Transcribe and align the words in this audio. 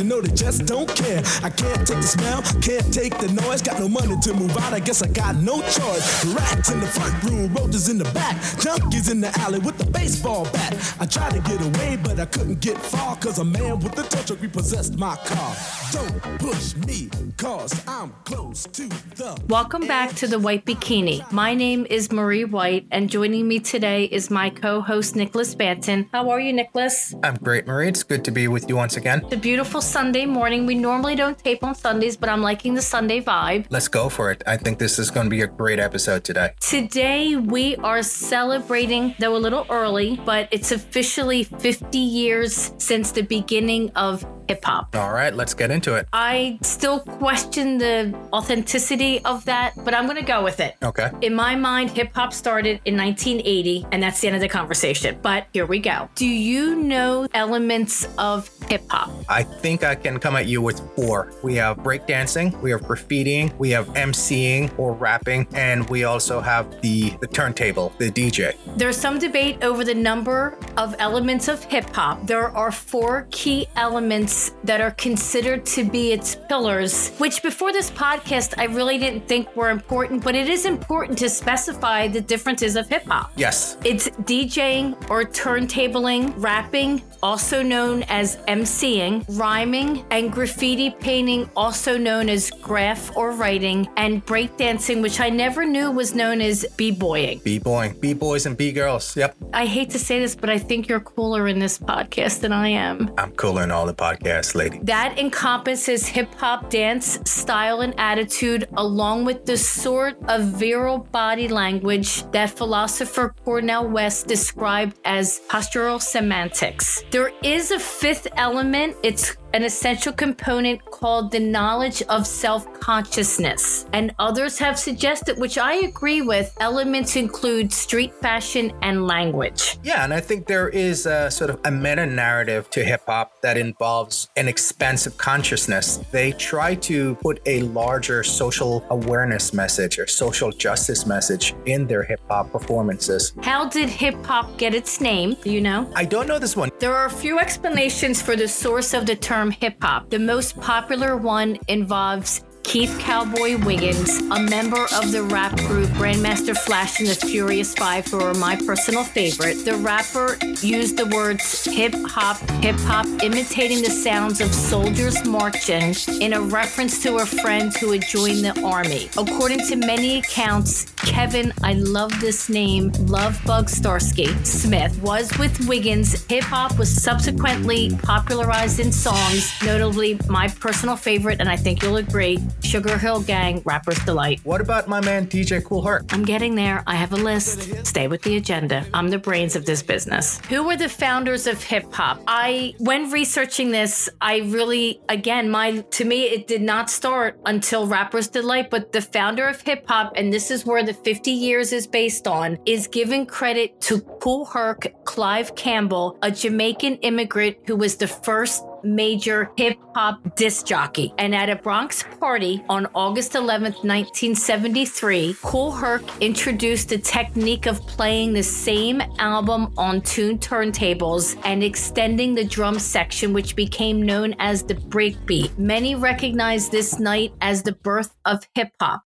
on 0.00 0.04
you 0.04 0.08
know 0.08 0.20
they 0.20 0.34
just 0.34 0.66
don't 0.66 0.88
care. 0.94 1.22
I 1.42 1.50
can't 1.50 1.86
take 1.86 1.98
the 1.98 2.02
smell, 2.02 2.42
can't 2.60 2.92
take 2.92 3.18
the 3.18 3.28
noise. 3.32 3.62
Got 3.62 3.80
no 3.80 3.88
money 3.88 4.16
to 4.22 4.34
move 4.34 4.56
out, 4.56 4.72
I 4.72 4.80
guess 4.80 5.02
I 5.02 5.08
got 5.08 5.36
no 5.36 5.60
choice. 5.60 6.24
Rats 6.34 6.70
in 6.70 6.80
the 6.80 6.86
front 6.86 7.22
room, 7.24 7.52
roaches 7.54 7.88
in 7.88 7.98
the 7.98 8.10
back, 8.12 8.36
junkies 8.62 9.10
in 9.10 9.20
the 9.20 9.30
alley 9.40 9.58
with 9.60 9.78
the 9.78 9.86
baseball 9.86 10.44
bat. 10.52 10.74
I 11.00 11.06
tried 11.06 11.34
to 11.34 11.40
get 11.40 11.60
away, 11.60 11.98
but 12.02 12.18
I 12.18 12.26
couldn't 12.26 12.60
get 12.60 12.78
far, 12.78 13.16
cause 13.16 13.38
a 13.38 13.44
man 13.44 13.80
with 13.80 13.98
a 13.98 14.02
tow 14.02 14.22
truck 14.22 14.42
repossessed 14.42 14.98
my 14.98 15.16
car. 15.16 15.56
Don't 15.92 16.38
push 16.38 16.74
me, 16.76 17.08
cause 17.36 17.72
I'm 17.86 18.10
close 18.24 18.64
to 18.64 18.88
the. 18.88 19.40
Welcome 19.48 19.86
back 19.86 20.14
to 20.16 20.26
the 20.26 20.38
White 20.38 20.64
Bikini. 20.64 21.30
My 21.32 21.54
name 21.54 21.86
is 21.88 22.10
Marie 22.10 22.44
White, 22.44 22.86
and 22.90 23.08
joining 23.08 23.46
me 23.46 23.60
today 23.60 24.04
is 24.04 24.30
my 24.30 24.50
co 24.50 24.80
host, 24.80 25.16
Nicholas 25.16 25.54
Banton. 25.54 26.08
How 26.12 26.30
are 26.30 26.40
you, 26.40 26.52
Nicholas? 26.52 27.14
I'm 27.22 27.36
great, 27.36 27.66
Marie. 27.66 27.88
It's 27.88 28.02
good 28.02 28.24
to 28.24 28.30
be 28.30 28.48
with 28.48 28.68
you 28.68 28.76
once 28.76 28.96
again. 28.96 29.22
It's 29.24 29.34
a 29.34 29.36
beautiful 29.36 29.80
Sunday 29.84 30.24
morning. 30.24 30.64
We 30.64 30.74
normally 30.74 31.14
don't 31.14 31.38
tape 31.38 31.62
on 31.62 31.74
Sundays, 31.74 32.16
but 32.16 32.28
I'm 32.28 32.40
liking 32.40 32.74
the 32.74 32.82
Sunday 32.82 33.20
vibe. 33.20 33.66
Let's 33.68 33.88
go 33.88 34.08
for 34.08 34.30
it. 34.30 34.42
I 34.46 34.56
think 34.56 34.78
this 34.78 34.98
is 34.98 35.10
going 35.10 35.26
to 35.26 35.30
be 35.30 35.42
a 35.42 35.46
great 35.46 35.78
episode 35.78 36.24
today. 36.24 36.54
Today, 36.60 37.36
we 37.36 37.76
are 37.76 38.02
celebrating, 38.02 39.14
though 39.18 39.36
a 39.36 39.38
little 39.38 39.66
early, 39.68 40.20
but 40.24 40.48
it's 40.50 40.72
officially 40.72 41.44
50 41.44 41.98
years 41.98 42.72
since 42.78 43.12
the 43.12 43.22
beginning 43.22 43.90
of 43.90 44.26
hip 44.48 44.64
hop. 44.64 44.94
All 44.94 45.12
right, 45.12 45.34
let's 45.34 45.54
get 45.54 45.70
into 45.70 45.94
it. 45.94 46.06
I 46.12 46.58
still 46.62 47.00
question 47.00 47.78
the 47.78 48.14
authenticity 48.32 49.24
of 49.24 49.44
that, 49.46 49.72
but 49.84 49.94
I'm 49.94 50.04
going 50.04 50.16
to 50.16 50.24
go 50.24 50.42
with 50.42 50.60
it. 50.60 50.76
Okay. 50.82 51.10
In 51.22 51.34
my 51.34 51.54
mind, 51.54 51.90
hip 51.90 52.12
hop 52.14 52.32
started 52.32 52.80
in 52.84 52.96
1980, 52.96 53.86
and 53.92 54.02
that's 54.02 54.20
the 54.20 54.28
end 54.28 54.36
of 54.36 54.42
the 54.42 54.48
conversation. 54.48 55.18
But 55.22 55.46
here 55.52 55.66
we 55.66 55.78
go. 55.78 56.08
Do 56.14 56.26
you 56.26 56.76
know 56.76 57.26
elements 57.34 58.06
of 58.18 58.50
hip 58.68 58.82
hop? 58.88 59.10
I 59.28 59.42
think 59.42 59.84
I 59.84 59.94
can 59.94 60.18
come 60.18 60.36
at 60.36 60.46
you 60.46 60.60
with 60.60 60.80
four. 60.94 61.32
We 61.42 61.54
have 61.56 61.78
breakdancing, 61.78 62.60
we 62.60 62.70
have 62.70 62.82
graffitiing, 62.82 63.56
we 63.58 63.70
have 63.70 63.86
MCing 63.88 64.78
or 64.78 64.92
rapping, 64.92 65.46
and 65.54 65.88
we 65.88 66.04
also 66.04 66.40
have 66.40 66.80
the, 66.82 67.10
the 67.20 67.26
turntable, 67.26 67.92
the 67.98 68.10
DJ. 68.10 68.54
There's 68.76 68.96
some 68.96 69.18
debate 69.18 69.62
over 69.62 69.84
the 69.84 69.94
number 69.94 70.58
of 70.76 70.94
elements 70.98 71.48
of 71.48 71.64
hip 71.64 71.88
hop. 71.94 72.26
There 72.26 72.48
are 72.48 72.72
four 72.72 73.26
key 73.30 73.66
elements 73.76 74.33
that 74.64 74.80
are 74.80 74.92
considered 74.92 75.64
to 75.66 75.84
be 75.84 76.12
its 76.12 76.36
pillars, 76.48 77.10
which 77.18 77.42
before 77.42 77.72
this 77.72 77.90
podcast 77.90 78.54
I 78.58 78.64
really 78.64 78.98
didn't 78.98 79.26
think 79.28 79.54
were 79.56 79.70
important, 79.70 80.24
but 80.24 80.34
it 80.34 80.48
is 80.48 80.64
important 80.66 81.18
to 81.18 81.28
specify 81.28 82.08
the 82.08 82.20
differences 82.20 82.76
of 82.76 82.88
hip 82.88 83.04
hop. 83.04 83.32
Yes. 83.36 83.76
It's 83.84 84.08
DJing 84.10 85.10
or 85.10 85.24
turntabling, 85.24 86.34
rapping, 86.36 87.02
also 87.22 87.62
known 87.62 88.02
as 88.04 88.36
MCing, 88.48 89.24
rhyming, 89.38 90.04
and 90.10 90.32
graffiti 90.32 90.90
painting, 90.90 91.48
also 91.56 91.96
known 91.96 92.28
as 92.28 92.50
graph 92.50 93.16
or 93.16 93.32
writing, 93.32 93.88
and 93.96 94.24
breakdancing, 94.26 95.00
which 95.00 95.20
I 95.20 95.30
never 95.30 95.64
knew 95.64 95.90
was 95.90 96.14
known 96.14 96.40
as 96.40 96.66
b-boying. 96.76 97.40
B-boying, 97.44 97.98
B-boys 98.00 98.46
and 98.46 98.56
B-girls. 98.56 99.16
Yep. 99.16 99.36
I 99.52 99.66
hate 99.66 99.90
to 99.90 99.98
say 99.98 100.20
this, 100.20 100.34
but 100.34 100.50
I 100.50 100.58
think 100.58 100.88
you're 100.88 101.00
cooler 101.00 101.48
in 101.48 101.58
this 101.58 101.78
podcast 101.78 102.40
than 102.40 102.52
I 102.52 102.68
am. 102.68 103.10
I'm 103.18 103.32
cooler 103.32 103.62
in 103.62 103.70
all 103.70 103.86
the 103.86 103.94
podcasts, 103.94 104.23
lady. 104.54 104.80
That 104.82 105.18
encompasses 105.18 106.06
hip 106.06 106.34
hop 106.34 106.70
dance 106.70 107.18
style 107.24 107.82
and 107.82 107.94
attitude, 107.98 108.68
along 108.76 109.24
with 109.24 109.44
the 109.44 109.56
sort 109.56 110.16
of 110.28 110.44
virile 110.44 110.98
body 110.98 111.48
language 111.48 112.24
that 112.32 112.50
philosopher 112.50 113.34
Cornel 113.44 113.88
West 113.88 114.26
described 114.26 114.98
as 115.04 115.40
postural 115.48 116.00
semantics. 116.00 117.04
There 117.10 117.32
is 117.42 117.70
a 117.70 117.78
fifth 117.78 118.26
element. 118.36 118.96
It's 119.02 119.36
an 119.54 119.62
essential 119.62 120.12
component 120.12 120.84
called 120.84 121.30
the 121.30 121.38
knowledge 121.38 122.02
of 122.08 122.26
self 122.26 122.70
consciousness. 122.80 123.86
And 123.92 124.12
others 124.18 124.58
have 124.58 124.76
suggested, 124.76 125.38
which 125.38 125.58
I 125.58 125.74
agree 125.74 126.22
with, 126.22 126.54
elements 126.58 127.14
include 127.14 127.72
street 127.72 128.12
fashion 128.16 128.72
and 128.82 129.06
language. 129.06 129.78
Yeah, 129.84 130.02
and 130.02 130.12
I 130.12 130.20
think 130.20 130.48
there 130.48 130.68
is 130.68 131.06
a 131.06 131.30
sort 131.30 131.50
of 131.50 131.60
a 131.64 131.70
meta 131.70 132.04
narrative 132.04 132.68
to 132.70 132.84
hip 132.84 133.02
hop 133.06 133.40
that 133.42 133.56
involves 133.56 134.28
an 134.36 134.48
expansive 134.48 135.16
consciousness. 135.18 135.98
They 136.10 136.32
try 136.32 136.74
to 136.90 137.14
put 137.16 137.40
a 137.46 137.60
larger 137.62 138.24
social 138.24 138.84
awareness 138.90 139.54
message 139.54 140.00
or 140.00 140.08
social 140.08 140.50
justice 140.50 141.06
message 141.06 141.54
in 141.64 141.86
their 141.86 142.02
hip 142.02 142.20
hop 142.28 142.50
performances. 142.50 143.32
How 143.42 143.68
did 143.68 143.88
hip 143.88 144.16
hop 144.26 144.58
get 144.58 144.74
its 144.74 145.00
name? 145.00 145.36
Do 145.44 145.52
you 145.52 145.60
know? 145.60 145.88
I 145.94 146.04
don't 146.04 146.26
know 146.26 146.40
this 146.40 146.56
one. 146.56 146.70
There 146.80 146.94
are 146.94 147.06
a 147.06 147.10
few 147.10 147.38
explanations 147.38 148.20
for 148.20 148.34
the 148.34 148.48
source 148.48 148.94
of 148.94 149.06
the 149.06 149.14
term 149.14 149.43
hip 149.50 149.76
hop. 149.82 150.10
The 150.10 150.18
most 150.18 150.60
popular 150.60 151.16
one 151.16 151.58
involves 151.68 152.44
Keith 152.64 152.98
Cowboy 152.98 153.62
Wiggins, 153.64 154.18
a 154.32 154.40
member 154.40 154.86
of 154.94 155.12
the 155.12 155.22
rap 155.22 155.54
group 155.58 155.88
Grandmaster 155.90 156.56
Flash 156.56 156.98
and 156.98 157.08
the 157.08 157.14
Furious 157.14 157.74
Five, 157.74 158.06
who 158.06 158.20
are 158.20 158.34
my 158.34 158.56
personal 158.56 159.04
favorite. 159.04 159.64
The 159.64 159.76
rapper 159.76 160.38
used 160.60 160.96
the 160.96 161.06
words 161.06 161.64
hip 161.66 161.94
hop, 162.06 162.38
hip 162.62 162.76
hop, 162.80 163.06
imitating 163.22 163.82
the 163.82 163.90
sounds 163.90 164.40
of 164.40 164.52
soldiers 164.52 165.24
marching 165.26 165.94
in 166.20 166.32
a 166.32 166.40
reference 166.40 167.02
to 167.02 167.16
a 167.16 167.26
friend 167.26 167.72
who 167.76 167.92
had 167.92 168.02
joined 168.08 168.44
the 168.44 168.60
army. 168.64 169.08
According 169.16 169.60
to 169.68 169.76
many 169.76 170.18
accounts, 170.18 170.93
Kevin, 171.04 171.52
I 171.62 171.74
love 171.74 172.18
this 172.20 172.48
name, 172.48 172.90
Lovebug 172.92 173.66
Starski 173.68 174.44
Smith, 174.44 175.00
was 175.02 175.36
with 175.38 175.68
Wiggins. 175.68 176.24
Hip 176.26 176.44
hop 176.44 176.78
was 176.78 176.90
subsequently 176.90 177.94
popularized 178.02 178.80
in 178.80 178.90
songs, 178.90 179.52
notably 179.64 180.18
my 180.28 180.48
personal 180.48 180.96
favorite, 180.96 181.40
and 181.40 181.48
I 181.48 181.56
think 181.56 181.82
you'll 181.82 181.98
agree. 181.98 182.38
Sugarhill 182.60 183.24
Gang, 183.26 183.62
Rapper's 183.64 184.02
Delight. 184.04 184.40
What 184.44 184.60
about 184.60 184.88
my 184.88 185.00
man 185.00 185.26
DJ 185.26 185.62
Kool 185.62 185.82
Herc? 185.82 186.12
I'm 186.12 186.24
getting 186.24 186.54
there. 186.54 186.82
I 186.86 186.94
have 186.94 187.12
a 187.12 187.16
list. 187.16 187.86
Stay 187.86 188.08
with 188.08 188.22
the 188.22 188.36
agenda. 188.36 188.86
I'm 188.94 189.08
the 189.08 189.18
brains 189.18 189.56
of 189.56 189.66
this 189.66 189.82
business. 189.82 190.40
Who 190.48 190.62
were 190.64 190.76
the 190.76 190.88
founders 190.88 191.46
of 191.46 191.62
hip 191.62 191.92
hop? 191.92 192.22
I, 192.26 192.74
when 192.78 193.10
researching 193.10 193.70
this, 193.70 194.08
I 194.20 194.38
really, 194.38 195.00
again, 195.08 195.50
my, 195.50 195.80
to 195.80 196.04
me, 196.04 196.24
it 196.24 196.46
did 196.46 196.62
not 196.62 196.88
start 196.88 197.38
until 197.44 197.86
Rapper's 197.86 198.28
Delight, 198.28 198.70
but 198.70 198.92
the 198.92 199.02
founder 199.02 199.46
of 199.46 199.60
hip 199.60 199.84
hop, 199.86 200.14
and 200.16 200.32
this 200.32 200.50
is 200.50 200.64
where 200.64 200.82
the 200.82 200.93
50 200.94 201.30
years 201.30 201.72
is 201.72 201.86
based 201.86 202.26
on, 202.26 202.58
is 202.66 202.86
giving 202.86 203.26
credit 203.26 203.80
to 203.82 204.00
Kool 204.00 204.44
Herc 204.44 204.86
Clive 205.04 205.54
Campbell, 205.54 206.18
a 206.22 206.30
Jamaican 206.30 206.96
immigrant 206.96 207.56
who 207.66 207.76
was 207.76 207.96
the 207.96 208.08
first 208.08 208.64
major 208.84 209.50
hip 209.56 209.78
hop 209.94 210.36
disc 210.36 210.66
jockey. 210.66 211.12
And 211.18 211.34
at 211.34 211.50
a 211.50 211.56
Bronx 211.56 212.04
party 212.20 212.62
on 212.68 212.86
August 212.94 213.32
11th, 213.32 213.82
1973, 213.82 215.36
Kool 215.42 215.72
Herc 215.72 216.02
introduced 216.20 216.90
the 216.90 216.98
technique 216.98 217.66
of 217.66 217.86
playing 217.86 218.32
the 218.32 218.42
same 218.42 219.00
album 219.18 219.72
on 219.76 220.00
two 220.02 220.36
turntables 220.36 221.40
and 221.44 221.64
extending 221.64 222.34
the 222.34 222.44
drum 222.44 222.78
section, 222.78 223.32
which 223.32 223.56
became 223.56 224.02
known 224.02 224.34
as 224.38 224.62
the 224.62 224.74
breakbeat. 224.74 225.56
Many 225.58 225.94
recognize 225.94 226.68
this 226.68 226.98
night 226.98 227.32
as 227.40 227.62
the 227.62 227.72
birth 227.72 228.14
of 228.24 228.46
hip 228.54 228.70
hop. 228.80 229.02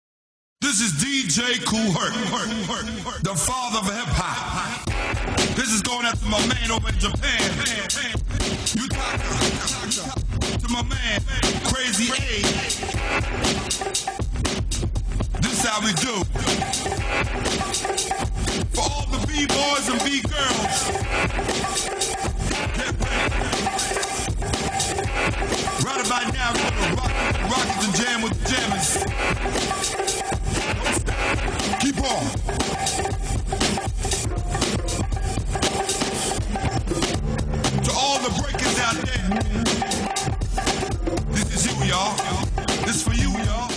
This 0.61 0.81
is 0.81 0.93
DJ 0.95 1.65
Kool 1.65 1.93
Herc, 1.93 2.13
the 3.23 3.33
father 3.33 3.79
of 3.79 3.85
hip 3.95 4.09
hop. 4.11 4.85
This 5.55 5.73
is 5.73 5.83
going 5.83 6.05
out 6.05 6.17
to 6.19 6.27
my 6.27 6.45
man 6.49 6.73
over 6.73 6.89
in 6.89 6.99
Japan. 6.99 7.41
You 8.75 8.89
talk 8.89 9.21
to 10.59 10.69
my 10.73 10.83
man, 10.83 11.21
Crazy 11.63 12.11
A. 12.11 12.43
This 15.39 15.65
how 15.65 15.79
we 15.81 15.93
do. 15.95 16.25
For 18.75 18.83
all 18.83 19.07
the 19.15 19.25
B-boys 19.29 19.89
and 19.89 20.03
B-girls. 20.03 20.91
Right 25.85 26.03
about 26.05 26.33
now, 26.35 26.53
we're 26.53 26.71
gonna 26.71 26.97
rock, 26.97 27.15
rock 27.49 27.69
and 27.85 27.95
jam 27.95 28.23
with 28.23 28.35
the 28.43 28.49
jammers. 28.51 30.08
Keep 31.81 31.99
on. 32.03 32.25
To 37.85 37.93
all 37.97 38.19
the 38.21 38.31
breakers 38.41 38.79
out 38.81 38.97
there, 39.07 39.29
this 41.33 41.55
is 41.55 41.67
you, 41.67 41.87
y'all. 41.89 42.17
This 42.85 43.03
for 43.03 43.15
you, 43.15 43.31
y'all. 43.45 43.71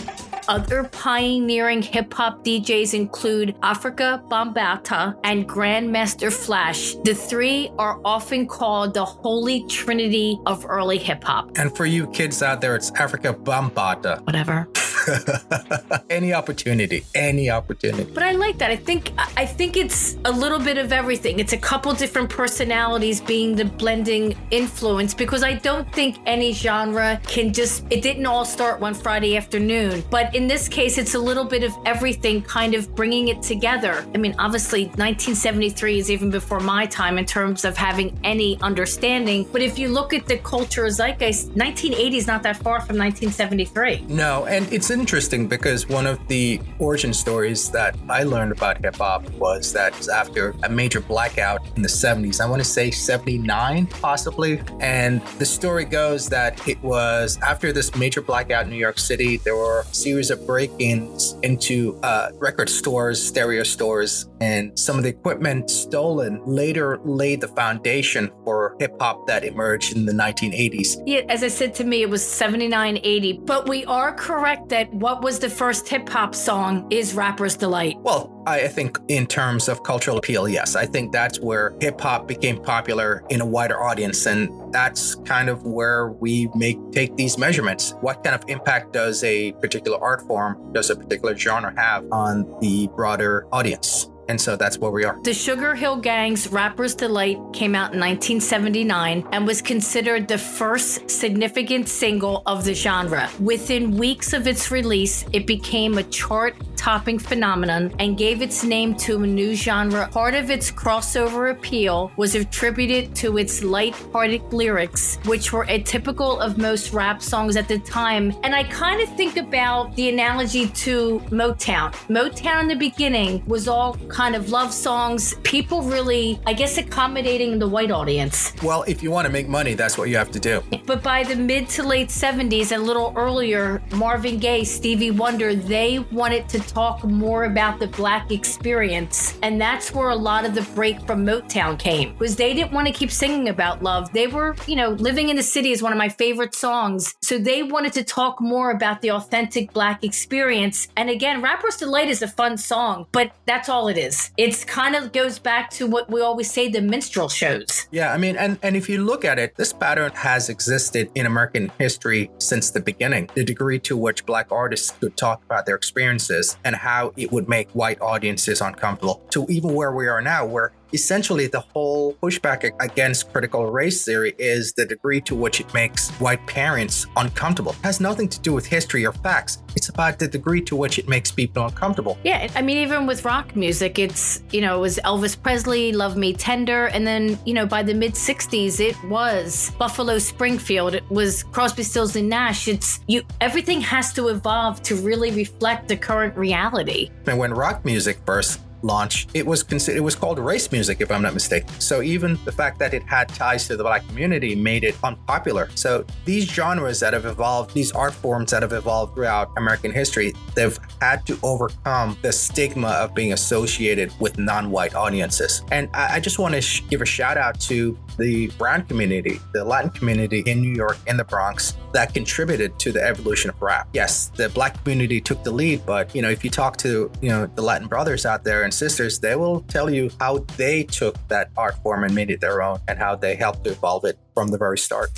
Other 0.48 0.84
pioneering 0.86 1.82
hip 1.82 2.14
hop 2.14 2.44
DJs 2.44 2.94
include 2.94 3.56
Afrika 3.62 4.28
Bambaataa 4.28 5.16
and 5.24 5.48
Grandmaster 5.48 6.32
Flash. 6.34 6.96
The 7.06 7.14
three 7.14 7.72
are 7.78 8.02
often 8.04 8.48
called 8.48 8.94
the 8.94 9.06
holy 9.06 9.66
trinity 9.68 10.40
of 10.46 10.66
early 10.68 10.98
hip 10.98 11.24
hop. 11.24 11.52
And 11.58 11.74
for 11.78 11.86
you 11.86 12.08
kids 12.08 12.42
out 12.44 12.60
there, 12.60 12.76
it's 12.76 12.92
Afrika 12.92 13.34
Bambaataa. 13.34 14.26
Whatever. 14.26 14.68
any 16.10 16.34
opportunity, 16.34 17.06
any 17.16 17.50
opportunity. 17.50 18.12
But 18.12 18.24
I 18.24 18.32
like 18.32 18.58
that. 18.60 18.72
I 18.72 18.76
think 18.76 19.12
I 19.38 19.46
think 19.46 19.78
it's 19.78 20.18
a 20.26 20.32
little 20.32 20.60
bit 20.60 20.78
of 20.78 20.92
everything. 20.92 21.40
It's 21.40 21.54
a 21.54 21.58
couple 21.58 21.94
different 21.94 22.30
personalities 22.30 23.22
being 23.22 23.56
the 23.56 23.66
blending 23.66 24.36
influence 24.52 25.14
because 25.14 25.44
I 25.44 25.54
don't 25.54 25.92
think 25.94 26.20
any 26.26 26.54
genre 26.54 27.20
can 27.26 27.54
just 27.54 27.86
it 27.90 28.02
didn't 28.02 28.26
all 28.26 28.46
start 28.46 28.80
one 28.80 28.94
Friday 28.94 29.38
afternoon. 29.38 30.04
But 30.10 30.36
in 30.36 30.48
this 30.48 30.68
case, 30.68 30.98
it's 30.98 31.16
a 31.16 31.20
little 31.20 31.46
bit 31.46 31.64
of 31.64 31.74
everything 31.86 32.42
kind 32.42 32.76
of 32.76 32.94
bringing 32.96 33.30
it 33.30 33.42
together. 33.42 34.06
I 34.14 34.18
mean, 34.18 34.36
obviously 34.38 34.86
1973 34.86 36.00
is 36.00 36.12
even 36.12 36.30
before 36.30 36.60
my 36.60 36.86
time 36.86 37.18
in 37.18 37.26
terms 37.26 37.66
of 37.66 37.76
having 37.76 38.18
any 38.24 38.60
understanding, 38.62 39.48
but 39.52 39.62
if 39.62 39.80
you 39.80 39.90
look 39.90 40.14
at 40.14 40.28
the 40.28 40.38
culture 40.38 40.86
of 40.86 40.92
zeitgeist, 40.92 41.48
1980 41.56 42.18
is 42.18 42.28
not 42.28 42.44
that 42.44 42.58
far 42.58 42.80
from 42.82 42.98
1973. 42.98 44.06
No, 44.08 44.46
and 44.46 44.72
it's 44.72 44.91
interesting 44.92 45.48
because 45.48 45.88
one 45.88 46.06
of 46.06 46.20
the 46.28 46.62
origin 46.78 47.14
stories 47.14 47.72
that 47.72 47.96
I 48.10 48.24
learned 48.24 48.52
about 48.52 48.84
hip 48.84 48.98
hop 48.98 49.28
was 49.32 49.74
that 49.74 50.08
after 50.10 50.54
a 50.64 50.70
major 50.70 51.00
blackout 51.00 51.66
in 51.76 51.82
the 51.82 51.88
70s, 51.88 52.42
I 52.42 52.48
want 52.48 52.62
to 52.62 52.68
say 52.68 52.92
79 52.92 53.88
possibly. 53.88 54.62
And 54.80 55.26
the 55.40 55.46
story 55.46 55.86
goes 55.86 56.28
that 56.30 56.68
it 56.68 56.82
was 56.84 57.40
after 57.42 57.72
this 57.72 57.96
major 57.96 58.22
blackout 58.22 58.66
in 58.66 58.70
New 58.70 58.78
York 58.78 59.00
City, 59.00 59.38
there 59.38 59.56
were 59.56 59.82
a 59.82 59.94
series 59.94 60.30
of 60.30 60.46
break 60.46 60.72
ins 60.80 61.36
into 61.44 61.98
uh, 62.04 62.32
record 62.36 62.70
stores, 62.70 63.22
stereo 63.22 63.64
stores, 63.64 64.30
and 64.42 64.78
some 64.78 64.98
of 64.98 65.04
the 65.04 65.10
equipment 65.10 65.70
stolen 65.70 66.42
later 66.46 67.00
laid 67.04 67.42
the 67.42 67.48
foundation 67.48 68.32
for 68.44 68.76
hip 68.80 68.96
hop 69.00 69.28
that 69.28 69.44
emerged 69.44 69.96
in 69.96 70.06
the 70.06 70.14
1980s. 70.14 71.02
Yeah, 71.06 71.22
as 71.30 71.44
I 71.44 71.48
said 71.48 71.74
to 71.76 71.84
me, 71.84 72.02
it 72.02 72.10
was 72.10 72.26
79 72.26 73.00
80. 73.04 73.34
But 73.44 73.70
we 73.70 73.86
are 73.86 74.14
correct 74.14 74.70
that 74.70 74.81
what 74.92 75.22
was 75.22 75.40
the 75.40 75.50
first 75.50 75.88
hip 75.88 76.08
hop 76.10 76.34
song 76.36 76.88
is 76.90 77.14
Rapper's 77.14 77.56
Delight. 77.56 77.98
Well, 78.02 78.44
I 78.48 78.68
think 78.68 79.00
in 79.08 79.28
terms 79.28 79.68
of 79.68 79.84
cultural 79.84 80.18
appeal, 80.18 80.48
yes. 80.50 80.76
I 80.76 80.86
think 80.86 81.12
that's 81.12 81.40
where 81.40 81.76
hip 81.80 82.00
hop 82.02 82.28
became 82.28 82.62
popular 82.62 83.24
in 83.30 83.42
a 83.42 83.46
wider 83.46 83.82
audience. 83.82 84.26
And 84.26 84.50
that's 84.74 85.16
kind 85.16 85.50
of 85.50 85.64
where 85.64 86.10
we 86.10 86.50
make 86.56 86.78
take 86.92 87.16
these 87.16 87.38
measurements. 87.38 87.94
What 88.02 88.24
kind 88.24 88.36
of 88.36 88.44
impact 88.48 88.94
does 88.94 89.24
a 89.24 89.52
particular 89.54 90.02
art 90.02 90.22
form, 90.24 90.74
does 90.74 90.90
a 90.90 90.96
particular 90.96 91.36
genre 91.38 91.74
have 91.78 92.06
on 92.12 92.60
the 92.60 92.88
broader 92.96 93.48
audience? 93.52 94.10
And 94.32 94.40
so 94.40 94.56
that's 94.56 94.78
where 94.78 94.92
we 94.92 95.04
are. 95.04 95.20
The 95.24 95.32
Sugarhill 95.32 96.02
Gang's 96.02 96.48
Rapper's 96.48 96.96
Delight 96.96 97.38
came 97.52 97.76
out 97.76 97.94
in 97.94 98.00
1979 98.00 99.28
and 99.34 99.46
was 99.46 99.62
considered 99.62 100.30
the 100.30 100.38
first 100.38 101.10
significant 101.10 101.90
single 101.90 102.42
of 102.46 102.64
the 102.64 102.74
genre. 102.74 103.30
Within 103.42 103.98
weeks 103.98 104.32
of 104.32 104.48
its 104.48 104.72
release, 104.72 105.26
it 105.34 105.46
became 105.46 105.98
a 105.98 106.04
chart 106.04 106.56
topping 106.82 107.20
phenomenon 107.20 107.94
and 108.00 108.18
gave 108.18 108.42
its 108.42 108.64
name 108.64 108.96
to 108.96 109.22
a 109.22 109.28
new 109.28 109.54
genre. 109.54 110.08
Part 110.08 110.34
of 110.34 110.50
its 110.50 110.72
crossover 110.72 111.52
appeal 111.52 112.12
was 112.16 112.34
attributed 112.34 113.14
to 113.18 113.38
its 113.38 113.64
light-hearted 113.64 114.42
lyrics, 114.52 115.20
which 115.26 115.54
were 115.54 115.66
atypical 115.68 116.40
of 116.40 116.58
most 116.58 116.92
rap 116.92 117.22
songs 117.22 117.56
at 117.56 117.68
the 117.68 117.78
time. 117.80 118.34
And 118.42 118.56
I 118.56 118.64
kind 118.64 119.00
of 119.00 119.16
think 119.16 119.38
about 119.38 119.96
the 119.96 120.10
analogy 120.10 120.70
to 120.70 121.20
Motown. 121.30 121.92
Motown 122.08 122.62
in 122.62 122.68
the 122.70 122.76
beginning 122.76 123.44
was 123.46 123.68
all 123.68 123.94
kind 124.22 124.36
of 124.36 124.52
love 124.52 124.72
songs. 124.72 125.34
People 125.42 125.82
really, 125.82 126.40
I 126.46 126.54
guess, 126.54 126.78
accommodating 126.78 127.58
the 127.58 127.68
white 127.68 127.90
audience. 127.90 128.54
Well, 128.62 128.84
if 128.84 129.02
you 129.02 129.10
want 129.10 129.26
to 129.26 129.34
make 129.34 129.48
money, 129.48 129.74
that's 129.74 129.98
what 129.98 130.10
you 130.10 130.18
have 130.18 130.30
to 130.30 130.40
do. 130.40 130.64
But 130.86 131.02
by 131.02 131.24
the 131.24 131.36
mid 131.36 131.68
to 131.70 131.82
late 131.82 132.10
70s 132.10 132.72
and 132.72 132.84
a 132.84 132.86
little 132.86 133.14
earlier, 133.16 133.82
Marvin 133.96 134.38
Gaye, 134.38 134.64
Stevie 134.64 135.10
Wonder, 135.10 135.56
they 135.56 135.98
wanted 136.12 136.48
to 136.50 136.60
talk 136.60 137.04
more 137.04 137.46
about 137.46 137.80
the 137.80 137.88
black 137.88 138.30
experience. 138.32 139.40
And 139.42 139.60
that's 139.60 139.92
where 139.92 140.10
a 140.10 140.16
lot 140.16 140.46
of 140.46 140.54
the 140.54 140.62
break 140.76 141.02
from 141.08 141.26
Motown 141.26 141.80
came, 141.80 142.14
because 142.14 142.36
they 142.36 142.54
didn't 142.54 142.74
want 142.74 142.86
to 142.86 142.94
keep 142.94 143.10
singing 143.10 143.50
about 143.50 143.82
love. 143.82 144.14
They 144.14 144.28
were, 144.28 144.56
you 144.68 144.76
know, 144.76 144.90
Living 144.90 145.30
in 145.30 145.36
the 145.36 145.42
City 145.56 145.72
is 145.72 145.82
one 145.82 145.94
of 145.94 145.98
my 145.98 146.10
favorite 146.10 146.54
songs. 146.54 147.16
So 147.24 147.40
they 147.40 147.64
wanted 147.64 147.94
to 147.94 148.04
talk 148.04 148.40
more 148.40 148.70
about 148.70 149.02
the 149.02 149.10
authentic 149.10 149.74
black 149.74 150.04
experience. 150.04 150.90
And 150.96 151.10
again, 151.10 151.42
Rapper's 151.42 151.78
Delight 151.78 152.10
is 152.10 152.22
a 152.22 152.28
fun 152.28 152.56
song, 152.56 153.08
but 153.12 153.32
that's 153.48 153.68
all 153.68 153.88
it 153.88 153.98
is. 153.98 154.01
It's 154.38 154.66
kind 154.66 154.96
of 154.96 155.12
goes 155.12 155.40
back 155.40 155.70
to 155.72 155.88
what 155.88 156.10
we 156.10 156.22
always 156.22 156.50
say 156.50 156.70
the 156.70 156.82
minstrel 156.82 157.30
shows. 157.30 157.88
Yeah, 157.92 158.14
I 158.14 158.18
mean, 158.18 158.36
and, 158.36 158.58
and 158.64 158.76
if 158.76 158.90
you 158.90 159.04
look 159.04 159.26
at 159.26 159.40
it, 159.40 159.56
this 159.56 159.74
pattern 159.74 160.12
has 160.14 160.50
existed 160.50 161.10
in 161.16 161.26
American 161.26 161.72
history 161.78 162.30
since 162.38 162.72
the 162.72 162.82
beginning. 162.82 163.30
The 163.36 163.44
degree 163.44 163.80
to 163.80 163.98
which 163.98 164.26
black 164.26 164.52
artists 164.52 164.92
could 164.92 165.16
talk 165.18 165.44
about 165.46 165.66
their 165.66 165.76
experiences 165.76 166.58
and 166.64 166.76
how 166.76 167.14
it 167.18 167.32
would 167.32 167.48
make 167.48 167.70
white 167.72 168.02
audiences 168.02 168.62
uncomfortable 168.62 169.22
to 169.32 169.46
even 169.50 169.74
where 169.74 169.92
we 169.92 170.08
are 170.08 170.22
now, 170.22 170.46
where 170.46 170.74
essentially 170.94 171.48
the 171.48 171.60
whole 171.60 172.14
pushback 172.16 172.70
against 172.80 173.32
critical 173.32 173.66
race 173.72 174.04
theory 174.06 174.34
is 174.38 174.74
the 174.74 174.86
degree 174.86 175.22
to 175.22 175.36
which 175.36 175.60
it 175.60 175.74
makes 175.74 176.10
white 176.20 176.46
parents 176.48 177.08
uncomfortable. 177.16 177.72
It 177.72 177.84
has 177.84 178.00
nothing 178.00 178.28
to 178.30 178.40
do 178.40 178.54
with 178.54 178.66
history 178.66 179.06
or 179.06 179.14
facts. 179.14 179.62
It's 179.76 179.90
about 179.90 180.20
the 180.20 180.28
degree 180.28 180.62
to 180.62 180.76
which 180.76 181.00
it 181.00 181.08
makes 181.08 181.32
people 181.32 181.66
uncomfortable. 181.66 182.18
Yeah, 182.24 182.52
I 182.56 182.62
mean, 182.62 182.78
even 182.78 183.06
with 183.08 183.24
rock 183.26 183.56
music, 183.56 184.00
it's, 184.00 184.44
you 184.52 184.62
know, 184.62 184.78
it 184.78 184.82
was 184.82 185.00
Elvis 185.06 185.42
Presley, 185.42 185.92
Love 185.92 186.18
Me 186.18 186.34
Tender. 186.34 186.88
And 186.88 187.06
then, 187.06 187.40
you 187.46 187.54
know, 187.54 187.66
by 187.66 187.84
the 187.84 187.94
mid 187.94 188.14
60s, 188.14 188.80
it 188.80 189.02
was 189.06 189.72
Buffalo 189.78 190.18
Springfield. 190.18 190.96
It 190.96 191.10
was 191.10 191.44
Crosby, 191.44 191.84
Stills, 191.84 192.16
and 192.16 192.30
Nash. 192.30 192.68
It's, 192.68 193.00
you, 193.08 193.24
everything 193.40 193.82
has 193.82 194.14
to 194.14 194.28
evolve 194.28 194.82
to 194.84 194.96
really 194.96 195.32
reflect 195.32 195.88
the 195.88 195.98
current 195.98 196.36
reality. 196.36 197.10
And 197.28 197.38
when 197.38 197.54
rock 197.54 197.86
music 197.86 198.20
first 198.26 198.60
launch, 198.84 199.28
it 199.34 199.46
was 199.46 199.64
considered 199.64 199.98
it 199.98 200.02
was 200.02 200.16
called 200.16 200.40
race 200.40 200.72
music, 200.72 201.02
if 201.02 201.12
I'm 201.12 201.22
not 201.22 201.34
mistaken. 201.34 201.70
So 201.80 202.02
even 202.02 202.40
the 202.46 202.52
fact 202.52 202.80
that 202.80 202.94
it 202.94 203.04
had 203.04 203.30
ties 203.30 203.68
to 203.68 203.78
the 203.78 203.84
black 203.84 204.08
community 204.08 204.56
made 204.56 204.84
it 204.84 204.96
unpopular. 205.04 205.70
So 205.76 206.06
these 206.26 206.46
genres 206.46 207.00
that 207.00 207.14
have 207.14 207.26
evolved, 207.26 207.74
these 207.74 207.92
art 207.92 208.14
forms 208.14 208.52
that 208.52 208.62
have 208.62 208.74
evolved 208.74 209.16
throughout 209.16 209.52
American 209.58 209.92
history, 209.92 210.34
they've 210.56 210.78
had 211.02 211.26
to 211.28 211.38
overcome 211.44 212.18
the 212.22 212.32
stigma 212.32 212.90
of 212.90 213.14
being 213.14 213.34
associated 213.34 214.12
with 214.20 214.38
non-white 214.38 214.96
audiences. 214.96 215.64
And 215.72 215.90
I, 215.94 216.16
I 216.16 216.20
just 216.20 216.40
want 216.40 216.56
to 216.56 216.62
sh- 216.62 216.84
give 216.90 217.02
a 217.02 217.06
shout 217.06 217.38
out 217.38 217.60
to 217.62 217.98
the 218.18 218.48
brown 218.58 218.84
community, 218.86 219.40
the 219.54 219.64
Latin 219.64 219.90
community 219.92 220.44
in 220.46 220.62
New 220.62 220.74
York, 220.74 220.98
in 221.08 221.18
the 221.18 221.24
Bronx, 221.24 221.76
that 221.94 222.14
contributed 222.14 222.78
to 222.80 222.92
the 222.92 223.04
evolution 223.04 223.50
of 223.50 223.62
rap. 223.62 223.88
Yes, 223.94 224.28
the 224.36 224.50
black 224.50 224.82
community 224.84 225.20
took 225.20 225.44
the 225.44 225.52
lead, 225.52 225.86
but 225.86 226.14
you 226.16 226.22
know, 226.22 226.30
if 226.30 226.44
you 226.44 226.50
talk 226.50 226.78
to 226.78 227.12
you 227.22 227.30
know 227.30 227.48
the 227.56 227.62
Latin 227.62 227.88
brothers 227.88 228.26
out 228.26 228.44
there 228.44 228.64
and 228.72 228.78
sisters, 228.78 229.20
they 229.20 229.36
will 229.36 229.62
tell 229.64 229.90
you 229.90 230.10
how 230.22 230.40
they 230.56 230.84
took 230.84 231.16
that 231.28 231.50
art 231.58 231.76
form 231.84 232.06
and 232.06 232.16
made 232.16 232.32
it 232.32 232.40
their 232.40 232.62
own, 232.62 232.80
and 232.88 232.98
how 232.98 233.16
they 233.16 233.36
helped 233.36 233.66
to 233.66 233.72
evolve 233.72 234.06
it 234.06 234.18
from 234.34 234.48
the 234.48 234.58
very 234.58 234.78
start. 234.78 235.12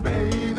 tenemos 0.00 0.49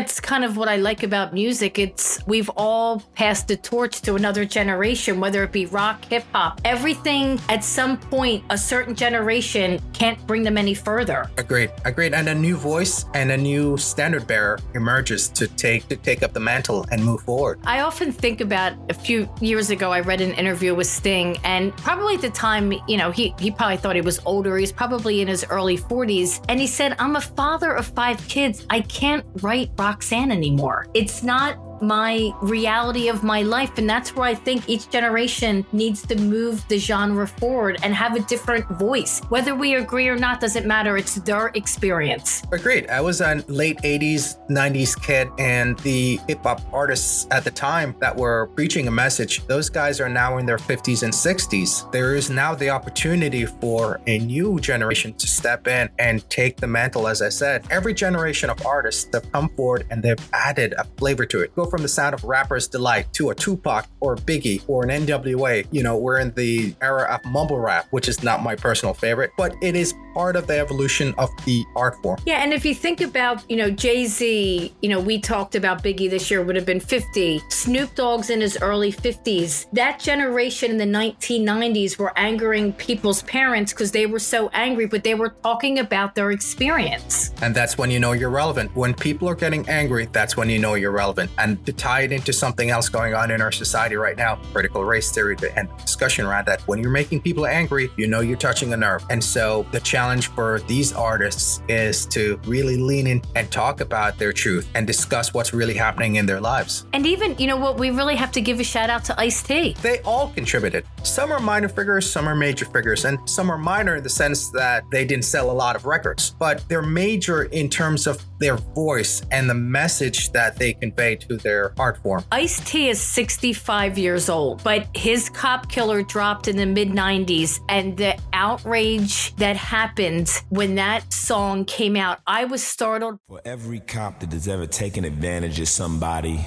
that's 0.00 0.18
kind 0.18 0.46
of 0.46 0.56
what 0.56 0.66
I 0.66 0.76
like 0.76 1.02
about 1.02 1.34
music. 1.34 1.78
It's 1.78 2.26
we've 2.26 2.48
all 2.56 3.00
passed 3.14 3.48
the 3.48 3.56
torch 3.58 4.00
to 4.00 4.14
another 4.14 4.46
generation, 4.46 5.20
whether 5.20 5.44
it 5.44 5.52
be 5.52 5.66
rock, 5.66 6.02
hip 6.06 6.24
hop. 6.32 6.58
Everything 6.64 7.38
at 7.50 7.62
some 7.62 7.98
point, 7.98 8.42
a 8.48 8.56
certain 8.56 8.94
generation 8.94 9.78
can't 9.92 10.18
bring 10.26 10.42
them 10.42 10.56
any 10.56 10.72
further. 10.72 11.30
Agreed. 11.36 11.70
Agreed. 11.84 12.14
And 12.14 12.30
a 12.30 12.34
new 12.34 12.56
voice 12.56 13.04
and 13.12 13.30
a 13.30 13.36
new 13.36 13.76
standard 13.76 14.26
bearer 14.26 14.58
emerges 14.74 15.28
to 15.28 15.46
take 15.48 15.86
to 15.88 15.96
take 15.96 16.22
up 16.22 16.32
the 16.32 16.40
mantle 16.40 16.86
and 16.90 17.04
move 17.04 17.20
forward. 17.20 17.60
I 17.64 17.80
often 17.80 18.10
think 18.10 18.40
about 18.40 18.72
a 18.88 18.94
few 18.94 19.28
years 19.42 19.68
ago 19.68 19.92
I 19.92 20.00
read 20.00 20.22
an 20.22 20.32
interview 20.32 20.74
with 20.74 20.86
Sting 20.86 21.36
and 21.44 21.76
probably 21.76 22.14
at 22.14 22.22
the 22.22 22.30
time, 22.30 22.72
you 22.88 22.96
know, 22.96 23.10
he 23.10 23.34
he 23.38 23.50
probably 23.50 23.76
thought 23.76 23.96
he 23.96 24.00
was 24.00 24.18
older. 24.24 24.56
He's 24.56 24.72
probably 24.72 25.20
in 25.20 25.28
his 25.28 25.44
early 25.50 25.76
40s 25.76 26.42
and 26.48 26.58
he 26.58 26.66
said, 26.66 26.96
"I'm 26.98 27.16
a 27.16 27.20
father 27.20 27.72
of 27.74 27.84
5 27.84 28.26
kids. 28.28 28.66
I 28.70 28.80
can't 28.80 29.26
write 29.42 29.76
Roxanne 29.90 30.30
anymore. 30.30 30.86
It's 30.94 31.24
not 31.24 31.58
my 31.80 32.30
reality 32.42 33.08
of 33.08 33.22
my 33.22 33.42
life. 33.42 33.76
And 33.78 33.88
that's 33.88 34.14
where 34.14 34.26
I 34.26 34.34
think 34.34 34.68
each 34.68 34.90
generation 34.90 35.64
needs 35.72 36.02
to 36.06 36.16
move 36.16 36.66
the 36.68 36.78
genre 36.78 37.26
forward 37.26 37.78
and 37.82 37.94
have 37.94 38.16
a 38.16 38.20
different 38.20 38.68
voice. 38.78 39.20
Whether 39.28 39.54
we 39.54 39.74
agree 39.74 40.08
or 40.08 40.16
not 40.16 40.40
doesn't 40.40 40.66
matter. 40.66 40.96
It's 40.96 41.16
their 41.16 41.48
experience. 41.54 42.42
Agreed. 42.52 42.88
I 42.88 43.00
was 43.00 43.20
a 43.20 43.42
late 43.48 43.78
80s, 43.78 44.36
90s 44.48 45.00
kid, 45.00 45.28
and 45.38 45.78
the 45.80 46.18
hip 46.28 46.42
hop 46.42 46.60
artists 46.72 47.26
at 47.30 47.44
the 47.44 47.50
time 47.50 47.94
that 48.00 48.16
were 48.16 48.48
preaching 48.54 48.88
a 48.88 48.90
message, 48.90 49.46
those 49.46 49.68
guys 49.68 50.00
are 50.00 50.08
now 50.08 50.38
in 50.38 50.46
their 50.46 50.58
50s 50.58 51.02
and 51.02 51.12
60s. 51.12 51.90
There 51.92 52.14
is 52.14 52.30
now 52.30 52.54
the 52.54 52.70
opportunity 52.70 53.46
for 53.46 54.00
a 54.06 54.18
new 54.18 54.58
generation 54.60 55.14
to 55.14 55.26
step 55.26 55.66
in 55.66 55.88
and 55.98 56.28
take 56.30 56.56
the 56.56 56.66
mantle, 56.66 57.08
as 57.08 57.22
I 57.22 57.28
said. 57.28 57.64
Every 57.70 57.94
generation 57.94 58.50
of 58.50 58.64
artists 58.66 59.08
have 59.12 59.30
come 59.32 59.48
forward 59.50 59.86
and 59.90 60.02
they've 60.02 60.30
added 60.32 60.74
a 60.78 60.84
flavor 60.98 61.24
to 61.26 61.40
it. 61.40 61.54
Go 61.54 61.64
from 61.70 61.82
the 61.82 61.88
sound 61.88 62.14
of 62.14 62.24
Rapper's 62.24 62.68
Delight 62.68 63.12
to 63.14 63.30
a 63.30 63.34
Tupac 63.34 63.86
or 64.00 64.14
a 64.14 64.16
Biggie 64.16 64.62
or 64.66 64.84
an 64.84 65.06
NWA. 65.06 65.66
You 65.70 65.82
know, 65.82 65.96
we're 65.96 66.18
in 66.18 66.32
the 66.34 66.74
era 66.82 67.04
of 67.04 67.24
mumble 67.24 67.60
rap, 67.60 67.86
which 67.90 68.08
is 68.08 68.22
not 68.22 68.42
my 68.42 68.56
personal 68.56 68.92
favorite, 68.92 69.30
but 69.36 69.54
it 69.62 69.76
is 69.76 69.94
part 70.14 70.36
of 70.36 70.46
the 70.46 70.58
evolution 70.58 71.14
of 71.18 71.30
the 71.44 71.64
art 71.76 71.94
form. 72.02 72.18
Yeah, 72.26 72.42
and 72.42 72.52
if 72.52 72.64
you 72.64 72.74
think 72.74 73.00
about, 73.00 73.48
you 73.48 73.56
know, 73.56 73.70
Jay 73.70 74.06
Z, 74.06 74.74
you 74.82 74.88
know, 74.88 75.00
we 75.00 75.20
talked 75.20 75.54
about 75.54 75.82
Biggie 75.82 76.10
this 76.10 76.30
year 76.30 76.42
would 76.42 76.56
have 76.56 76.66
been 76.66 76.80
50. 76.80 77.40
Snoop 77.48 77.94
Dogg's 77.94 78.30
in 78.30 78.40
his 78.40 78.58
early 78.60 78.92
50s. 78.92 79.66
That 79.72 80.00
generation 80.00 80.70
in 80.70 80.78
the 80.78 80.84
1990s 80.84 81.98
were 81.98 82.12
angering 82.18 82.72
people's 82.72 83.22
parents 83.22 83.72
because 83.72 83.92
they 83.92 84.06
were 84.06 84.18
so 84.18 84.48
angry, 84.48 84.86
but 84.86 85.04
they 85.04 85.14
were 85.14 85.30
talking 85.42 85.78
about 85.78 86.14
their 86.14 86.32
experience. 86.32 87.32
And 87.42 87.54
that's 87.54 87.78
when 87.78 87.90
you 87.90 88.00
know 88.00 88.12
you're 88.12 88.30
relevant. 88.30 88.74
When 88.74 88.94
people 88.94 89.28
are 89.28 89.34
getting 89.34 89.68
angry, 89.68 90.08
that's 90.12 90.36
when 90.36 90.48
you 90.50 90.58
know 90.58 90.74
you're 90.74 90.90
relevant. 90.90 91.30
And 91.38 91.59
to 91.64 91.72
tie 91.72 92.02
it 92.02 92.12
into 92.12 92.32
something 92.32 92.70
else 92.70 92.88
going 92.88 93.14
on 93.14 93.30
in 93.30 93.40
our 93.40 93.52
society 93.52 93.96
right 93.96 94.16
now, 94.16 94.36
critical 94.52 94.84
race 94.84 95.12
theory 95.12 95.36
and 95.56 95.68
discussion 95.78 96.26
around 96.26 96.46
that, 96.46 96.60
when 96.62 96.78
you're 96.80 96.90
making 96.90 97.20
people 97.20 97.46
angry, 97.46 97.90
you 97.96 98.06
know 98.06 98.20
you're 98.20 98.36
touching 98.36 98.72
a 98.72 98.76
nerve. 98.76 99.04
And 99.10 99.22
so 99.22 99.66
the 99.72 99.80
challenge 99.80 100.28
for 100.28 100.60
these 100.60 100.92
artists 100.92 101.62
is 101.68 102.06
to 102.06 102.40
really 102.44 102.76
lean 102.76 103.06
in 103.06 103.22
and 103.36 103.50
talk 103.50 103.80
about 103.80 104.18
their 104.18 104.32
truth 104.32 104.68
and 104.74 104.86
discuss 104.86 105.34
what's 105.34 105.52
really 105.52 105.74
happening 105.74 106.16
in 106.16 106.26
their 106.26 106.40
lives. 106.40 106.86
And 106.92 107.06
even, 107.06 107.36
you 107.38 107.46
know 107.46 107.56
what, 107.56 107.78
we 107.78 107.90
really 107.90 108.16
have 108.16 108.32
to 108.32 108.40
give 108.40 108.60
a 108.60 108.64
shout 108.64 108.90
out 108.90 109.04
to 109.04 109.20
Ice 109.20 109.42
T. 109.42 109.74
They 109.82 110.00
all 110.00 110.30
contributed. 110.30 110.84
Some 111.02 111.32
are 111.32 111.40
minor 111.40 111.68
figures, 111.68 112.10
some 112.10 112.28
are 112.28 112.34
major 112.34 112.64
figures, 112.64 113.04
and 113.04 113.18
some 113.28 113.50
are 113.50 113.58
minor 113.58 113.96
in 113.96 114.02
the 114.02 114.10
sense 114.10 114.50
that 114.50 114.84
they 114.90 115.04
didn't 115.04 115.24
sell 115.24 115.50
a 115.50 115.52
lot 115.52 115.76
of 115.76 115.86
records, 115.86 116.34
but 116.38 116.64
they're 116.68 116.82
major 116.82 117.44
in 117.44 117.68
terms 117.68 118.06
of 118.06 118.24
their 118.40 118.56
voice 118.56 119.22
and 119.30 119.48
the 119.48 119.54
message 119.54 120.32
that 120.32 120.56
they 120.56 120.72
convey 120.72 121.14
to 121.14 121.36
their 121.36 121.72
art 121.78 121.98
form. 122.02 122.24
Ice 122.32 122.58
T 122.68 122.88
is 122.88 123.00
65 123.00 123.98
years 123.98 124.28
old, 124.28 124.64
but 124.64 124.88
his 124.96 125.28
Cop 125.28 125.68
Killer 125.68 126.02
dropped 126.02 126.48
in 126.48 126.56
the 126.56 126.66
mid 126.66 126.88
90s, 126.88 127.60
and 127.68 127.96
the 127.96 128.18
outrage 128.32 129.36
that 129.36 129.56
happened 129.56 130.30
when 130.48 130.74
that 130.74 131.12
song 131.12 131.64
came 131.64 131.96
out, 131.96 132.20
I 132.26 132.46
was 132.46 132.62
startled. 132.62 133.18
For 133.28 133.40
every 133.44 133.80
cop 133.80 134.20
that 134.20 134.32
has 134.32 134.48
ever 134.48 134.66
taken 134.66 135.04
advantage 135.04 135.60
of 135.60 135.68
somebody, 135.68 136.44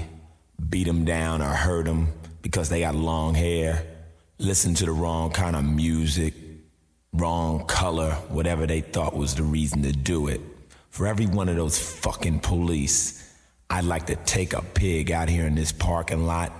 beat 0.70 0.86
them 0.86 1.06
down 1.06 1.42
or 1.42 1.50
hurt 1.50 1.86
them 1.86 2.08
because 2.42 2.70
they 2.70 2.82
got 2.82 2.96
long 2.96 3.36
hair, 3.36 3.86
listened 4.40 4.78
to 4.78 4.86
the 4.86 4.92
wrong 4.92 5.30
kind 5.30 5.56
of 5.56 5.64
music, 5.64 6.34
wrong 7.14 7.66
color, 7.68 8.12
whatever 8.30 8.66
they 8.66 8.82
thought 8.82 9.16
was 9.16 9.36
the 9.36 9.44
reason 9.44 9.84
to 9.84 9.92
do 9.92 10.28
it. 10.28 10.42
For 10.94 11.08
every 11.08 11.26
one 11.26 11.50
of 11.50 11.56
those 11.56 11.80
fucking 11.80 12.42
police, 12.42 13.34
I'd 13.68 13.84
like 13.84 14.06
to 14.06 14.16
take 14.16 14.54
a 14.54 14.62
pig 14.62 15.12
out 15.12 15.28
here 15.28 15.48
in 15.48 15.56
this 15.56 15.72
parking 15.72 16.28
lot 16.28 16.54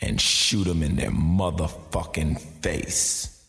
and 0.00 0.20
shoot 0.20 0.62
them 0.62 0.84
in 0.84 0.94
their 0.94 1.10
motherfucking 1.10 2.38
face. 2.38 3.44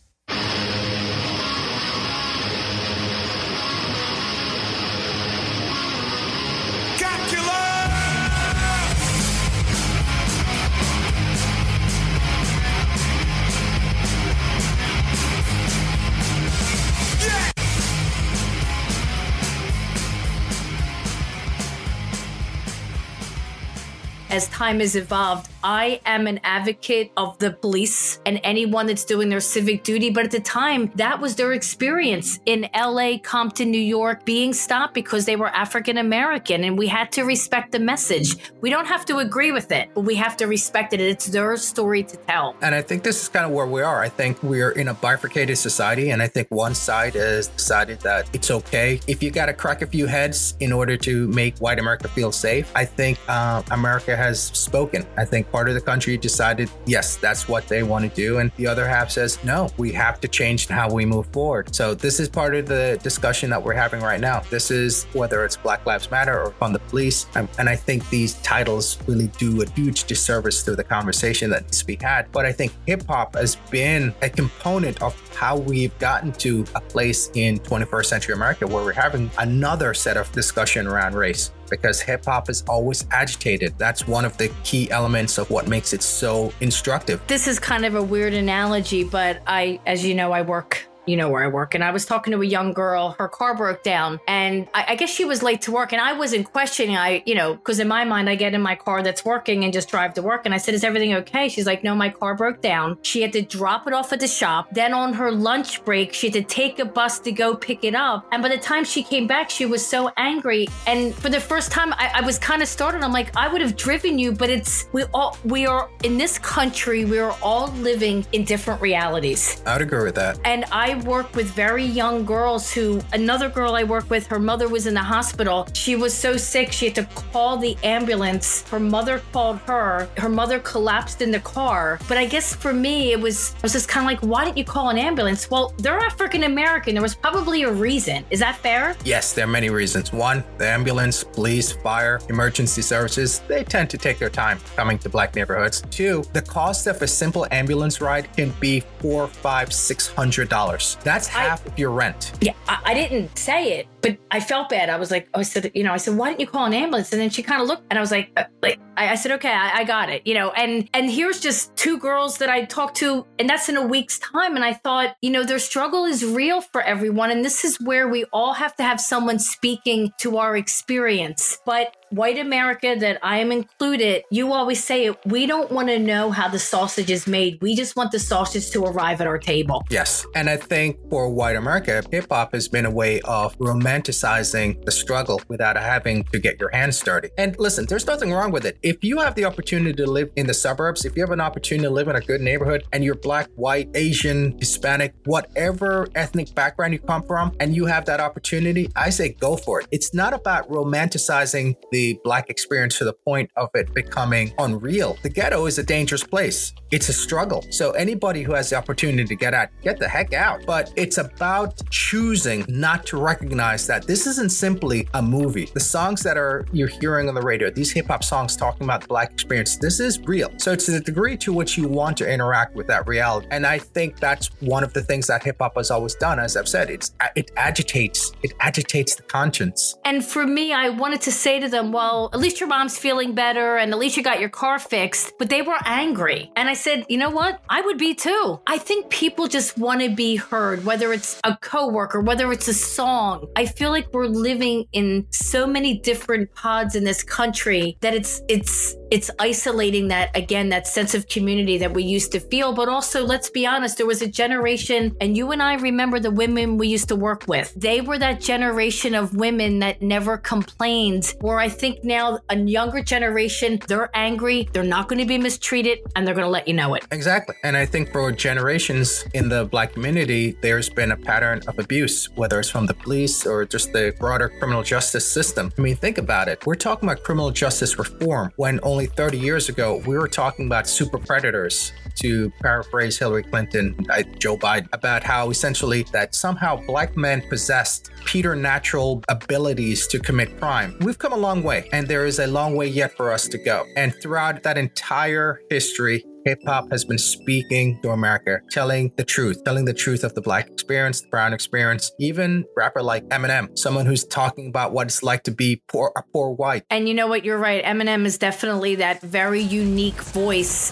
As 24.36 24.50
time 24.50 24.82
has 24.82 24.98
evolved, 24.98 25.50
I 25.66 26.00
am 26.06 26.28
an 26.28 26.40
advocate 26.44 27.12
of 27.18 27.40
the 27.40 27.52
police 27.52 28.20
and 28.28 28.40
anyone 28.44 28.86
that's 28.86 29.04
doing 29.04 29.30
their 29.30 29.40
civic 29.40 29.84
duty. 29.84 30.12
But 30.12 30.26
at 30.26 30.32
the 30.32 30.40
time, 30.40 30.92
that 30.94 31.20
was 31.20 31.36
their 31.36 31.54
experience 31.54 32.40
in 32.46 32.70
LA, 32.76 33.18
Compton, 33.18 33.72
New 33.72 33.82
York, 33.82 34.26
being 34.26 34.54
stopped 34.54 34.94
because 34.94 35.26
they 35.26 35.36
were 35.36 35.48
African 35.48 35.98
American. 35.98 36.64
And 36.64 36.78
we 36.78 36.86
had 36.86 37.12
to 37.14 37.24
respect 37.24 37.72
the 37.72 37.80
message. 37.80 38.36
We 38.62 38.70
don't 38.70 38.86
have 38.86 39.06
to 39.06 39.18
agree 39.18 39.52
with 39.52 39.72
it, 39.72 39.90
but 39.96 40.02
we 40.02 40.14
have 40.14 40.38
to 40.38 40.46
respect 40.46 40.94
it. 40.94 41.00
It's 41.00 41.26
their 41.26 41.58
story 41.58 42.04
to 42.04 42.16
tell. 42.16 42.56
And 42.62 42.76
I 42.76 42.84
think 42.84 43.02
this 43.02 43.24
is 43.24 43.28
kind 43.28 43.48
of 43.48 43.52
where 43.52 43.66
we 43.66 43.82
are. 43.82 44.04
I 44.04 44.10
think 44.10 44.44
we're 44.44 44.74
in 44.74 44.90
a 44.90 44.94
bifurcated 44.94 45.58
society. 45.58 46.12
And 46.12 46.22
I 46.22 46.28
think 46.28 46.48
one 46.52 46.76
side 46.76 47.16
has 47.16 47.48
decided 47.48 48.02
that 48.02 48.30
it's 48.34 48.52
okay 48.52 49.00
if 49.08 49.24
you 49.24 49.32
got 49.32 49.48
to 49.48 49.54
crack 49.54 49.82
a 49.82 49.88
few 49.88 50.06
heads 50.06 50.56
in 50.60 50.72
order 50.72 50.96
to 50.98 51.28
make 51.30 51.58
white 51.58 51.80
America 51.80 52.08
feel 52.08 52.32
safe. 52.32 52.72
I 52.76 52.86
think 52.86 53.18
uh, 53.28 53.64
America 53.72 54.16
has 54.16 54.40
spoken. 54.40 55.04
I 55.18 55.26
think 55.26 55.48
part 55.56 55.70
of 55.70 55.74
the 55.74 55.80
country 55.80 56.18
decided, 56.18 56.70
yes, 56.86 57.16
that's 57.16 57.48
what 57.48 57.66
they 57.70 57.82
want 57.82 58.04
to 58.04 58.14
do. 58.14 58.40
And 58.40 58.52
the 58.58 58.68
other 58.68 58.86
half 58.86 59.10
says, 59.10 59.42
no, 59.46 59.70
we 59.78 59.90
have 59.94 60.20
to 60.20 60.28
change 60.28 60.68
how 60.68 60.92
we 60.92 61.06
move 61.06 61.28
forward. 61.28 61.74
So 61.74 61.94
this 61.94 62.20
is 62.20 62.28
part 62.28 62.56
of 62.56 62.66
the 62.66 63.00
discussion 63.02 63.50
that 63.52 63.64
we're 63.64 63.74
having 63.74 64.02
right 64.02 64.20
now. 64.20 64.42
This 64.50 64.70
is 64.70 65.06
whether 65.14 65.46
it's 65.46 65.56
Black 65.56 65.86
Lives 65.86 66.12
Matter 66.12 66.38
or 66.38 66.54
on 66.60 66.74
the 66.74 66.80
police. 66.80 67.28
Um, 67.36 67.48
and 67.58 67.70
I 67.70 67.78
think 67.78 68.10
these 68.10 68.34
titles 68.42 68.98
really 69.08 69.28
do 69.38 69.62
a 69.62 69.70
huge 69.70 70.04
disservice 70.04 70.62
to 70.64 70.76
the 70.76 70.84
conversation 70.84 71.50
that 71.52 71.64
needs 71.64 71.80
to 71.80 71.86
be 71.86 71.98
had. 72.02 72.30
But 72.34 72.46
I 72.46 72.52
think 72.52 72.74
hip 72.86 73.04
hop 73.08 73.36
has 73.36 73.56
been 73.72 74.14
a 74.22 74.30
component 74.30 75.02
of 75.02 75.16
how 75.38 75.56
we've 75.56 75.98
gotten 76.00 76.34
to 76.34 76.66
a 76.76 76.82
place 76.82 77.32
in 77.34 77.60
21st 77.60 78.06
century 78.08 78.36
America 78.36 78.68
where 78.68 78.84
we're 78.84 78.92
having 78.92 79.32
another 79.40 79.94
set 79.94 80.18
of 80.18 80.30
discussion 80.34 80.86
around 80.86 81.16
race 81.16 81.52
because 81.70 82.02
hip 82.02 82.26
hop 82.26 82.50
is 82.50 82.64
always 82.68 83.06
agitated. 83.12 83.78
That's 83.78 84.08
one 84.08 84.26
of 84.26 84.38
the 84.38 84.52
key 84.64 84.90
elements 84.92 85.38
of 85.38 85.50
what 85.50 85.68
makes 85.68 85.94
it 85.94 86.04
so 86.04 86.52
instructive. 86.62 87.22
This 87.28 87.48
is 87.48 87.60
kind 87.60 87.86
of 87.86 87.96
a 87.96 88.04
weird 88.04 88.34
analogy, 88.34 89.04
but 89.04 89.42
I, 89.48 89.80
as 89.86 90.06
you 90.06 90.16
know, 90.16 90.32
I 90.32 90.42
work 90.42 90.88
you 91.06 91.18
know 91.18 91.30
where 91.30 91.44
I 91.44 91.48
work. 91.48 91.76
And 91.76 91.84
I 91.84 91.92
was 91.92 92.06
talking 92.06 92.32
to 92.32 92.42
a 92.42 92.46
young 92.46 92.74
girl, 92.74 93.16
her 93.20 93.28
car 93.28 93.56
broke 93.56 93.84
down, 93.84 94.20
and 94.28 94.68
I, 94.74 94.86
I 94.90 94.96
guess 94.96 95.10
she 95.10 95.26
was 95.26 95.44
late 95.44 95.62
to 95.64 95.72
work. 95.72 95.94
And 95.94 96.02
I 96.02 96.14
wasn't 96.14 96.52
questioning, 96.52 96.98
I, 96.98 97.24
you 97.26 97.36
know, 97.36 97.56
because 97.56 97.80
in 97.80 97.88
my 97.88 98.04
mind, 98.04 98.30
I 98.30 98.36
get 98.36 98.54
in 98.54 98.62
my 98.62 98.76
car 98.76 99.04
that's 99.04 99.24
working 99.24 99.64
and 99.64 99.74
just 99.74 99.90
drive 99.90 100.14
to 100.16 100.22
work. 100.22 100.46
And 100.46 100.54
I 100.54 100.58
said, 100.58 100.74
Is 100.74 100.84
everything 100.84 101.14
okay? 101.16 101.50
She's 101.50 101.66
like, 101.66 101.84
No, 101.84 101.96
my 101.96 102.10
car 102.10 102.36
broke 102.36 102.62
down. 102.62 102.98
She 103.02 103.22
had 103.22 103.34
to 103.34 103.42
drop 103.42 103.88
it 103.88 103.94
off 103.94 104.14
at 104.14 104.20
the 104.20 104.28
shop. 104.28 104.68
Then 104.72 104.94
on 104.94 105.14
her 105.14 105.32
lunch 105.32 105.84
break, 105.86 106.14
she 106.14 106.28
had 106.28 106.34
to 106.34 106.44
take 106.44 106.80
a 106.80 106.86
bus 106.86 107.20
to 107.20 107.32
go 107.32 107.56
pick 107.56 107.84
it 107.84 107.96
up. 107.96 108.26
And 108.32 108.42
by 108.42 108.50
the 108.50 108.58
time 108.58 108.84
she 108.84 109.04
came 109.04 109.28
back, 109.28 109.50
she 109.50 109.66
was 109.66 109.86
so 109.86 110.12
angry. 110.18 110.68
And 110.88 111.14
for 111.16 111.30
the 111.30 111.40
first 111.40 111.72
time, 111.72 111.94
I, 111.94 112.12
I 112.16 112.22
was 112.22 112.40
kind 112.40 112.62
of 112.62 112.68
startled. 112.68 113.04
I'm 113.04 113.14
like, 113.14 113.36
I 113.36 113.48
would 113.48 113.62
have 113.62 113.76
driven 113.76 114.18
you, 114.18 114.32
but 114.32 114.50
it's, 114.50 114.88
we 114.92 115.04
all, 115.14 115.38
we 115.44 115.66
are 115.66 115.90
in 116.04 116.18
this 116.18 116.40
country, 116.40 117.06
we 117.06 117.20
are 117.20 117.36
all 117.42 117.68
living 117.74 118.26
in 118.32 118.44
different 118.44 118.82
realities. 118.82 119.62
I'd 119.66 119.82
agree 119.82 120.04
with 120.04 120.16
that. 120.16 120.40
And 120.44 120.66
I 120.72 120.95
work 121.04 121.36
with 121.36 121.48
very 121.52 121.86
young 121.86 122.26
girls 122.26 122.72
who, 122.72 123.02
another 123.14 123.50
girl 123.50 123.76
I 123.76 123.84
work 123.84 124.10
with, 124.10 124.28
her 124.28 124.40
mother 124.40 124.68
was 124.68 124.88
in 124.88 124.94
the 124.94 125.04
hospital. 125.04 125.68
She 125.74 125.96
was 125.96 126.14
so 126.14 126.38
sick, 126.38 126.72
she 126.72 126.86
had 126.86 126.96
to 126.96 127.04
call 127.32 127.58
the 127.58 127.78
ambulance. 127.84 128.68
Her 128.70 128.80
mother 128.80 129.22
called 129.32 129.60
her. 129.68 130.08
Her 130.18 130.30
mother 130.30 130.60
collapsed 130.60 131.22
in 131.22 131.32
the 131.32 131.40
car. 131.40 132.00
But 132.08 132.18
I 132.18 132.26
guess 132.26 132.56
for 132.56 132.74
me, 132.74 133.12
it 133.12 133.20
was, 133.20 133.54
I 133.56 133.60
was 133.64 133.74
just 133.74 133.90
kind 133.90 134.06
of 134.06 134.12
like, 134.12 134.30
why 134.30 134.46
didn't 134.46 134.58
you 134.58 134.66
call 134.66 134.90
an 134.90 134.98
ambulance? 134.98 135.50
Well, 135.50 135.74
they're 135.78 136.00
African 136.00 136.44
American. 136.44 136.94
There 136.96 137.02
was 137.02 137.16
probably 137.16 137.64
a 137.64 137.72
reason. 137.72 138.24
Is 138.30 138.40
that 138.40 138.56
fair? 138.58 138.96
Yes, 139.04 139.34
there 139.34 139.46
are 139.46 139.48
many 139.60 139.70
reasons. 139.70 140.12
One, 140.14 140.44
the 140.58 140.68
ambulance, 140.68 141.24
police, 141.24 141.72
fire, 141.72 142.20
emergency 142.30 142.82
services, 142.82 143.40
they 143.48 143.64
tend 143.64 143.90
to 143.92 143.98
take 143.98 144.20
their 144.20 144.30
time 144.30 144.60
coming 144.76 144.98
to 145.00 145.10
black 145.10 145.36
neighborhoods. 145.36 145.84
Two, 145.92 146.24
the 146.34 146.42
cost 146.42 146.88
of 146.88 147.02
a 147.02 147.08
simple 147.08 147.48
ambulance 147.52 148.02
ride 148.02 148.32
can 148.36 148.54
be 148.60 148.84
four, 149.00 149.28
five, 149.28 149.72
six 149.74 150.08
hundred 150.08 150.50
dollars. 150.50 150.85
That's 151.04 151.28
half 151.28 151.66
I, 151.66 151.70
of 151.70 151.80
your 151.80 151.92
rent. 151.92 152.34
Yeah, 152.42 152.54
I, 152.68 152.82
I, 152.86 152.94
didn't 152.94 153.38
say 153.38 153.80
it, 153.80 153.88
but 154.02 154.18
I 154.32 154.40
felt 154.40 154.70
bad. 154.70 154.90
I 154.90 154.98
was 154.98 155.12
like, 155.12 155.28
I 155.34 155.42
said, 155.42 155.72
you 155.74 155.84
know, 155.84 155.92
I 155.92 155.98
said, 155.98 156.16
why 156.16 156.30
didn't 156.30 156.42
you 156.42 156.48
call 156.48 156.66
an 156.66 156.74
ambulance? 156.74 157.12
And 157.12 157.22
then 157.22 157.30
she 157.30 157.44
kind 157.44 157.62
of 157.62 157.68
looked, 157.68 157.84
and 157.90 157.98
I 157.98 158.02
was 158.02 158.12
like, 158.12 158.32
uh, 158.38 158.44
like, 158.62 158.80
I, 158.98 159.10
I, 159.10 159.16
said, 159.16 159.32
okay, 159.34 159.52
I, 159.52 159.80
I 159.80 159.84
got 159.84 160.10
it, 160.10 160.26
you 160.26 160.34
know. 160.34 160.52
And 160.52 160.90
and 160.94 161.10
here's 161.10 161.40
just 161.40 161.76
two 161.76 161.98
girls 161.98 162.38
that 162.38 162.50
I 162.50 162.66
talked 162.66 162.98
to, 162.98 163.26
and 163.40 163.50
that's 163.50 163.68
in 163.70 163.78
a 163.78 163.86
week's 163.86 164.20
time. 164.20 164.56
And 164.56 164.64
I 164.64 164.74
thought, 164.74 165.16
you 165.22 165.30
know, 165.30 165.44
their 165.44 165.60
struggle 165.60 166.06
is 166.06 166.24
real 166.24 166.62
for 166.62 166.82
everyone, 166.82 167.32
and 167.32 167.44
this 167.44 167.66
is 167.66 167.80
where 167.82 168.08
we 168.08 168.26
all 168.32 168.54
have 168.54 168.76
to 168.78 168.84
have 168.84 169.02
someone 169.02 169.40
speaking 169.40 170.12
to 170.20 170.38
our 170.38 170.56
experience. 170.56 171.60
But 171.66 171.96
white 172.10 172.38
America 172.38 172.96
that 173.00 173.20
I 173.24 173.40
am 173.40 173.52
included, 173.52 174.24
you 174.32 174.54
always 174.54 174.84
say 174.84 175.08
it. 175.08 175.18
We 175.26 175.46
don't 175.46 175.72
want 175.72 175.90
to 175.90 176.00
know 176.00 176.32
how 176.32 176.48
the 176.48 176.60
sausage 176.60 177.10
is 177.10 177.28
made. 177.28 177.60
We 177.62 177.76
just 177.76 177.96
want 177.96 178.12
the 178.12 178.20
sausage 178.20 178.70
to 178.72 178.84
arrive 178.86 179.22
at 179.22 179.28
our 179.28 179.38
table. 179.38 179.84
Yes. 179.90 180.26
And 180.36 180.50
I 180.50 180.58
think 180.58 180.98
for 181.10 181.30
white 181.30 181.56
America, 181.56 182.04
hip 182.12 182.28
hop 182.30 182.54
has 182.54 182.68
been 182.68 182.86
a 182.86 182.92
way 182.92 183.22
of 183.22 183.58
romanticizing 183.58 184.84
the 184.86 184.92
struggle 184.92 185.42
without 185.48 185.78
having 185.78 186.24
to 186.26 186.40
get 186.40 186.60
your 186.60 186.70
hands 186.70 187.00
dirty. 187.00 187.30
And 187.38 187.58
listen, 187.60 187.86
there's 187.88 188.08
nothing 188.08 188.32
wrong 188.32 188.52
with 188.52 188.66
it. 188.66 188.78
If 188.82 189.04
you 189.04 189.20
have 189.20 189.36
the 189.36 189.46
opportunity 189.46 189.94
to 189.94 190.10
live 190.10 190.32
in 190.36 190.48
the 190.48 190.54
suburbs, 190.54 191.06
if 191.06 191.16
you 191.16 191.24
have 191.24 191.32
an 191.32 191.42
opportunity 191.42 191.88
to 191.88 191.94
live 191.94 192.08
in 192.08 192.16
a 192.16 192.22
good 192.22 192.42
neighborhood 192.42 192.84
and 192.94 193.04
you're 193.04 193.16
black, 193.16 193.50
white, 193.56 193.90
Asian, 193.96 194.58
Hispanic, 194.60 195.14
whatever 195.26 196.08
ethnic 196.16 196.54
background 196.56 196.94
you 196.94 197.00
come 197.00 197.24
from, 197.24 197.56
and 197.60 197.76
you 197.76 197.86
have 197.86 198.06
that 198.06 198.20
opportunity, 198.20 198.90
I 198.96 199.10
say 199.10 199.30
go 199.34 199.58
for 199.58 199.82
it. 199.82 199.88
It's 199.92 200.14
not 200.14 200.34
about 200.34 200.70
romanticizing 200.70 201.76
the 201.96 202.20
black 202.26 202.50
experience 202.50 202.98
to 202.98 203.06
the 203.06 203.14
point 203.14 203.50
of 203.56 203.70
it 203.74 203.94
becoming 203.94 204.54
unreal. 204.60 205.18
The 205.24 205.30
ghetto 205.30 205.66
is 205.66 205.78
a 205.78 205.84
dangerous 205.84 206.26
place. 206.26 206.74
It's 206.92 207.08
a 207.08 207.14
struggle. 207.14 207.64
So 207.70 207.92
anybody 207.92 208.44
who 208.44 208.52
has 208.52 208.70
the 208.70 208.76
opportunity 208.76 209.24
to 209.24 209.36
get 209.36 209.54
out, 209.54 209.70
get 209.82 209.98
the 209.98 210.10
heck 210.10 210.34
out. 210.34 210.66
But 210.66 210.92
it's 210.98 211.18
about 211.18 211.82
choosing 211.90 212.66
not 212.68 213.06
to 213.08 213.18
recognize 213.18 213.88
that 213.88 214.06
this 214.06 214.28
isn't 214.28 214.52
simply 214.52 215.08
a 215.14 215.22
movie. 215.22 215.70
The 215.74 215.80
songs 215.80 216.22
that 216.24 216.38
are 216.38 216.66
you're 216.74 216.90
hearing 216.90 217.30
on 217.30 217.36
the 217.36 217.42
radio, 217.42 217.70
these 217.70 217.92
hip 217.92 218.08
hop 218.08 218.26
songs 218.26 218.58
talking 218.58 218.84
about 218.84 219.00
the 219.02 219.08
black 219.08 219.32
experience, 219.32 219.78
this 219.78 220.02
is 220.02 220.20
real. 220.20 220.52
So 220.58 220.74
it's 220.74 220.88
the 220.88 221.00
degree 221.00 221.38
to 221.38 221.54
which 221.54 221.78
you 221.78 221.88
want 221.88 222.18
to 222.18 222.30
interact 222.30 222.76
with 222.76 222.88
that 222.88 223.08
reality. 223.08 223.48
And 223.52 223.66
I 223.66 223.78
think 223.80 224.20
that's 224.20 224.48
one 224.60 224.84
of 224.84 224.92
the 224.92 225.02
things 225.02 225.28
that 225.28 225.44
hip 225.44 225.58
hop 225.60 225.78
has 225.78 225.92
always 225.92 226.16
done. 226.16 226.40
As 226.40 226.58
I've 226.58 226.68
said, 226.68 226.90
it's 226.90 227.14
it 227.38 227.52
agitates, 227.56 228.34
it 228.44 228.52
agitates 228.60 229.16
the 229.16 229.24
conscience. 229.24 229.96
And 230.04 230.26
for 230.26 230.46
me, 230.46 230.74
I 230.74 230.90
wanted 230.90 231.22
to 231.22 231.32
say 231.32 231.60
to 231.62 231.70
them, 231.70 231.85
well, 231.92 232.30
at 232.34 232.40
least 232.40 232.60
your 232.60 232.70
mom's 232.70 232.98
feeling 232.98 233.34
better 233.34 233.78
and 233.78 233.92
at 233.92 234.00
least 234.00 234.18
you 234.18 234.24
got 234.24 234.40
your 234.40 234.50
car 234.50 234.80
fixed. 234.80 235.34
But 235.38 235.50
they 235.50 235.62
were 235.62 235.78
angry. 235.86 236.52
And 236.56 236.70
I 236.70 236.74
said, 236.74 237.06
you 237.10 237.18
know 237.18 237.30
what? 237.30 237.62
I 237.70 237.82
would 237.82 237.98
be 237.98 238.14
too. 238.14 238.60
I 238.68 238.78
think 238.78 239.10
people 239.10 239.48
just 239.48 239.78
want 239.78 240.02
to 240.02 240.10
be 240.10 240.36
heard, 240.36 240.86
whether 240.86 241.14
it's 241.14 241.40
a 241.44 241.58
coworker, 241.62 242.22
whether 242.22 242.52
it's 242.52 242.68
a 242.68 242.74
song. 242.74 243.48
I 243.56 243.66
feel 243.66 243.90
like 243.90 244.14
we're 244.14 244.28
living 244.28 244.86
in 244.94 245.28
so 245.32 245.68
many 245.68 245.98
different 245.98 246.54
pods 246.56 246.96
in 246.96 247.04
this 247.04 247.24
country 247.24 247.98
that 248.02 248.14
it's 248.14 248.42
it's 248.48 248.96
it's 249.12 249.30
isolating 249.40 250.08
that 250.08 250.36
again 250.36 250.70
that 250.70 250.88
sense 250.88 251.14
of 251.14 251.28
community 251.28 251.78
that 251.78 251.94
we 251.94 252.04
used 252.04 252.32
to 252.32 252.40
feel 252.40 252.74
but 252.74 252.90
also 252.90 253.24
let's 253.26 253.50
be 253.50 253.66
honest 253.66 253.98
there 253.98 254.06
was 254.06 254.22
a 254.22 254.28
generation 254.28 255.16
and 255.22 255.38
you 255.38 255.52
and 255.52 255.62
I 255.62 255.76
remember 255.76 256.20
the 256.20 256.32
women 256.32 256.78
we 256.78 256.88
used 256.88 257.08
to 257.10 257.16
work 257.16 257.46
with 257.48 257.74
they 257.76 258.02
were 258.02 258.18
that 258.18 258.42
generation 258.42 259.16
of 259.16 259.36
women 259.36 259.80
that 259.80 260.02
never 260.02 260.38
complained 260.38 261.34
where 261.42 261.60
I 261.60 261.70
think 261.76 262.04
now 262.04 262.40
a 262.50 262.58
younger 262.58 263.02
generation 263.02 263.80
they're 263.88 264.10
angry 264.14 264.68
they're 264.74 264.84
not 264.84 265.08
going 265.10 265.20
to 265.20 265.26
be 265.26 265.38
mistreated 265.38 266.00
and 266.16 266.26
they're 266.26 266.36
going 266.36 266.46
to 266.46 266.56
let 266.58 266.68
you 266.68 266.74
know 266.74 266.94
it 266.96 267.06
Exactly. 267.12 267.56
And 267.64 267.76
I 267.78 267.86
think 267.86 268.12
for 268.12 268.32
generations 268.32 269.26
in 269.34 269.50
the 269.50 269.66
black 269.66 269.94
community, 269.94 270.58
there's 270.62 270.90
been 270.90 271.12
a 271.12 271.18
pattern 271.18 271.62
of 271.68 271.80
abuse, 271.80 272.30
whether 272.36 272.60
it's 272.60 272.70
from 272.70 272.86
the 272.86 272.94
police 272.94 273.46
or 273.46 273.66
just 273.66 273.94
the 273.94 274.14
broader 274.20 274.50
criminal 274.50 274.84
justice 274.84 275.26
system. 275.26 275.72
I 275.78 275.82
mean, 275.82 275.96
think 275.96 276.18
about 276.18 276.48
it. 276.48 276.66
We're 276.66 276.76
talking 276.76 277.10
about 277.10 277.24
criminal 277.24 277.52
justice 277.52 277.98
reform 277.98 278.52
when 278.58 278.80
only 278.84 279.08
30 279.08 279.38
years 279.38 279.70
ago 279.70 280.02
we 280.06 280.18
were 280.18 280.28
talking 280.28 280.68
about 280.68 280.88
super 280.88 281.18
predators 281.18 281.94
to 282.16 282.52
paraphrase 282.62 283.18
Hillary 283.18 283.44
Clinton, 283.44 283.96
uh, 284.10 284.24
Joe 284.38 284.58
Biden, 284.58 284.88
about 284.94 285.24
how 285.24 285.50
essentially 285.50 286.04
that 286.12 286.36
somehow 286.36 286.76
black 286.86 287.18
men 287.18 287.42
possessed 287.50 288.12
preternatural 288.26 289.24
abilities 289.30 290.08
to 290.08 290.20
commit 290.20 290.58
crime. 290.60 290.98
We've 291.02 291.18
come 291.18 291.34
a 291.34 291.38
long 291.38 291.64
way, 291.66 291.90
and 291.92 292.08
there 292.08 292.26
is 292.26 292.40
a 292.40 292.48
long 292.48 292.76
way 292.76 292.88
yet 292.88 293.16
for 293.18 293.32
us 293.32 293.48
to 293.50 293.58
go. 293.58 293.86
And 293.98 294.14
throughout 294.22 294.64
that 294.64 294.78
entire 294.78 295.60
history, 295.70 296.24
hip 296.46 296.60
hop 296.66 296.90
has 296.92 297.04
been 297.04 297.18
speaking 297.18 298.00
to 298.04 298.12
America, 298.12 298.60
telling 298.70 299.12
the 299.18 299.26
truth, 299.26 299.64
telling 299.66 299.86
the 299.86 299.94
truth 299.94 300.24
of 300.24 300.36
the 300.36 300.42
black 300.42 300.70
experience, 300.70 301.22
the 301.22 301.28
brown 301.30 301.54
experience. 301.54 302.12
Even 302.20 302.64
rapper 302.78 303.02
like 303.02 303.28
Eminem, 303.30 303.78
someone 303.78 304.06
who's 304.06 304.24
talking 304.26 304.68
about 304.68 304.94
what 304.94 305.08
it's 305.08 305.24
like 305.24 305.44
to 305.44 305.52
be 305.52 305.82
poor, 305.88 306.12
a 306.16 306.22
poor 306.32 306.52
white. 306.52 306.84
and 306.92 307.10
you 307.10 307.16
know 307.16 307.28
what 307.28 307.44
you're 307.44 307.58
right 307.58 307.84
Eminem 307.84 308.26
is 308.26 308.38
definitely 308.38 308.96
that 308.96 309.22
very 309.22 309.62
unique 309.62 310.22
voice 310.22 310.92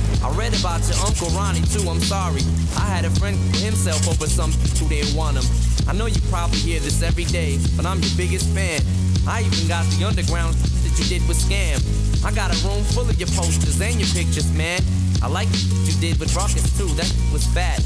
I 0.23 0.29
read 0.37 0.53
about 0.59 0.85
your 0.87 0.97
Uncle 1.05 1.29
Ronnie 1.29 1.61
too, 1.61 1.89
I'm 1.89 1.99
sorry. 1.99 2.41
I 2.77 2.85
had 2.85 3.05
a 3.05 3.09
friend 3.17 3.37
himself 3.55 4.07
over 4.07 4.27
some 4.27 4.51
who 4.77 4.87
didn't 4.87 5.15
want 5.15 5.37
him. 5.37 5.45
I 5.87 5.93
know 5.93 6.05
you 6.05 6.21
probably 6.29 6.59
hear 6.59 6.79
this 6.79 7.01
every 7.01 7.25
day, 7.25 7.57
but 7.75 7.85
I'm 7.85 7.99
your 7.99 8.15
biggest 8.15 8.47
fan. 8.53 8.81
I 9.27 9.41
even 9.41 9.67
got 9.67 9.85
the 9.97 10.05
underground 10.05 10.53
that 10.53 10.93
you 10.99 11.05
did 11.05 11.27
with 11.27 11.37
Skam. 11.37 11.81
I 12.23 12.31
got 12.31 12.53
a 12.53 12.67
room 12.67 12.83
full 12.93 13.09
of 13.09 13.17
your 13.17 13.29
posters 13.29 13.81
and 13.81 13.95
your 13.99 14.09
pictures, 14.13 14.51
man. 14.53 14.81
I 15.23 15.27
like 15.27 15.47
what 15.49 15.87
you 15.87 15.99
did 16.01 16.19
with 16.19 16.33
Rawkus 16.33 16.77
too, 16.77 16.87
that 16.95 17.13
was 17.31 17.45
fat. 17.47 17.79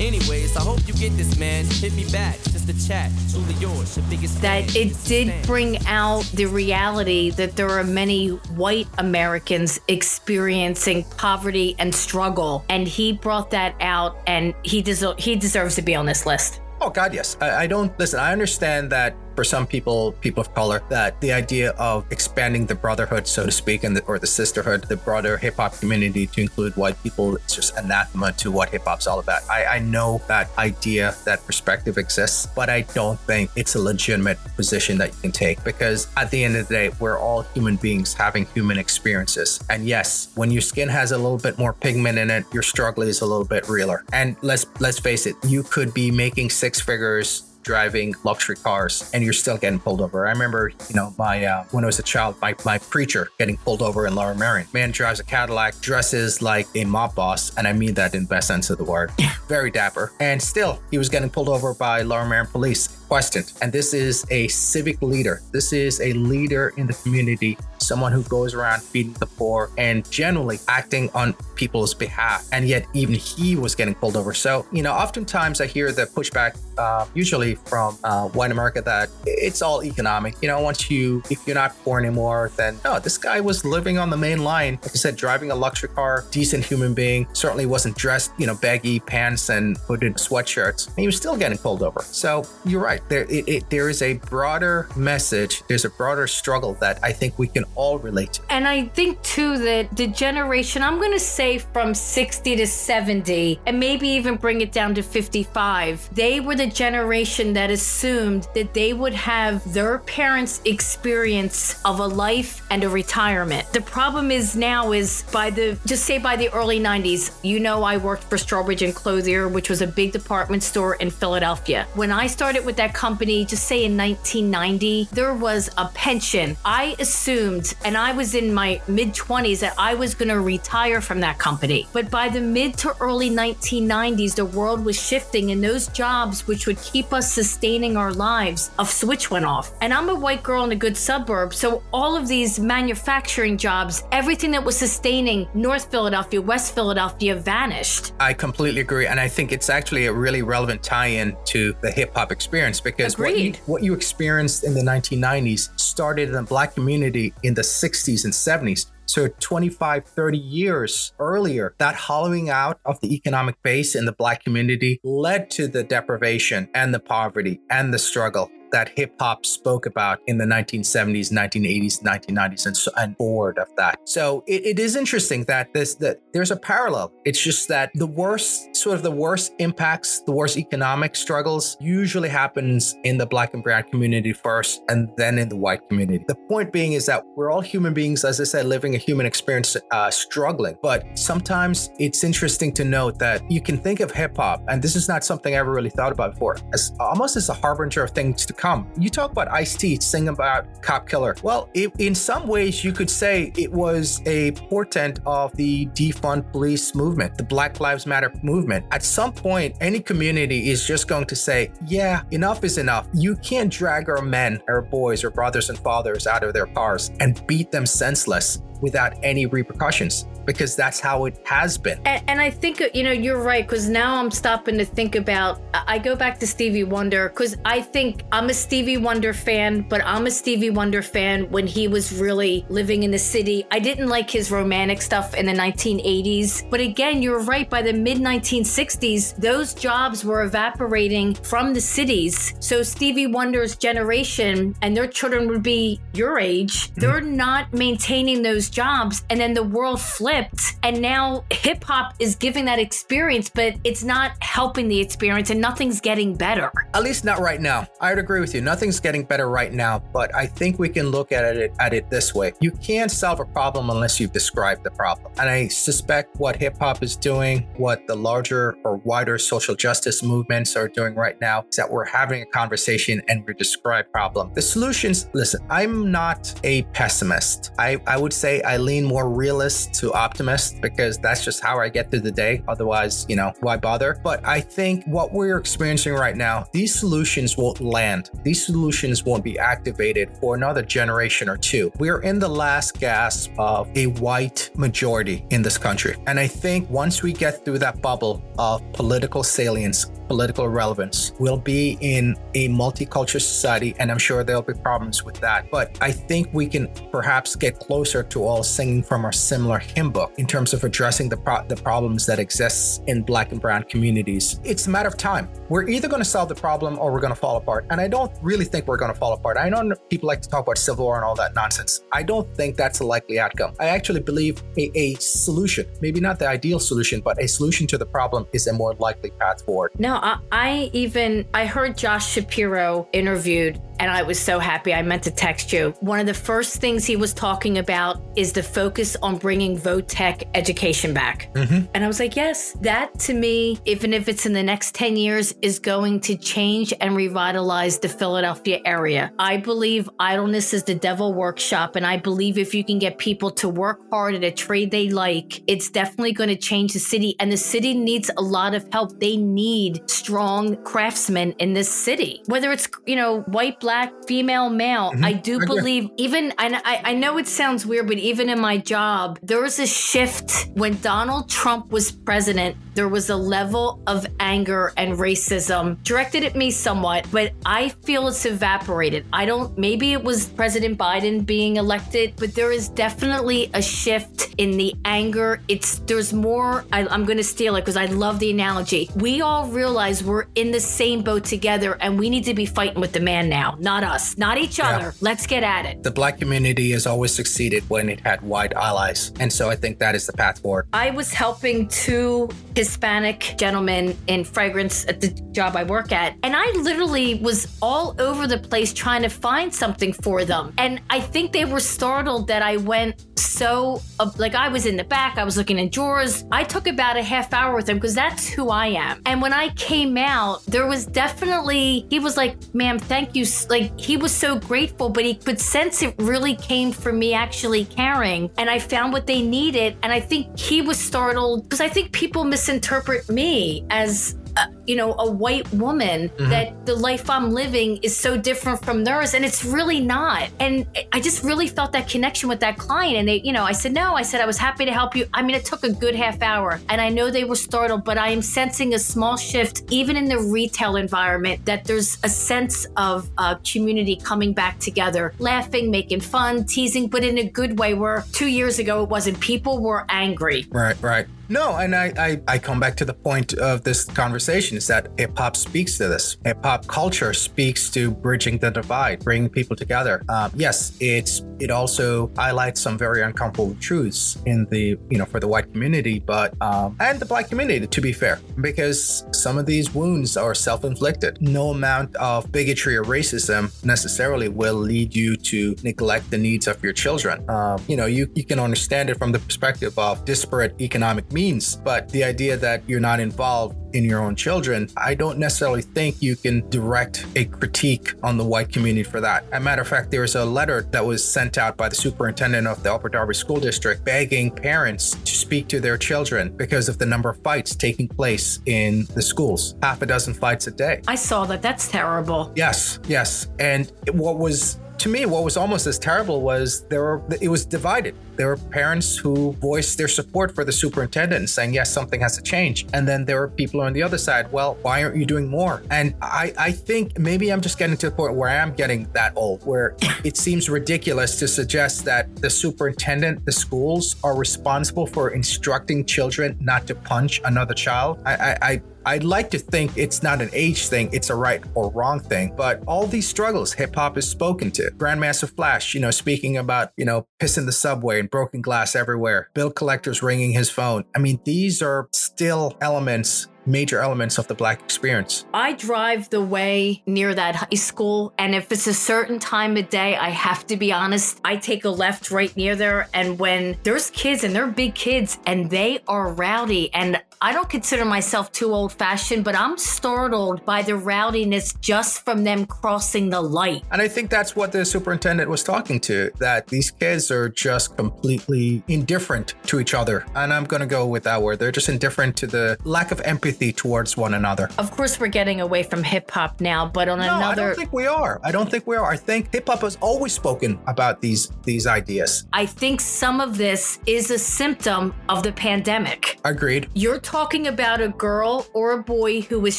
Anyways, 0.00 0.56
I 0.56 0.60
hope 0.60 0.78
you 0.86 0.94
get 0.94 1.16
this, 1.16 1.36
man. 1.38 1.66
Hit 1.66 1.92
me 1.94 2.08
back, 2.12 2.36
just 2.44 2.68
a 2.68 2.88
chat. 2.88 3.10
Truly 3.32 3.52
yours, 3.54 3.96
your 3.96 4.06
biggest 4.08 4.38
fan. 4.38 4.64
that 4.64 4.76
it 4.76 4.96
did 5.04 5.44
bring 5.44 5.84
out 5.86 6.22
the 6.34 6.46
reality 6.46 7.30
that 7.30 7.56
there 7.56 7.68
are 7.68 7.82
many 7.82 8.28
white 8.28 8.86
Americans 8.98 9.80
experiencing 9.88 11.04
poverty 11.16 11.74
and 11.80 11.92
struggle, 11.92 12.64
and 12.68 12.86
he 12.86 13.12
brought 13.12 13.50
that 13.50 13.74
out, 13.80 14.18
and 14.26 14.54
he 14.62 14.82
deser- 14.82 15.18
he 15.18 15.34
deserves 15.34 15.74
to 15.74 15.82
be 15.82 15.94
on 15.96 16.06
this 16.06 16.26
list. 16.26 16.60
Oh 16.80 16.90
God, 16.90 17.12
yes. 17.12 17.36
I, 17.40 17.64
I 17.64 17.66
don't 17.66 17.96
listen. 17.98 18.20
I 18.20 18.30
understand 18.32 18.90
that 18.92 19.16
for 19.38 19.44
some 19.44 19.68
people, 19.68 20.10
people 20.20 20.40
of 20.40 20.52
color, 20.52 20.82
that 20.88 21.20
the 21.20 21.32
idea 21.32 21.70
of 21.78 22.04
expanding 22.10 22.66
the 22.66 22.74
brotherhood, 22.74 23.24
so 23.24 23.46
to 23.46 23.52
speak, 23.52 23.84
and 23.84 23.96
the, 23.96 24.02
or 24.06 24.18
the 24.18 24.26
sisterhood, 24.26 24.82
the 24.88 24.96
broader 24.96 25.36
hip 25.36 25.54
hop 25.58 25.78
community 25.78 26.26
to 26.26 26.40
include 26.40 26.76
white 26.76 27.00
people, 27.04 27.36
it's 27.36 27.54
just 27.54 27.76
anathema 27.76 28.32
to 28.32 28.50
what 28.50 28.68
hip 28.70 28.82
hop's 28.82 29.06
all 29.06 29.20
about. 29.20 29.42
I, 29.48 29.76
I 29.76 29.78
know 29.78 30.20
that 30.26 30.50
idea, 30.58 31.14
that 31.24 31.46
perspective 31.46 31.98
exists, 31.98 32.46
but 32.46 32.68
I 32.68 32.80
don't 32.80 33.16
think 33.30 33.48
it's 33.54 33.76
a 33.76 33.78
legitimate 33.78 34.38
position 34.56 34.98
that 34.98 35.14
you 35.14 35.20
can 35.20 35.30
take 35.30 35.62
because 35.62 36.08
at 36.16 36.32
the 36.32 36.42
end 36.42 36.56
of 36.56 36.66
the 36.66 36.74
day, 36.74 36.90
we're 36.98 37.16
all 37.16 37.42
human 37.54 37.76
beings 37.76 38.12
having 38.12 38.44
human 38.54 38.76
experiences. 38.76 39.62
And 39.70 39.86
yes, 39.86 40.32
when 40.34 40.50
your 40.50 40.62
skin 40.62 40.88
has 40.88 41.12
a 41.12 41.16
little 41.16 41.38
bit 41.38 41.58
more 41.58 41.74
pigment 41.74 42.18
in 42.18 42.28
it, 42.28 42.44
your 42.52 42.64
struggle 42.64 43.04
is 43.04 43.20
a 43.20 43.26
little 43.26 43.46
bit 43.46 43.68
realer. 43.68 44.04
And 44.12 44.34
let's 44.42 44.66
let's 44.80 44.98
face 44.98 45.26
it, 45.26 45.36
you 45.46 45.62
could 45.62 45.94
be 45.94 46.10
making 46.10 46.50
six 46.50 46.80
figures 46.80 47.47
driving 47.68 48.14
luxury 48.24 48.56
cars 48.56 49.10
and 49.12 49.22
you're 49.22 49.34
still 49.34 49.58
getting 49.58 49.78
pulled 49.78 50.00
over. 50.00 50.26
I 50.26 50.30
remember, 50.30 50.72
you 50.88 50.94
know, 50.94 51.12
my 51.18 51.44
uh, 51.44 51.64
when 51.70 51.84
I 51.84 51.86
was 51.86 51.98
a 51.98 52.02
child, 52.02 52.34
my, 52.40 52.54
my 52.64 52.78
preacher 52.78 53.28
getting 53.38 53.58
pulled 53.58 53.82
over 53.82 54.06
in 54.06 54.14
Lower 54.14 54.34
Merion. 54.34 54.66
Man 54.72 54.90
drives 54.90 55.20
a 55.20 55.24
Cadillac, 55.24 55.78
dresses 55.82 56.40
like 56.40 56.66
a 56.74 56.86
mob 56.86 57.14
boss, 57.14 57.54
and 57.58 57.68
I 57.68 57.74
mean 57.74 57.92
that 57.92 58.14
in 58.14 58.22
the 58.22 58.28
best 58.28 58.48
sense 58.48 58.70
of 58.70 58.78
the 58.78 58.84
word. 58.84 59.12
Very 59.48 59.70
dapper. 59.70 60.12
And 60.18 60.40
still, 60.40 60.80
he 60.90 60.96
was 60.96 61.10
getting 61.10 61.28
pulled 61.28 61.50
over 61.50 61.74
by 61.74 62.00
Lower 62.00 62.24
Merion 62.24 62.46
police, 62.46 62.88
questioned. 63.06 63.52
And 63.60 63.70
this 63.70 63.92
is 63.92 64.24
a 64.30 64.48
civic 64.48 65.02
leader. 65.02 65.42
This 65.52 65.74
is 65.74 66.00
a 66.00 66.14
leader 66.14 66.72
in 66.78 66.86
the 66.86 66.94
community 66.94 67.58
someone 67.78 68.12
who 68.12 68.22
goes 68.24 68.54
around 68.54 68.82
feeding 68.82 69.12
the 69.14 69.26
poor 69.26 69.70
and 69.78 70.08
generally 70.10 70.58
acting 70.68 71.10
on 71.14 71.34
people's 71.54 71.94
behalf. 71.94 72.46
And 72.52 72.66
yet, 72.66 72.86
even 72.94 73.14
he 73.14 73.56
was 73.56 73.74
getting 73.74 73.94
pulled 73.94 74.16
over. 74.16 74.34
So, 74.34 74.66
you 74.72 74.82
know, 74.82 74.92
oftentimes 74.92 75.60
I 75.60 75.66
hear 75.66 75.92
the 75.92 76.06
pushback, 76.06 76.58
uh, 76.76 77.06
usually 77.14 77.56
from 77.56 77.98
uh, 78.04 78.28
white 78.28 78.50
America, 78.50 78.82
that 78.82 79.10
it's 79.26 79.62
all 79.62 79.82
economic. 79.84 80.34
You 80.40 80.48
know, 80.48 80.60
once 80.60 80.90
you, 80.90 81.22
if 81.30 81.46
you're 81.46 81.54
not 81.54 81.76
poor 81.84 81.98
anymore, 81.98 82.50
then 82.56 82.78
no, 82.84 82.98
this 82.98 83.18
guy 83.18 83.40
was 83.40 83.64
living 83.64 83.98
on 83.98 84.10
the 84.10 84.16
main 84.16 84.44
line. 84.44 84.78
Like 84.82 84.92
I 84.92 84.98
said, 84.98 85.16
driving 85.16 85.50
a 85.50 85.54
luxury 85.54 85.88
car, 85.90 86.24
decent 86.30 86.64
human 86.64 86.94
being, 86.94 87.26
certainly 87.32 87.66
wasn't 87.66 87.96
dressed, 87.96 88.32
you 88.38 88.46
know, 88.46 88.54
baggy 88.56 89.00
pants 89.00 89.48
and 89.50 89.76
hooded 89.78 90.14
sweatshirts. 90.14 90.88
And 90.88 90.98
he 90.98 91.06
was 91.06 91.16
still 91.16 91.36
getting 91.36 91.58
pulled 91.58 91.82
over. 91.82 92.00
So 92.02 92.44
you're 92.64 92.82
right. 92.82 93.00
There, 93.08 93.24
it, 93.24 93.48
it, 93.48 93.70
there 93.70 93.88
is 93.88 94.02
a 94.02 94.14
broader 94.14 94.88
message. 94.96 95.62
There's 95.68 95.84
a 95.84 95.90
broader 95.90 96.26
struggle 96.26 96.74
that 96.74 96.98
I 97.02 97.12
think 97.12 97.38
we 97.38 97.48
can 97.48 97.64
all 97.74 97.98
relate 97.98 98.34
to. 98.34 98.42
And 98.50 98.66
I 98.66 98.86
think 98.86 99.20
too 99.22 99.58
that 99.58 99.96
the 99.96 100.06
generation, 100.08 100.82
I'm 100.82 100.98
going 100.98 101.12
to 101.12 101.20
say 101.20 101.58
from 101.58 101.94
60 101.94 102.56
to 102.56 102.66
70, 102.66 103.60
and 103.66 103.78
maybe 103.78 104.08
even 104.08 104.36
bring 104.36 104.60
it 104.60 104.72
down 104.72 104.94
to 104.94 105.02
55, 105.02 106.14
they 106.14 106.40
were 106.40 106.54
the 106.54 106.66
generation 106.66 107.52
that 107.54 107.70
assumed 107.70 108.48
that 108.54 108.74
they 108.74 108.92
would 108.92 109.14
have 109.14 109.72
their 109.72 109.98
parents' 110.00 110.60
experience 110.64 111.80
of 111.84 112.00
a 112.00 112.06
life 112.06 112.66
and 112.70 112.84
a 112.84 112.88
retirement. 112.88 113.70
The 113.72 113.80
problem 113.80 114.30
is 114.30 114.56
now 114.56 114.92
is 114.92 115.24
by 115.32 115.50
the, 115.50 115.78
just 115.86 116.04
say 116.04 116.18
by 116.18 116.36
the 116.36 116.48
early 116.50 116.80
90s, 116.80 117.32
you 117.42 117.60
know, 117.60 117.82
I 117.82 117.96
worked 117.96 118.24
for 118.24 118.36
Strawbridge 118.36 118.82
and 118.82 118.94
Clothier, 118.94 119.48
which 119.48 119.68
was 119.70 119.82
a 119.82 119.86
big 119.86 120.12
department 120.12 120.62
store 120.62 120.96
in 120.96 121.10
Philadelphia. 121.10 121.86
When 121.94 122.10
I 122.10 122.26
started 122.26 122.64
with 122.64 122.76
that 122.76 122.94
company, 122.94 123.44
just 123.44 123.64
say 123.64 123.84
in 123.84 123.96
1990, 123.96 125.08
there 125.12 125.34
was 125.34 125.70
a 125.76 125.86
pension. 125.94 126.56
I 126.64 126.96
assumed, 126.98 127.57
and 127.84 127.96
I 127.96 128.12
was 128.12 128.34
in 128.34 128.52
my 128.52 128.80
mid 128.88 129.14
20s, 129.14 129.60
that 129.60 129.74
I 129.78 129.94
was 129.94 130.14
going 130.14 130.28
to 130.28 130.40
retire 130.40 131.00
from 131.00 131.20
that 131.20 131.38
company. 131.38 131.86
But 131.92 132.10
by 132.10 132.28
the 132.28 132.40
mid 132.40 132.76
to 132.78 132.94
early 133.00 133.30
1990s, 133.30 134.34
the 134.34 134.44
world 134.44 134.84
was 134.84 135.00
shifting, 135.00 135.50
and 135.50 135.62
those 135.62 135.88
jobs, 135.88 136.46
which 136.46 136.66
would 136.66 136.80
keep 136.80 137.12
us 137.12 137.32
sustaining 137.32 137.96
our 137.96 138.12
lives, 138.12 138.70
a 138.78 138.86
switch 138.86 139.30
went 139.30 139.44
off. 139.44 139.72
And 139.80 139.92
I'm 139.92 140.08
a 140.08 140.14
white 140.14 140.42
girl 140.42 140.64
in 140.64 140.72
a 140.72 140.76
good 140.76 140.96
suburb, 140.96 141.54
so 141.54 141.82
all 141.92 142.16
of 142.16 142.28
these 142.28 142.58
manufacturing 142.60 143.56
jobs, 143.56 144.04
everything 144.12 144.50
that 144.52 144.64
was 144.64 144.76
sustaining 144.76 145.48
North 145.54 145.90
Philadelphia, 145.90 146.40
West 146.40 146.74
Philadelphia 146.74 147.34
vanished. 147.34 148.12
I 148.20 148.34
completely 148.34 148.80
agree. 148.80 149.06
And 149.06 149.18
I 149.20 149.28
think 149.28 149.52
it's 149.52 149.70
actually 149.70 150.06
a 150.06 150.12
really 150.12 150.42
relevant 150.42 150.82
tie 150.82 151.06
in 151.06 151.36
to 151.46 151.74
the 151.80 151.90
hip 151.90 152.14
hop 152.14 152.32
experience 152.32 152.80
because 152.80 153.18
what 153.18 153.38
you, 153.38 153.52
what 153.66 153.82
you 153.82 153.94
experienced 153.94 154.64
in 154.64 154.74
the 154.74 154.80
1990s 154.80 155.78
started 155.78 156.28
in 156.28 156.34
the 156.34 156.42
black 156.42 156.74
community 156.74 157.32
in 157.48 157.54
the 157.54 157.62
60s 157.62 158.24
and 158.24 158.32
70s. 158.32 158.92
So 159.06 159.26
25, 159.40 160.04
30 160.04 160.38
years 160.38 161.14
earlier, 161.18 161.74
that 161.78 161.94
hollowing 161.94 162.50
out 162.50 162.78
of 162.84 163.00
the 163.00 163.14
economic 163.14 163.60
base 163.62 163.94
in 163.94 164.04
the 164.04 164.12
black 164.12 164.44
community 164.44 165.00
led 165.02 165.50
to 165.52 165.66
the 165.66 165.82
deprivation 165.82 166.68
and 166.74 166.92
the 166.92 167.00
poverty 167.00 167.58
and 167.70 167.92
the 167.92 167.98
struggle 167.98 168.50
that 168.72 168.90
hip 168.96 169.14
hop 169.18 169.46
spoke 169.46 169.86
about 169.86 170.20
in 170.26 170.38
the 170.38 170.44
1970s, 170.44 171.32
1980s, 171.32 172.02
1990s, 172.02 172.66
and 172.66 172.76
so 172.76 172.90
and 172.96 173.16
forward 173.16 173.58
of 173.58 173.68
that. 173.76 174.00
So 174.04 174.44
it, 174.46 174.64
it 174.64 174.78
is 174.78 174.96
interesting 174.96 175.44
that 175.44 175.72
this 175.74 175.94
that 175.96 176.20
there's 176.32 176.50
a 176.50 176.56
parallel. 176.56 177.12
It's 177.24 177.42
just 177.42 177.68
that 177.68 177.90
the 177.94 178.06
worst, 178.06 178.74
sort 178.74 178.96
of 178.96 179.02
the 179.02 179.10
worst 179.10 179.52
impacts, 179.58 180.20
the 180.20 180.32
worst 180.32 180.56
economic 180.56 181.16
struggles 181.16 181.76
usually 181.80 182.28
happens 182.28 182.96
in 183.04 183.18
the 183.18 183.26
black 183.26 183.54
and 183.54 183.62
brown 183.62 183.84
community 183.84 184.32
first, 184.32 184.82
and 184.88 185.10
then 185.16 185.38
in 185.38 185.48
the 185.48 185.56
white 185.56 185.88
community. 185.88 186.24
The 186.26 186.34
point 186.34 186.72
being 186.72 186.92
is 186.92 187.06
that 187.06 187.24
we're 187.36 187.50
all 187.50 187.60
human 187.60 187.94
beings, 187.94 188.24
as 188.24 188.40
I 188.40 188.44
said, 188.44 188.66
living 188.66 188.94
a 188.94 188.98
human 188.98 189.26
experience, 189.26 189.76
uh, 189.90 190.10
struggling. 190.10 190.76
But 190.82 191.18
sometimes 191.18 191.90
it's 191.98 192.24
interesting 192.24 192.72
to 192.74 192.84
note 192.84 193.18
that 193.18 193.48
you 193.50 193.60
can 193.60 193.78
think 193.78 194.00
of 194.00 194.10
hip 194.10 194.36
hop, 194.36 194.62
and 194.68 194.82
this 194.82 194.96
is 194.96 195.08
not 195.08 195.24
something 195.24 195.54
I 195.54 195.58
ever 195.58 195.72
really 195.72 195.90
thought 195.90 196.12
about 196.12 196.32
before, 196.32 196.56
as 196.72 196.92
almost 197.00 197.36
as 197.36 197.48
a 197.48 197.54
harbinger 197.54 198.02
of 198.02 198.10
things 198.10 198.44
to 198.46 198.52
come. 198.58 198.90
You 198.98 199.08
talk 199.08 199.30
about 199.30 199.48
Ice 199.48 199.74
T 199.76 199.98
singing 200.00 200.28
about 200.28 200.82
Cop 200.82 201.08
Killer. 201.08 201.36
Well, 201.42 201.70
it, 201.72 201.92
in 201.98 202.14
some 202.14 202.46
ways, 202.46 202.84
you 202.84 202.92
could 202.92 203.08
say 203.08 203.52
it 203.56 203.72
was 203.72 204.20
a 204.26 204.52
portent 204.52 205.20
of 205.24 205.56
the 205.56 205.86
defund 205.86 206.52
police 206.52 206.94
movement, 206.94 207.38
the 207.38 207.44
Black 207.44 207.80
Lives 207.80 208.06
Matter 208.06 208.32
movement. 208.42 208.84
At 208.90 209.02
some 209.02 209.32
point, 209.32 209.76
any 209.80 210.00
community 210.00 210.70
is 210.70 210.86
just 210.86 211.08
going 211.08 211.26
to 211.26 211.36
say, 211.36 211.72
yeah, 211.86 212.22
enough 212.32 212.64
is 212.64 212.76
enough. 212.76 213.08
You 213.14 213.36
can't 213.36 213.72
drag 213.72 214.10
our 214.10 214.20
men, 214.20 214.60
our 214.68 214.82
boys, 214.82 215.24
our 215.24 215.30
brothers 215.30 215.70
and 215.70 215.78
fathers 215.78 216.26
out 216.26 216.42
of 216.42 216.52
their 216.52 216.66
cars 216.66 217.10
and 217.20 217.40
beat 217.46 217.70
them 217.70 217.86
senseless 217.86 218.60
without 218.80 219.14
any 219.22 219.46
repercussions 219.46 220.26
because 220.48 220.74
that's 220.74 220.98
how 220.98 221.26
it 221.26 221.38
has 221.44 221.76
been. 221.76 222.00
And, 222.06 222.24
and 222.26 222.40
I 222.40 222.48
think 222.48 222.82
you 222.94 223.02
know 223.02 223.12
you're 223.12 223.42
right 223.42 223.64
because 223.68 223.86
now 223.90 224.16
I'm 224.16 224.30
stopping 224.30 224.78
to 224.78 224.86
think 224.86 225.14
about. 225.14 225.60
I 225.74 225.98
I 225.98 226.00
go 226.00 226.14
back 226.14 226.38
to 226.38 226.46
Stevie 226.46 226.84
Wonder 226.84 227.28
because 227.28 227.56
I 227.64 227.80
think 227.80 228.22
I'm 228.30 228.50
a 228.50 228.54
Stevie 228.54 228.98
Wonder 228.98 229.32
fan, 229.32 229.84
but 229.88 230.00
I'm 230.04 230.26
a 230.26 230.30
Stevie 230.30 230.70
Wonder 230.70 231.02
fan 231.02 231.50
when 231.50 231.66
he 231.66 231.88
was 231.88 232.16
really 232.20 232.64
living 232.68 233.02
in 233.02 233.10
the 233.10 233.18
city. 233.18 233.66
I 233.72 233.80
didn't 233.80 234.06
like 234.06 234.30
his 234.30 234.52
romantic 234.52 235.02
stuff 235.02 235.34
in 235.34 235.44
the 235.44 235.52
1980s, 235.52 236.70
but 236.70 236.78
again, 236.78 237.20
you're 237.20 237.40
right. 237.40 237.68
By 237.68 237.82
the 237.82 237.92
mid 237.92 238.18
1960s, 238.18 239.34
those 239.38 239.74
jobs 239.74 240.24
were 240.24 240.44
evaporating 240.44 241.34
from 241.34 241.74
the 241.74 241.80
cities. 241.80 242.54
So 242.60 242.84
Stevie 242.84 243.26
Wonder's 243.26 243.74
generation 243.74 244.76
and 244.82 244.96
their 244.96 245.08
children 245.08 245.48
would 245.48 245.64
be 245.64 246.00
your 246.14 246.38
age. 246.38 246.90
Mm-hmm. 246.90 247.00
They're 247.00 247.20
not 247.20 247.72
maintaining 247.72 248.42
those 248.42 248.70
jobs, 248.70 249.24
and 249.30 249.40
then 249.40 249.52
the 249.52 249.64
world 249.64 250.00
flipped, 250.00 250.37
and 250.82 251.00
now 251.00 251.44
hip 251.50 251.82
hop 251.84 252.14
is 252.18 252.36
giving 252.36 252.64
that 252.66 252.78
experience, 252.78 253.50
but 253.50 253.74
it's 253.84 254.04
not 254.04 254.32
helping 254.42 254.88
the 254.88 255.00
experience, 255.00 255.50
and 255.50 255.60
nothing's 255.60 256.00
getting 256.00 256.34
better. 256.34 256.70
At 256.94 257.02
least 257.02 257.24
not 257.24 257.40
right 257.40 257.60
now. 257.60 257.86
I 258.00 258.10
would 258.10 258.18
agree 258.18 258.40
with 258.40 258.54
you. 258.54 258.60
Nothing's 258.60 259.00
getting 259.00 259.24
better 259.24 259.48
right 259.48 259.72
now, 259.72 259.98
but 260.12 260.34
I 260.34 260.46
think 260.46 260.78
we 260.78 260.88
can 260.88 261.08
look 261.08 261.32
at 261.32 261.44
it 261.56 261.72
at 261.78 261.92
it 261.94 262.10
this 262.10 262.34
way. 262.34 262.52
You 262.60 262.72
can't 262.72 263.10
solve 263.10 263.40
a 263.40 263.44
problem 263.44 263.90
unless 263.90 264.20
you've 264.20 264.32
described 264.32 264.84
the 264.84 264.90
problem. 264.90 265.32
And 265.38 265.48
I 265.48 265.68
suspect 265.68 266.36
what 266.36 266.56
hip 266.56 266.78
hop 266.78 267.02
is 267.02 267.16
doing, 267.16 267.68
what 267.76 268.06
the 268.06 268.16
larger 268.16 268.76
or 268.84 268.96
wider 268.98 269.38
social 269.38 269.74
justice 269.74 270.22
movements 270.22 270.76
are 270.76 270.88
doing 270.88 271.14
right 271.14 271.40
now, 271.40 271.64
is 271.70 271.76
that 271.76 271.90
we're 271.90 272.06
having 272.06 272.42
a 272.42 272.46
conversation 272.46 273.22
and 273.28 273.46
we 273.46 273.54
describe 273.54 274.10
problem. 274.12 274.52
The 274.54 274.62
solutions, 274.62 275.28
listen, 275.34 275.60
I'm 275.70 276.10
not 276.10 276.58
a 276.64 276.82
pessimist. 276.94 277.72
I, 277.78 278.00
I 278.06 278.16
would 278.16 278.32
say 278.32 278.62
I 278.62 278.76
lean 278.76 279.04
more 279.04 279.28
realist 279.28 279.94
to 279.94 280.12
optimist 280.18 280.80
because 280.80 281.18
that's 281.18 281.44
just 281.44 281.62
how 281.62 281.78
I 281.78 281.88
get 281.88 282.10
through 282.10 282.20
the 282.20 282.32
day. 282.32 282.62
Otherwise, 282.68 283.24
you 283.28 283.36
know, 283.36 283.52
why 283.60 283.76
bother? 283.76 284.20
But 284.22 284.46
I 284.46 284.60
think 284.60 285.04
what 285.06 285.32
we're 285.32 285.58
experiencing 285.58 286.14
right 286.14 286.36
now, 286.36 286.66
these 286.72 286.94
solutions 286.94 287.56
won't 287.56 287.80
land. 287.80 288.30
These 288.42 288.64
solutions 288.66 289.24
won't 289.24 289.44
be 289.44 289.58
activated 289.58 290.36
for 290.40 290.54
another 290.54 290.82
generation 290.82 291.48
or 291.48 291.56
two. 291.56 291.92
We're 291.98 292.20
in 292.20 292.38
the 292.38 292.48
last 292.48 292.98
gasp 292.98 293.52
of 293.58 293.88
a 293.96 294.06
white 294.06 294.70
majority 294.74 295.46
in 295.50 295.62
this 295.62 295.78
country. 295.78 296.16
And 296.26 296.38
I 296.40 296.46
think 296.46 296.90
once 296.90 297.22
we 297.22 297.32
get 297.32 297.64
through 297.64 297.78
that 297.78 298.02
bubble 298.02 298.42
of 298.58 298.82
political 298.92 299.42
salience, 299.42 300.10
political 300.28 300.68
relevance, 300.68 301.32
we'll 301.38 301.56
be 301.56 301.96
in 302.00 302.36
a 302.54 302.68
multicultural 302.68 303.40
society. 303.40 303.94
And 303.98 304.10
I'm 304.10 304.18
sure 304.18 304.44
there'll 304.44 304.62
be 304.62 304.74
problems 304.74 305.24
with 305.24 305.36
that. 305.40 305.70
But 305.70 305.96
I 306.00 306.12
think 306.12 306.48
we 306.52 306.66
can 306.66 306.88
perhaps 307.10 307.56
get 307.56 307.78
closer 307.78 308.22
to 308.22 308.44
all 308.44 308.62
singing 308.62 309.02
from 309.02 309.24
our 309.24 309.32
similar 309.32 309.78
hymn 309.78 310.07
book 310.08 310.32
in 310.38 310.46
terms 310.46 310.72
of 310.72 310.84
addressing 310.84 311.28
the, 311.28 311.36
pro- 311.36 311.66
the 311.66 311.76
problems 311.76 312.26
that 312.26 312.38
exist 312.38 313.02
in 313.06 313.22
black 313.22 313.52
and 313.52 313.60
brown 313.60 313.84
communities. 313.84 314.60
It's 314.64 314.86
a 314.86 314.90
matter 314.90 315.08
of 315.08 315.16
time. 315.16 315.48
We're 315.68 315.88
either 315.88 316.08
going 316.08 316.22
to 316.22 316.28
solve 316.28 316.48
the 316.48 316.54
problem 316.54 316.98
or 316.98 317.12
we're 317.12 317.20
going 317.20 317.34
to 317.34 317.38
fall 317.38 317.56
apart. 317.56 317.86
And 317.90 318.00
I 318.00 318.08
don't 318.08 318.32
really 318.42 318.64
think 318.64 318.86
we're 318.86 318.96
going 318.96 319.12
to 319.12 319.18
fall 319.18 319.32
apart. 319.32 319.56
I 319.56 319.68
know 319.68 319.94
people 320.08 320.26
like 320.26 320.42
to 320.42 320.48
talk 320.48 320.64
about 320.64 320.78
civil 320.78 321.06
war 321.06 321.16
and 321.16 321.24
all 321.24 321.34
that 321.36 321.54
nonsense. 321.54 322.02
I 322.12 322.22
don't 322.22 322.52
think 322.56 322.76
that's 322.76 323.00
a 323.00 323.04
likely 323.04 323.38
outcome. 323.38 323.74
I 323.80 323.86
actually 323.86 324.20
believe 324.20 324.62
a, 324.76 324.90
a 324.94 325.14
solution, 325.14 325.86
maybe 326.00 326.20
not 326.20 326.38
the 326.38 326.48
ideal 326.48 326.80
solution, 326.80 327.20
but 327.20 327.40
a 327.42 327.48
solution 327.48 327.86
to 327.88 327.98
the 327.98 328.06
problem 328.06 328.46
is 328.52 328.66
a 328.66 328.72
more 328.72 328.94
likely 328.94 329.30
path 329.30 329.64
forward. 329.64 329.92
No, 329.98 330.16
I, 330.16 330.38
I 330.52 330.90
even 330.92 331.46
I 331.54 331.66
heard 331.66 331.96
Josh 331.96 332.28
Shapiro 332.32 333.08
interviewed 333.12 333.80
and 334.00 334.10
I 334.10 334.22
was 334.22 334.38
so 334.38 334.58
happy. 334.58 334.94
I 334.94 335.02
meant 335.02 335.22
to 335.24 335.30
text 335.30 335.72
you. 335.72 335.94
One 336.00 336.20
of 336.20 336.26
the 336.26 336.34
first 336.34 336.80
things 336.80 337.04
he 337.04 337.16
was 337.16 337.32
talking 337.32 337.78
about 337.78 338.22
is 338.36 338.52
the 338.52 338.62
focus 338.62 339.16
on 339.22 339.38
bringing 339.38 339.76
vo-tech 339.76 340.44
education 340.54 341.12
back. 341.12 341.52
Mm-hmm. 341.54 341.86
And 341.94 342.04
I 342.04 342.06
was 342.06 342.20
like, 342.20 342.36
yes, 342.36 342.72
that 342.80 343.18
to 343.20 343.34
me, 343.34 343.78
even 343.84 344.12
if 344.12 344.28
it's 344.28 344.46
in 344.46 344.52
the 344.52 344.62
next 344.62 344.94
10 344.94 345.16
years, 345.16 345.54
is 345.62 345.78
going 345.78 346.20
to 346.20 346.36
change 346.36 346.92
and 347.00 347.16
revitalize 347.16 347.98
the 347.98 348.08
Philadelphia 348.08 348.80
area. 348.84 349.32
I 349.38 349.56
believe 349.56 350.08
idleness 350.18 350.72
is 350.72 350.84
the 350.84 350.94
devil 350.94 351.34
workshop. 351.34 351.96
And 351.96 352.06
I 352.06 352.16
believe 352.16 352.58
if 352.58 352.74
you 352.74 352.84
can 352.84 352.98
get 352.98 353.18
people 353.18 353.50
to 353.52 353.68
work 353.68 354.00
hard 354.10 354.34
at 354.34 354.44
a 354.44 354.50
trade 354.50 354.90
they 354.90 355.10
like, 355.10 355.62
it's 355.66 355.90
definitely 355.90 356.32
going 356.32 356.48
to 356.48 356.56
change 356.56 356.92
the 356.92 356.98
city. 356.98 357.36
And 357.40 357.50
the 357.50 357.56
city 357.56 357.94
needs 357.94 358.30
a 358.36 358.42
lot 358.42 358.74
of 358.74 358.86
help. 358.92 359.18
They 359.18 359.36
need 359.36 360.08
strong 360.08 360.76
craftsmen 360.84 361.52
in 361.58 361.74
this 361.74 361.88
city, 361.88 362.42
whether 362.46 362.70
it's, 362.70 362.88
you 363.06 363.16
know, 363.16 363.40
white, 363.42 363.80
black, 363.80 363.87
female, 364.26 364.70
male. 364.70 365.12
Mhm. 365.12 365.24
I 365.24 365.32
do 365.32 365.58
believe, 365.66 366.08
even, 366.16 366.52
and 366.58 366.76
I, 366.84 367.00
I 367.04 367.14
know 367.14 367.38
it 367.38 367.46
sounds 367.46 367.86
weird, 367.86 368.06
but 368.06 368.18
even 368.18 368.48
in 368.48 368.60
my 368.60 368.76
job, 368.78 369.38
there 369.42 369.60
was 369.60 369.78
a 369.78 369.86
shift 369.86 370.68
when 370.74 370.98
Donald 371.00 371.48
Trump 371.48 371.90
was 371.90 372.10
president. 372.12 372.76
There 372.98 373.06
was 373.06 373.30
a 373.30 373.36
level 373.36 374.02
of 374.08 374.26
anger 374.40 374.92
and 374.96 375.12
racism 375.16 376.02
directed 376.02 376.42
at 376.42 376.56
me 376.56 376.72
somewhat, 376.72 377.28
but 377.30 377.52
I 377.64 377.90
feel 377.90 378.26
it's 378.26 378.44
evaporated. 378.44 379.24
I 379.32 379.44
don't, 379.44 379.78
maybe 379.78 380.14
it 380.14 380.24
was 380.24 380.46
President 380.48 380.98
Biden 380.98 381.46
being 381.46 381.76
elected, 381.76 382.34
but 382.38 382.56
there 382.56 382.72
is 382.72 382.88
definitely 382.88 383.70
a 383.72 383.80
shift 383.80 384.52
in 384.58 384.72
the 384.76 384.96
anger. 385.04 385.60
It's, 385.68 386.00
there's 386.00 386.32
more, 386.32 386.84
I, 386.92 387.06
I'm 387.06 387.24
going 387.24 387.36
to 387.36 387.44
steal 387.44 387.76
it 387.76 387.82
because 387.82 387.96
I 387.96 388.06
love 388.06 388.40
the 388.40 388.50
analogy. 388.50 389.08
We 389.14 389.42
all 389.42 389.68
realize 389.68 390.24
we're 390.24 390.46
in 390.56 390.72
the 390.72 390.80
same 390.80 391.22
boat 391.22 391.44
together 391.44 391.96
and 392.00 392.18
we 392.18 392.28
need 392.28 392.46
to 392.46 392.54
be 392.54 392.66
fighting 392.66 393.00
with 393.00 393.12
the 393.12 393.20
man 393.20 393.48
now, 393.48 393.76
not 393.78 394.02
us, 394.02 394.36
not 394.36 394.58
each 394.58 394.78
Yeah. 394.78 394.96
other. 394.96 395.14
Let's 395.20 395.46
get 395.46 395.62
at 395.62 395.86
it. 395.86 396.02
The 396.02 396.10
black 396.10 396.40
community 396.40 396.90
has 396.90 397.06
always 397.06 397.32
succeeded 397.32 397.84
when 397.88 398.08
it 398.08 398.18
had 398.18 398.42
white 398.42 398.72
allies. 398.72 399.30
And 399.38 399.52
so 399.52 399.70
I 399.70 399.76
think 399.76 400.00
that 400.00 400.16
is 400.16 400.26
the 400.26 400.32
path 400.32 400.58
forward. 400.58 400.88
I 400.92 401.10
was 401.10 401.32
helping 401.32 401.86
two 401.86 402.48
Hispanic 402.88 403.54
gentleman 403.58 404.16
in 404.28 404.44
fragrance 404.44 405.06
at 405.08 405.20
the 405.20 405.28
job 405.52 405.76
I 405.76 405.84
work 405.84 406.10
at, 406.10 406.36
and 406.42 406.56
I 406.56 406.70
literally 406.70 407.34
was 407.34 407.76
all 407.82 408.16
over 408.18 408.46
the 408.46 408.56
place 408.56 408.94
trying 408.94 409.20
to 409.22 409.28
find 409.28 409.72
something 409.72 410.14
for 410.14 410.46
them. 410.46 410.72
And 410.78 411.02
I 411.10 411.20
think 411.20 411.52
they 411.52 411.66
were 411.66 411.80
startled 411.80 412.48
that 412.48 412.62
I 412.62 412.78
went 412.78 413.26
so 413.40 414.02
uh, 414.18 414.30
like 414.36 414.54
I 414.54 414.68
was 414.68 414.86
in 414.86 414.96
the 414.96 415.04
back, 415.04 415.38
I 415.38 415.44
was 415.44 415.56
looking 415.56 415.78
in 415.78 415.88
drawers. 415.90 416.44
I 416.50 416.64
took 416.64 416.86
about 416.86 417.16
a 417.16 417.22
half 417.22 417.52
hour 417.52 417.74
with 417.74 417.88
him 417.88 417.96
because 417.96 418.14
that's 418.14 418.48
who 418.48 418.70
I 418.70 418.86
am. 418.88 419.22
And 419.26 419.42
when 419.42 419.52
I 419.52 419.70
came 419.74 420.16
out, 420.16 420.64
there 420.66 420.86
was 420.86 421.06
definitely 421.06 422.06
he 422.10 422.18
was 422.18 422.36
like, 422.36 422.56
"Ma'am, 422.74 422.98
thank 422.98 423.34
you." 423.34 423.44
Like 423.68 423.98
he 423.98 424.16
was 424.16 424.32
so 424.32 424.58
grateful, 424.58 425.08
but 425.08 425.24
he 425.24 425.34
could 425.34 425.60
sense 425.60 426.02
it 426.02 426.14
really 426.18 426.56
came 426.56 426.92
from 426.92 427.18
me 427.18 427.34
actually 427.34 427.84
caring, 427.84 428.50
and 428.58 428.70
I 428.70 428.78
found 428.78 429.12
what 429.12 429.26
they 429.26 429.42
needed. 429.42 429.96
And 430.02 430.12
I 430.12 430.20
think 430.20 430.58
he 430.58 430.82
was 430.82 430.98
startled 430.98 431.64
because 431.64 431.80
I 431.80 431.88
think 431.88 432.12
people 432.12 432.44
misinterpret 432.44 433.28
me 433.28 433.84
as. 433.90 434.36
Uh, 434.58 434.66
you 434.86 434.96
know, 434.96 435.14
a 435.18 435.30
white 435.30 435.70
woman 435.72 436.30
that 436.38 436.84
the 436.84 436.94
life 436.94 437.30
I'm 437.30 437.50
living 437.50 437.98
is 438.02 438.16
so 438.16 438.36
different 438.36 438.84
from 438.84 439.04
theirs, 439.04 439.34
and 439.34 439.44
it's 439.44 439.64
really 439.64 440.00
not. 440.00 440.48
And 440.58 440.86
I 441.12 441.20
just 441.20 441.44
really 441.44 441.68
felt 441.68 441.92
that 441.92 442.08
connection 442.08 442.48
with 442.48 442.58
that 442.60 442.76
client. 442.76 443.16
And 443.18 443.28
they, 443.28 443.40
you 443.44 443.52
know, 443.52 443.64
I 443.64 443.72
said, 443.72 443.92
No, 443.92 444.14
I 444.14 444.22
said, 444.22 444.40
I 444.40 444.46
was 444.46 444.58
happy 444.58 444.84
to 444.84 444.92
help 444.92 445.14
you. 445.14 445.26
I 445.32 445.42
mean, 445.42 445.54
it 445.54 445.64
took 445.64 445.84
a 445.84 445.92
good 445.92 446.16
half 446.16 446.42
hour, 446.42 446.80
and 446.88 447.00
I 447.00 447.08
know 447.08 447.30
they 447.30 447.44
were 447.44 447.54
startled, 447.54 448.04
but 448.04 448.18
I 448.18 448.30
am 448.30 448.42
sensing 448.42 448.94
a 448.94 448.98
small 448.98 449.36
shift, 449.36 449.82
even 449.90 450.16
in 450.16 450.24
the 450.24 450.38
retail 450.38 450.96
environment, 450.96 451.64
that 451.66 451.84
there's 451.84 452.18
a 452.24 452.28
sense 452.28 452.86
of 452.96 453.28
uh, 453.38 453.54
community 453.70 454.16
coming 454.16 454.52
back 454.52 454.80
together, 454.80 455.34
laughing, 455.38 455.90
making 455.90 456.20
fun, 456.20 456.64
teasing, 456.64 457.08
but 457.08 457.22
in 457.22 457.38
a 457.38 457.48
good 457.48 457.78
way. 457.78 457.94
Where 457.94 458.24
two 458.32 458.48
years 458.48 458.78
ago 458.78 459.02
it 459.04 459.08
wasn't. 459.08 459.38
People 459.40 459.80
were 459.80 460.04
angry. 460.08 460.66
Right, 460.70 461.00
right. 461.02 461.26
No, 461.50 461.76
and 461.76 461.94
I, 461.94 462.12
I, 462.18 462.40
I 462.46 462.58
come 462.58 462.78
back 462.78 462.96
to 462.96 463.04
the 463.04 463.14
point 463.14 463.54
of 463.54 463.82
this 463.82 464.04
conversation 464.04 464.76
is 464.76 464.86
that 464.88 465.08
hip 465.16 465.36
hop 465.36 465.56
speaks 465.56 465.96
to 465.98 466.08
this. 466.08 466.36
Hip 466.44 466.62
hop 466.62 466.86
culture 466.86 467.32
speaks 467.32 467.88
to 467.90 468.10
bridging 468.10 468.58
the 468.58 468.70
divide, 468.70 469.24
bringing 469.24 469.48
people 469.48 469.74
together. 469.74 470.22
Um, 470.28 470.50
yes, 470.54 470.96
it's 471.00 471.42
it 471.58 471.70
also 471.70 472.30
highlights 472.36 472.80
some 472.80 472.96
very 472.96 473.22
uncomfortable 473.22 473.74
truths 473.80 474.38
in 474.46 474.66
the 474.66 474.98
you 475.10 475.18
know 475.18 475.24
for 475.24 475.40
the 475.40 475.48
white 475.48 475.72
community, 475.72 476.18
but 476.18 476.54
um, 476.60 476.96
and 477.00 477.18
the 477.18 477.26
black 477.26 477.48
community 477.48 477.86
to 477.86 478.00
be 478.00 478.12
fair, 478.12 478.40
because 478.60 479.24
some 479.32 479.56
of 479.58 479.66
these 479.66 479.94
wounds 479.94 480.36
are 480.36 480.54
self-inflicted. 480.54 481.40
No 481.40 481.70
amount 481.70 482.14
of 482.16 482.50
bigotry 482.52 482.96
or 482.96 483.04
racism 483.04 483.72
necessarily 483.84 484.48
will 484.48 484.74
lead 484.74 485.16
you 485.16 485.36
to 485.36 485.74
neglect 485.82 486.30
the 486.30 486.38
needs 486.38 486.66
of 486.66 486.82
your 486.82 486.92
children. 486.92 487.48
Um, 487.48 487.82
you 487.88 487.96
know, 487.96 488.06
you 488.06 488.30
you 488.34 488.44
can 488.44 488.60
understand 488.60 489.08
it 489.08 489.18
from 489.18 489.32
the 489.32 489.38
perspective 489.38 489.98
of 489.98 490.24
disparate 490.24 490.78
economic 490.80 491.32
means, 491.38 491.76
but 491.76 492.08
the 492.08 492.24
idea 492.24 492.56
that 492.56 492.82
you're 492.88 493.06
not 493.12 493.20
involved 493.20 493.76
in 493.94 494.02
your 494.02 494.20
own 494.20 494.34
children, 494.34 494.88
I 494.96 495.14
don't 495.14 495.38
necessarily 495.38 495.82
think 495.82 496.20
you 496.20 496.34
can 496.34 496.68
direct 496.68 497.26
a 497.36 497.44
critique 497.44 498.12
on 498.24 498.36
the 498.36 498.44
white 498.44 498.70
community 498.72 499.04
for 499.04 499.20
that. 499.20 499.44
As 499.52 499.60
a 499.60 499.60
matter 499.60 499.82
of 499.82 499.86
fact, 499.86 500.10
there 500.10 500.22
was 500.22 500.34
a 500.34 500.44
letter 500.44 500.82
that 500.90 501.04
was 501.06 501.20
sent 501.22 501.56
out 501.56 501.76
by 501.76 501.88
the 501.88 501.94
superintendent 501.94 502.66
of 502.66 502.82
the 502.82 502.92
Upper 502.92 503.08
Darby 503.08 503.34
School 503.34 503.60
District 503.60 504.04
begging 504.04 504.50
parents 504.50 505.14
to 505.14 505.32
speak 505.32 505.68
to 505.68 505.78
their 505.78 505.96
children 505.96 506.44
because 506.56 506.88
of 506.88 506.98
the 506.98 507.06
number 507.06 507.30
of 507.30 507.40
fights 507.42 507.76
taking 507.76 508.08
place 508.08 508.58
in 508.66 509.06
the 509.14 509.22
schools. 509.22 509.76
Half 509.80 510.02
a 510.02 510.06
dozen 510.06 510.34
fights 510.34 510.66
a 510.66 510.72
day. 510.72 511.02
I 511.06 511.14
saw 511.14 511.44
that. 511.44 511.62
That's 511.62 511.88
terrible. 511.88 512.52
Yes, 512.56 512.98
yes. 513.06 513.48
And 513.60 513.92
what 514.10 514.38
was 514.38 514.80
to 514.98 515.08
me, 515.08 515.24
what 515.26 515.44
was 515.44 515.56
almost 515.56 515.86
as 515.86 515.98
terrible 515.98 516.40
was 516.42 516.84
there 516.88 517.02
were 517.02 517.22
it 517.40 517.48
was 517.48 517.64
divided. 517.64 518.16
There 518.38 518.46
were 518.46 518.56
parents 518.56 519.16
who 519.16 519.52
voiced 519.54 519.98
their 519.98 520.08
support 520.08 520.54
for 520.54 520.64
the 520.64 520.72
superintendent 520.72 521.50
saying, 521.50 521.74
yes, 521.74 521.92
something 521.92 522.20
has 522.20 522.36
to 522.36 522.42
change. 522.42 522.86
And 522.94 523.06
then 523.06 523.24
there 523.24 523.40
were 523.40 523.48
people 523.48 523.80
on 523.80 523.92
the 523.92 524.02
other 524.02 524.16
side, 524.16 524.50
well, 524.52 524.78
why 524.82 525.02
aren't 525.02 525.16
you 525.16 525.26
doing 525.26 525.48
more? 525.48 525.82
And 525.90 526.14
I, 526.22 526.54
I 526.58 526.72
think 526.72 527.18
maybe 527.18 527.52
I'm 527.52 527.60
just 527.60 527.78
getting 527.78 527.96
to 527.96 528.10
the 528.10 528.16
point 528.16 528.34
where 528.34 528.48
I 528.48 528.54
am 528.54 528.72
getting 528.74 529.10
that 529.12 529.32
old, 529.36 529.66
where 529.66 529.96
it 530.24 530.36
seems 530.36 530.70
ridiculous 530.70 531.38
to 531.40 531.48
suggest 531.48 532.04
that 532.04 532.34
the 532.36 532.48
superintendent, 532.48 533.44
the 533.44 533.52
schools 533.52 534.16
are 534.22 534.36
responsible 534.36 535.06
for 535.06 535.30
instructing 535.30 536.04
children 536.04 536.56
not 536.60 536.86
to 536.86 536.94
punch 536.94 537.40
another 537.44 537.74
child. 537.74 538.20
I 538.24 538.34
I, 538.34 538.58
I 538.62 538.82
I'd 539.08 539.24
like 539.24 539.50
to 539.52 539.58
think 539.58 539.96
it's 539.96 540.22
not 540.22 540.42
an 540.42 540.50
age 540.52 540.88
thing, 540.88 541.08
it's 541.14 541.30
a 541.30 541.34
right 541.34 541.62
or 541.74 541.90
wrong 541.92 542.20
thing. 542.20 542.52
But 542.54 542.82
all 542.86 543.06
these 543.06 543.26
struggles 543.26 543.72
hip 543.72 543.94
hop 543.94 544.18
is 544.18 544.28
spoken 544.28 544.70
to. 544.72 544.90
Grandmaster 544.98 545.48
Flash, 545.48 545.94
you 545.94 546.00
know, 546.00 546.10
speaking 546.10 546.58
about, 546.58 546.92
you 546.98 547.06
know, 547.06 547.26
pissing 547.40 547.64
the 547.64 547.72
subway 547.72 548.20
and 548.28 548.30
broken 548.30 548.60
glass 548.60 548.94
everywhere. 548.94 549.48
Bill 549.54 549.70
Collector's 549.70 550.22
ringing 550.22 550.52
his 550.52 550.70
phone. 550.70 551.04
I 551.16 551.18
mean, 551.18 551.40
these 551.44 551.82
are 551.82 552.08
still 552.12 552.76
elements 552.80 553.48
major 553.68 554.00
elements 554.00 554.38
of 554.38 554.48
the 554.48 554.54
black 554.54 554.80
experience. 554.80 555.44
I 555.52 555.74
drive 555.74 556.30
the 556.30 556.40
way 556.40 557.02
near 557.06 557.34
that 557.34 557.54
high 557.54 557.76
school, 557.76 558.32
and 558.38 558.54
if 558.54 558.72
it's 558.72 558.86
a 558.86 558.94
certain 558.94 559.38
time 559.38 559.76
of 559.76 559.90
day, 559.90 560.16
I 560.16 560.30
have 560.30 560.66
to 560.68 560.76
be 560.76 560.90
honest, 560.90 561.38
I 561.44 561.56
take 561.56 561.84
a 561.84 561.90
left 561.90 562.30
right 562.30 562.56
near 562.56 562.74
there. 562.74 563.08
And 563.12 563.38
when 563.38 563.76
there's 563.82 564.10
kids 564.10 564.42
and 564.42 564.54
they're 564.54 564.66
big 564.66 564.94
kids 564.94 565.38
and 565.46 565.68
they 565.68 566.00
are 566.08 566.32
rowdy, 566.32 566.92
and 566.94 567.22
I 567.40 567.52
don't 567.52 567.68
consider 567.68 568.04
myself 568.04 568.50
too 568.50 568.72
old 568.72 568.92
fashioned, 568.92 569.44
but 569.44 569.54
I'm 569.54 569.78
startled 569.78 570.64
by 570.64 570.82
the 570.82 570.96
rowdiness 570.96 571.72
just 571.80 572.24
from 572.24 572.42
them 572.42 572.66
crossing 572.66 573.30
the 573.30 573.40
light. 573.40 573.84
And 573.92 574.02
I 574.02 574.08
think 574.08 574.28
that's 574.28 574.56
what 574.56 574.72
the 574.72 574.84
superintendent 574.84 575.48
was 575.48 575.62
talking 575.62 576.00
to 576.00 576.32
that 576.38 576.66
these 576.66 576.90
kids 576.90 577.30
are 577.30 577.48
just 577.48 577.96
completely 577.96 578.82
indifferent 578.88 579.54
to 579.66 579.78
each 579.78 579.94
other. 579.94 580.26
And 580.34 580.52
I'm 580.52 580.64
going 580.64 580.80
to 580.80 580.86
go 580.86 581.06
with 581.06 581.22
that 581.24 581.40
word. 581.40 581.60
They're 581.60 581.70
just 581.70 581.88
indifferent 581.88 582.36
to 582.38 582.48
the 582.48 582.76
lack 582.82 583.12
of 583.12 583.20
empathy 583.20 583.72
towards 583.72 584.16
one 584.16 584.34
another. 584.34 584.68
Of 584.76 584.90
course, 584.90 585.20
we're 585.20 585.28
getting 585.28 585.60
away 585.60 585.84
from 585.84 586.02
hip 586.02 586.28
hop 586.32 586.60
now, 586.60 586.86
but 586.86 587.08
on 587.08 587.20
another. 587.20 587.40
No, 587.40 587.50
I 587.50 587.54
don't 587.54 587.76
think 587.76 587.92
we 587.92 588.06
are. 588.08 588.40
I 588.42 588.50
don't 588.50 588.68
think 588.68 588.84
we 588.88 588.96
are. 588.96 589.08
I 589.08 589.16
think 589.16 589.52
hip 589.52 589.68
hop 589.68 589.82
has 589.82 589.96
always 590.00 590.32
spoken 590.32 590.80
about 590.88 591.20
these 591.20 591.52
these 591.62 591.86
ideas. 591.86 592.46
I 592.52 592.66
think 592.66 593.00
some 593.00 593.40
of 593.40 593.58
this 593.58 594.00
is 594.06 594.32
a 594.32 594.38
symptom 594.38 595.14
of 595.28 595.44
the 595.44 595.52
pandemic. 595.52 596.40
Agreed. 596.44 596.88
You're 596.94 597.20
talking 597.28 597.66
about 597.66 598.00
a 598.00 598.08
girl 598.08 598.66
or 598.72 598.92
a 598.92 599.02
boy 599.02 599.42
who 599.42 599.60
was 599.60 599.78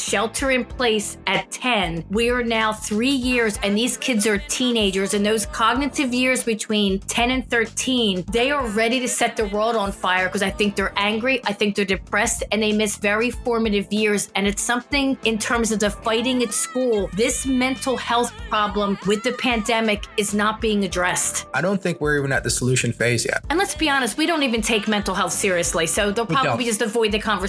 shelter 0.00 0.52
in 0.52 0.64
place 0.64 1.18
at 1.26 1.50
10. 1.50 2.04
We 2.08 2.30
are 2.30 2.44
now 2.44 2.72
three 2.72 3.10
years, 3.10 3.58
and 3.64 3.76
these 3.76 3.96
kids 3.96 4.24
are 4.24 4.38
teenagers. 4.38 5.14
And 5.14 5.26
those 5.26 5.46
cognitive 5.46 6.14
years 6.14 6.44
between 6.44 7.00
10 7.00 7.32
and 7.32 7.50
13, 7.50 8.24
they 8.30 8.52
are 8.52 8.64
ready 8.68 9.00
to 9.00 9.08
set 9.08 9.36
the 9.36 9.48
world 9.48 9.74
on 9.74 9.90
fire 9.90 10.28
because 10.28 10.44
I 10.44 10.50
think 10.50 10.76
they're 10.76 10.92
angry, 10.94 11.40
I 11.44 11.52
think 11.52 11.74
they're 11.74 11.84
depressed, 11.84 12.44
and 12.52 12.62
they 12.62 12.70
miss 12.70 12.98
very 12.98 13.32
formative 13.32 13.92
years. 13.92 14.30
And 14.36 14.46
it's 14.46 14.62
something 14.62 15.18
in 15.24 15.36
terms 15.36 15.72
of 15.72 15.80
the 15.80 15.90
fighting 15.90 16.44
at 16.44 16.52
school. 16.52 17.10
This 17.14 17.46
mental 17.46 17.96
health 17.96 18.32
problem 18.48 18.96
with 19.08 19.24
the 19.24 19.32
pandemic 19.32 20.04
is 20.16 20.32
not 20.32 20.60
being 20.60 20.84
addressed. 20.84 21.46
I 21.52 21.62
don't 21.62 21.82
think 21.82 22.00
we're 22.00 22.16
even 22.16 22.30
at 22.30 22.44
the 22.44 22.50
solution 22.50 22.92
phase 22.92 23.24
yet. 23.24 23.44
And 23.50 23.58
let's 23.58 23.74
be 23.74 23.90
honest, 23.90 24.16
we 24.16 24.26
don't 24.26 24.44
even 24.44 24.62
take 24.62 24.86
mental 24.86 25.16
health 25.16 25.32
seriously. 25.32 25.88
So 25.88 26.12
they'll 26.12 26.26
probably 26.26 26.64
just 26.64 26.80
avoid 26.80 27.10
the 27.10 27.18
conversation. 27.18 27.39